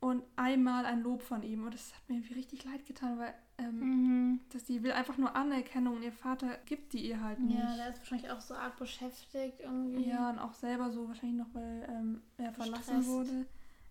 [0.00, 1.64] und einmal ein Lob von ihm.
[1.64, 4.40] Und das hat mir irgendwie richtig leid getan, weil ähm, Mhm.
[4.54, 7.58] dass die will einfach nur Anerkennung und ihr Vater gibt die ihr halt nicht.
[7.58, 10.06] Ja, der ist wahrscheinlich auch so arg beschäftigt irgendwie.
[10.08, 13.08] Ja, und auch selber so wahrscheinlich noch, weil ähm, er verlassen Gestresst.
[13.08, 13.46] wurde.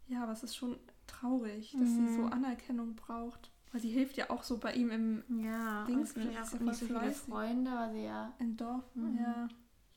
[0.08, 2.34] Ja, aber es ist schon traurig, dass sie so Mhm.
[2.34, 3.52] Anerkennung braucht.
[3.72, 6.76] Weil sie hilft ja auch so bei ihm im, Ja, Dings ist auch ja nicht
[6.80, 7.12] so viele.
[7.12, 8.34] Freunde, weil sie ja.
[8.40, 8.84] im Dorf.
[8.96, 9.16] Mhm.
[9.20, 9.48] Ja,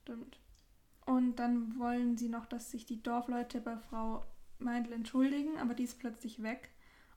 [0.02, 0.38] stimmt.
[1.06, 4.24] Und dann wollen sie noch, dass sich die Dorfleute bei Frau
[4.58, 6.70] Meindl entschuldigen, aber die ist plötzlich weg.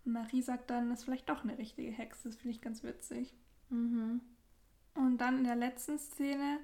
[0.04, 2.30] Und Marie sagt dann, das ist vielleicht doch eine richtige Hexe.
[2.30, 3.34] Das finde ich ganz witzig.
[3.70, 4.22] Mhm.
[4.96, 6.60] Und dann in der letzten Szene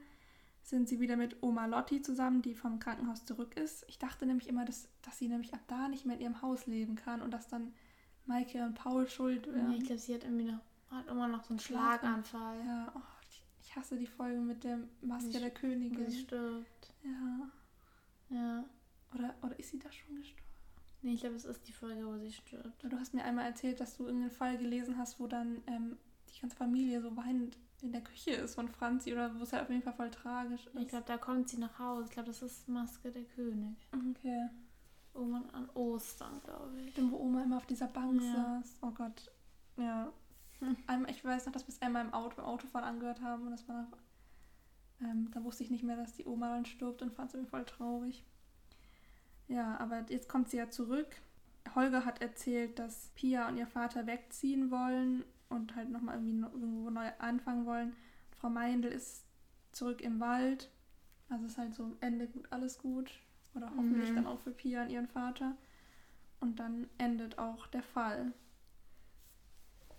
[0.64, 3.84] sind sie wieder mit Oma Lotti zusammen, die vom Krankenhaus zurück ist.
[3.88, 6.68] Ich dachte nämlich immer, dass, dass sie nämlich ab da nicht mehr in ihrem Haus
[6.68, 7.74] leben kann und dass dann
[8.26, 9.72] Maike und Paul schuld wären.
[9.72, 10.60] ich glaube, sie hat irgendwie noch
[10.92, 12.24] hat immer noch so einen Schlaganfall.
[12.24, 12.66] Schlaganfall.
[12.66, 13.02] Ja, oh,
[13.72, 16.06] ich- hasse die Folge mit der Maske der Königin.
[16.06, 16.94] Wo sie stirbt.
[17.04, 17.50] Ja.
[18.30, 18.66] Ja.
[19.16, 20.42] Oder, oder ist sie da schon gestorben?
[21.02, 22.84] Nee, ich glaube, es ist die Folge, wo sie stirbt.
[22.84, 25.98] Du hast mir einmal erzählt, dass du irgendeinen Fall gelesen hast, wo dann ähm,
[26.34, 29.64] die ganze Familie so weinend in der Küche ist von Franzi oder wo es halt
[29.64, 30.76] auf jeden Fall voll tragisch ist.
[30.76, 32.06] Ich glaube, da kommt sie nach Hause.
[32.06, 33.76] Ich glaube, das ist Maske der König.
[33.92, 34.50] Okay.
[35.16, 36.92] Irgendwann an Ostern, glaube ich.
[36.92, 38.62] Stimmt, wo Oma immer auf dieser Bank Ja.
[38.62, 38.78] saß.
[38.82, 39.32] Oh Gott.
[39.78, 40.14] Ja.
[40.62, 40.78] Hm.
[41.10, 43.68] Ich weiß noch, dass wir es einmal im Auto, beim Autofahren angehört haben und das
[43.68, 43.98] war noch,
[45.02, 47.50] ähm, da wusste ich nicht mehr, dass die Oma dann stirbt und fand es irgendwie
[47.50, 48.24] voll traurig.
[49.48, 51.08] Ja, aber jetzt kommt sie ja zurück.
[51.76, 56.90] Holger hat erzählt, dass Pia und ihr Vater wegziehen wollen und halt nochmal irgendwie irgendwo
[56.90, 57.96] neu anfangen wollen.
[58.40, 59.26] Frau Meindl ist
[59.72, 60.70] zurück im Wald.
[61.30, 63.12] Also ist halt so Ende gut, alles gut.
[63.54, 64.16] Oder hoffentlich Mhm.
[64.16, 65.56] dann auch für Pia und ihren Vater.
[66.40, 68.34] Und dann endet auch der Fall.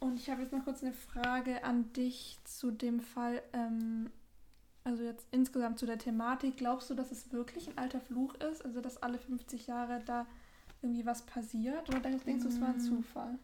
[0.02, 4.10] Und ich habe jetzt noch kurz eine Frage an dich zu dem Fall, ähm,
[4.82, 6.56] also jetzt insgesamt zu der Thematik.
[6.56, 8.64] Glaubst du, dass es wirklich ein alter Fluch ist?
[8.64, 10.26] Also dass alle 50 Jahre da
[10.82, 11.88] irgendwie was passiert?
[11.88, 12.80] Oder denkst, denkst du, es war ein Mm.
[12.80, 13.38] Zufall?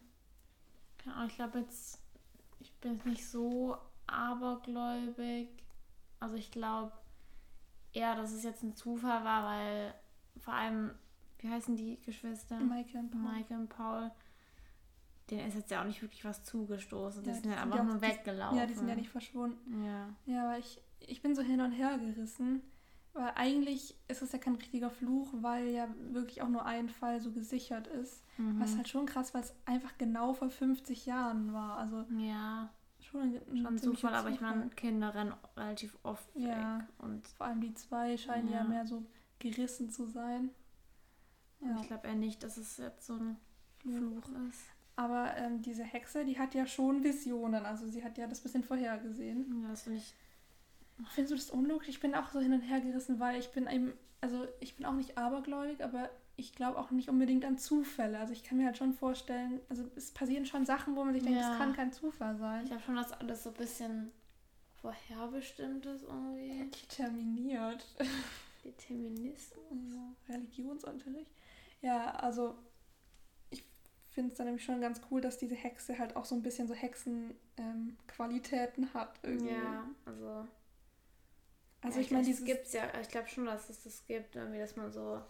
[0.97, 1.97] Keine Ahnung, ich glaube jetzt,
[2.59, 3.77] ich bin jetzt nicht so
[4.07, 5.47] abergläubig.
[6.19, 6.91] Also ich glaube
[7.93, 9.93] eher, dass es jetzt ein Zufall war, weil
[10.39, 10.91] vor allem,
[11.37, 12.59] wie heißen die Geschwister?
[12.59, 13.21] Maike und Paul.
[13.21, 14.11] Maike und Paul.
[15.29, 17.23] Denen ist jetzt ja auch nicht wirklich was zugestoßen.
[17.23, 18.57] Die Ja, sind die ja sind einfach ja auch- nur weggelaufen.
[18.57, 19.83] Ja, die sind ja nicht verschwunden.
[19.85, 20.09] Ja.
[20.25, 22.61] Ja, aber ich, ich bin so hin und her gerissen.
[23.13, 27.19] Weil eigentlich ist es ja kein richtiger Fluch, weil ja wirklich auch nur ein Fall
[27.19, 28.23] so gesichert ist.
[28.37, 28.59] Mhm.
[28.59, 31.77] Was halt schon krass, weil es einfach genau vor 50 Jahren war.
[31.77, 32.69] Also Ja,
[33.01, 34.57] schon ein, ein schon ein ziemlicher Zufall, aber ich Zufall.
[34.57, 36.79] meine, Kinder rennen relativ oft Ja.
[36.79, 36.87] weg.
[36.99, 38.63] Und Vor allem die zwei scheinen ja, Ja.
[38.63, 39.03] mehr so
[39.39, 40.51] gerissen zu sein.
[41.61, 43.37] und ich glaube eher nicht, dass es jetzt so ein
[43.79, 44.61] Fluch ist.
[44.99, 47.65] Aber ähm, diese Hexe, die hat ja schon Visionen.
[47.65, 49.61] Also sie hat ja das bisschen vorhergesehen.
[49.63, 50.13] Ja, das finde ich.
[51.11, 51.87] Findest du das unlogisch?
[51.87, 54.85] Ich bin auch so hin und her gerissen, weil ich bin eben, also ich bin
[54.85, 58.19] auch nicht abergläubig, aber ich glaube auch nicht unbedingt an Zufälle.
[58.19, 61.23] Also ich kann mir halt schon vorstellen, also es passieren schon Sachen, wo man sich
[61.23, 61.47] denkt, Ja.
[61.47, 62.65] das kann kein Zufall sein.
[62.65, 64.11] Ich habe schon, dass alles so ein bisschen
[64.81, 66.69] vorherbestimmt ist irgendwie.
[66.71, 67.85] Determiniert.
[68.65, 69.93] Determinismus.
[69.95, 71.31] Ja, Religionsunterricht.
[71.81, 72.55] Ja, also
[74.19, 76.67] finde es dann nämlich schon ganz cool, dass diese Hexe halt auch so ein bisschen
[76.67, 79.17] so Hexenqualitäten hat.
[79.23, 79.53] Irgendwie.
[79.53, 80.45] Ja, also.
[81.81, 84.35] Also ja, ich meine, es dieses gibt's ja, ich glaube schon, dass es das gibt,
[84.35, 85.21] irgendwie, dass man so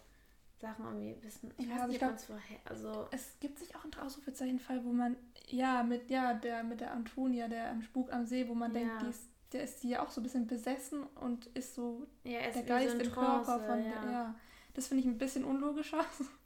[0.60, 1.54] Sachen irgendwie ein bisschen.
[1.56, 2.58] Ich Ja, weiß also nicht, ich vorher.
[2.64, 3.06] Also.
[3.12, 5.14] es gibt sich auch einen Ausrufezeichenfall, wo man,
[5.46, 8.80] ja, mit, ja, der, mit der Antonia, der am Spuk am See, wo man Ja.
[8.80, 12.06] denkt, die ist der ist die ja auch so ein bisschen besessen und ist so
[12.24, 14.00] Ja, er der Geist so im Körper von ja.
[14.02, 14.10] der.
[14.10, 14.34] Ja.
[14.74, 16.04] Das finde ich ein bisschen unlogischer.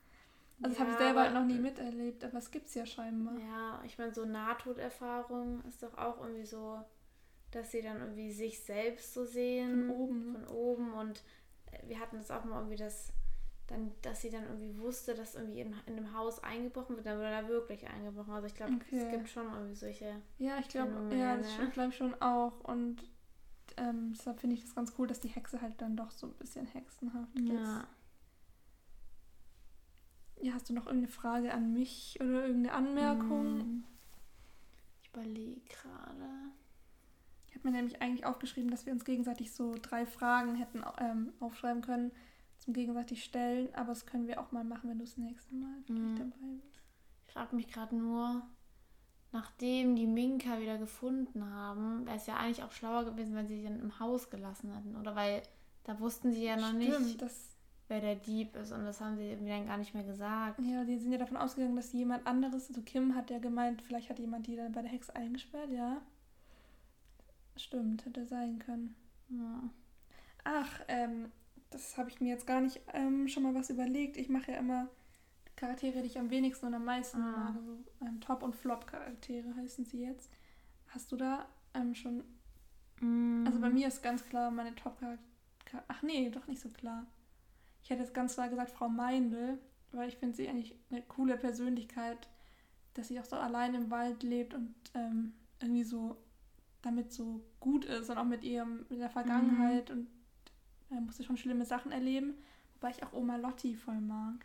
[0.64, 2.74] Also das habe ich Ja, selber aber- halt noch nie miterlebt, aber es gibt es
[2.74, 3.38] ja scheinbar.
[3.38, 6.80] Ja, ich meine, so Nahtoderfahrung ist doch auch irgendwie so,
[7.50, 9.86] dass sie dann irgendwie sich selbst so sehen.
[9.88, 10.38] Von oben, ne?
[10.40, 10.92] Von oben.
[10.94, 11.22] Und
[11.70, 13.12] äh, wir hatten das auch mal irgendwie, dass,
[13.66, 17.18] dann, dass sie dann irgendwie wusste, dass irgendwie in, in einem Haus eingebrochen wird, dann
[17.18, 18.32] wurde da wirklich eingebrochen.
[18.32, 18.96] Also ich glaube, Okay.
[19.04, 20.16] es gibt schon irgendwie solche.
[20.38, 21.68] Ja, ich glaube, ja, das ne?
[21.70, 22.58] glaube ich schon auch.
[22.64, 23.02] Und
[23.76, 26.32] ähm, deshalb finde ich das ganz cool, dass die Hexe halt dann doch so ein
[26.34, 27.50] bisschen hexenhaft ist.
[27.50, 27.86] Ja,
[30.52, 33.60] hast du noch irgendeine Frage an mich oder irgendeine Anmerkung?
[33.60, 33.84] Hm.
[35.02, 36.28] Ich überlege gerade.
[37.48, 41.32] Ich habe mir nämlich eigentlich aufgeschrieben, dass wir uns gegenseitig so drei Fragen hätten ähm,
[41.40, 42.10] aufschreiben können
[42.58, 45.82] zum gegenseitig stellen, aber das können wir auch mal machen, wenn du das nächste Mal
[45.88, 46.16] Mhm.
[46.16, 46.80] dabei bist.
[47.26, 48.42] Ich frage mich gerade nur,
[49.32, 53.56] nachdem die Minka wieder gefunden haben, wäre es ja eigentlich auch schlauer gewesen, wenn sie
[53.58, 54.96] sie dann im Haus gelassen hätten.
[54.96, 55.42] Oder weil
[55.84, 57.53] da wussten sie ja noch Stimmt, nicht, das,
[57.88, 58.72] wer der Dieb ist.
[58.72, 60.58] Und das haben sie irgendwie dann gar nicht mehr gesagt.
[60.60, 64.10] ja, die sind ja davon ausgegangen, dass jemand anderes, also Kim hat ja gemeint, vielleicht
[64.10, 66.00] hat jemand die dann bei der Hexe eingesperrt, ja.
[67.56, 68.94] Stimmt, hätte sein können.
[69.28, 69.62] Ja.
[70.44, 71.30] Ach, ähm,
[71.70, 74.16] das habe ich mir jetzt gar nicht ähm, schon mal was überlegt.
[74.16, 74.88] Ich mache ja immer
[75.56, 77.30] Charaktere, die ich am wenigsten und am meisten Ah.
[77.36, 77.56] mag.
[77.56, 80.30] Also ähm, Top- und Flop-Charaktere heißen sie jetzt.
[80.88, 82.24] Hast du da ähm, schon.
[83.46, 85.82] Also bei mir ist ganz klar meine Top-Charaktere.
[85.88, 87.06] Ach nee, doch nicht so klar.
[87.84, 89.58] Ich hätte jetzt ganz klar gesagt Frau Meindl,
[89.92, 92.28] weil ich finde sie eigentlich eine coole Persönlichkeit,
[92.94, 96.16] dass sie auch so allein im Wald lebt und ähm, irgendwie so
[96.82, 100.08] damit so gut ist und auch mit ihrem mit der Vergangenheit und
[100.90, 102.34] er musste schon schlimme Sachen erleben,
[102.74, 104.44] wobei ich auch Oma Lotti voll mag.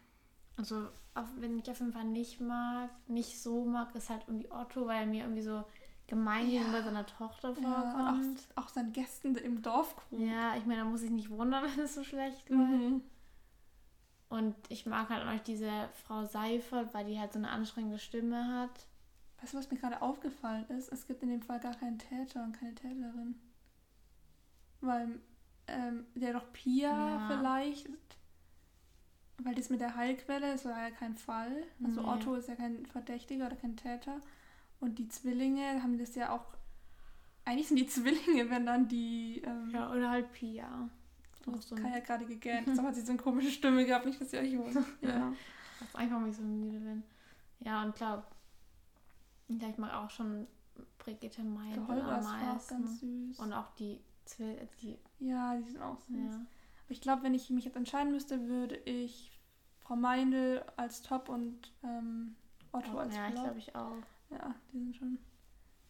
[0.57, 4.51] Also, auf, wenn ich auf jeden Fall nicht mag, nicht so mag, ist halt irgendwie
[4.51, 5.63] Otto, weil er mir irgendwie so
[6.07, 6.59] gemein Ja.
[6.59, 8.39] gegenüber seiner Tochter Ja, vorkommt.
[8.55, 10.19] auch, auch seinen Gästen im Dorfkrug.
[10.19, 12.69] Ja, ich meine, da muss ich nicht wundern, wenn es so schlecht läuft.
[12.69, 13.01] Mhm.
[14.29, 17.97] Und ich mag halt auch noch diese Frau Seifert, weil die halt so eine anstrengende
[17.97, 18.85] Stimme hat.
[19.41, 20.91] Weißt du, was mir gerade aufgefallen ist?
[20.91, 23.39] Es gibt in dem Fall gar keinen Täter und keine Täterin.
[24.81, 25.19] Weil
[25.67, 27.27] ähm, der doch Pia Ja.
[27.27, 27.87] vielleicht,
[29.39, 31.63] weil das mit der Heilquelle ist war ja kein Fall.
[31.83, 32.07] Also Nee.
[32.07, 34.19] Otto ist ja kein Verdächtiger oder kein Täter.
[34.79, 36.45] Und die Zwillinge haben das ja auch.
[37.45, 39.41] Eigentlich sind die Zwillinge, wenn dann die.
[39.45, 40.89] Ähm, Ja, oder halt Pia.
[41.47, 42.67] Auch so Kai ja gerade gegähnt.
[42.67, 44.85] Deshalb hat sie so eine komische Stimme gehabt, nicht, dass ihr euch wundert.
[45.01, 45.33] Ja.
[45.79, 47.03] Das ist einfach, ich so müde bin.
[47.61, 48.25] Ja, und klar,
[49.47, 50.47] ja, ich mag auch schon
[50.97, 51.41] Brigitte
[51.87, 52.87] Holger am ist auch meisten.
[52.87, 53.39] süß.
[53.39, 56.15] Und auch die Zwill die, ja, die sind auch süß.
[56.17, 56.35] ja.
[56.35, 59.39] Aber ich glaube, wenn ich mich jetzt entscheiden müsste, würde ich
[59.79, 62.35] Frau Meindl als Top und ähm,
[62.71, 63.43] Otto als ja, ich Flop.
[63.43, 63.97] glaube ich auch.
[64.31, 65.17] Ja, die sind schon,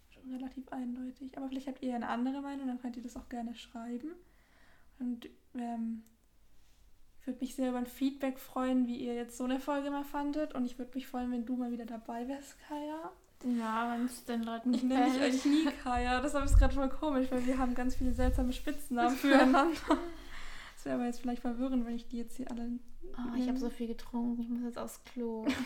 [0.09, 1.37] schon relativ eindeutig.
[1.37, 4.11] Aber vielleicht habt ihr eine andere Meinung, dann könnt ihr das auch gerne schreiben.
[4.99, 6.03] Und ähm,
[7.19, 10.03] ich würde mich sehr über ein Feedback freuen, wie ihr jetzt so eine Folge mal
[10.03, 10.53] fandet.
[10.53, 13.11] Und ich würde mich freuen, wenn du mal wieder dabei wärst, Kaya.
[13.57, 16.21] Ja, wenn es den Leuten Ich nicht nenne dich eigentlich nie Kaya.
[16.21, 19.97] Das ist gerade voll komisch, weil wir haben ganz viele seltsame Spitznamen füreinander.
[20.75, 22.79] Das wäre aber jetzt vielleicht verwirrend, wenn ich die jetzt hier alle.
[23.17, 25.45] Oh, ich habe so viel getrunken, ich muss jetzt aufs Klo.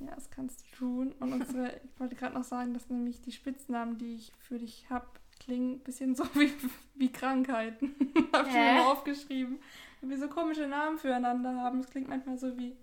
[0.00, 1.12] Ja, das kannst du tun.
[1.20, 4.90] Und unsere, ich wollte gerade noch sagen, dass nämlich die Spitznamen, die ich für dich
[4.90, 5.06] habe,
[5.38, 6.52] klingen ein bisschen so wie,
[6.94, 7.94] wie Krankheiten.
[8.32, 9.58] habe ich mir mal aufgeschrieben.
[10.00, 11.80] Wenn wir so komische Namen füreinander haben.
[11.80, 12.76] Es klingt manchmal so wie.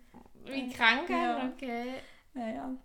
[0.45, 1.09] Wie Krankheit?
[1.09, 1.51] Ja.
[1.53, 1.93] Okay.
[2.33, 2.75] Naja.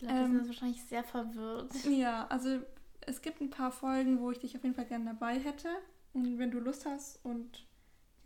[0.00, 0.32] Die Leute Ähm.
[0.32, 1.72] sind wahrscheinlich sehr verwirrt.
[1.90, 2.60] Ja, also
[3.00, 5.68] es gibt ein paar Folgen, wo ich dich auf jeden Fall gerne dabei hätte.
[6.12, 7.66] Und wenn du Lust hast und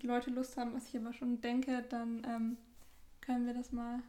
[0.00, 2.56] die Leute Lust haben, was ich aber schon denke, dann ähm,
[3.20, 4.02] können wir das mal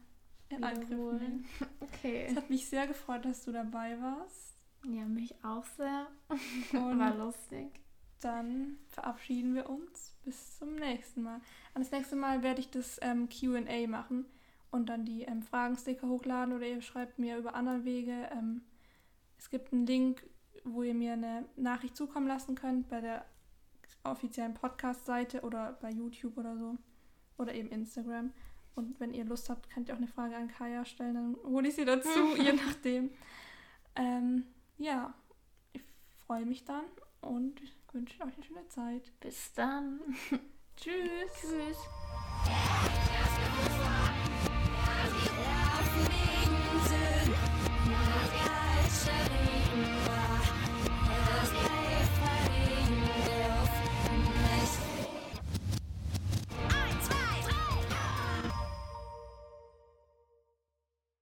[0.48, 1.46] in Angriff nehmen.
[1.80, 2.26] Okay.
[2.28, 4.53] Es hat mich sehr gefreut, dass du dabei warst.
[4.86, 6.06] Ja, mich auch sehr.
[6.72, 7.80] Und War lustig.
[8.20, 10.16] dann verabschieden wir uns.
[10.24, 11.40] Bis zum nächsten Mal.
[11.74, 14.26] Und das nächste Mal werde ich das ähm, QA machen
[14.70, 18.28] und dann die ähm, Fragensticker hochladen oder ihr schreibt mir über andere Wege.
[18.32, 18.62] Ähm,
[19.38, 20.26] es gibt einen Link,
[20.64, 23.24] wo ihr mir eine Nachricht zukommen lassen könnt bei der
[24.02, 26.76] offiziellen Podcast-Seite oder bei YouTube oder so.
[27.36, 28.32] Oder eben Instagram.
[28.74, 31.68] Und wenn ihr Lust habt, könnt ihr auch eine Frage an Kaya stellen, dann hole
[31.68, 33.10] ich sie dazu, je nachdem.
[33.96, 34.44] Ähm,
[34.78, 35.14] ja,
[35.72, 35.82] ich
[36.26, 36.84] freue mich dann
[37.20, 37.60] und
[37.92, 39.12] wünsche euch eine schöne Zeit.
[39.20, 40.00] Bis dann.
[40.76, 41.30] Tschüss.
[41.40, 41.78] Tschüss.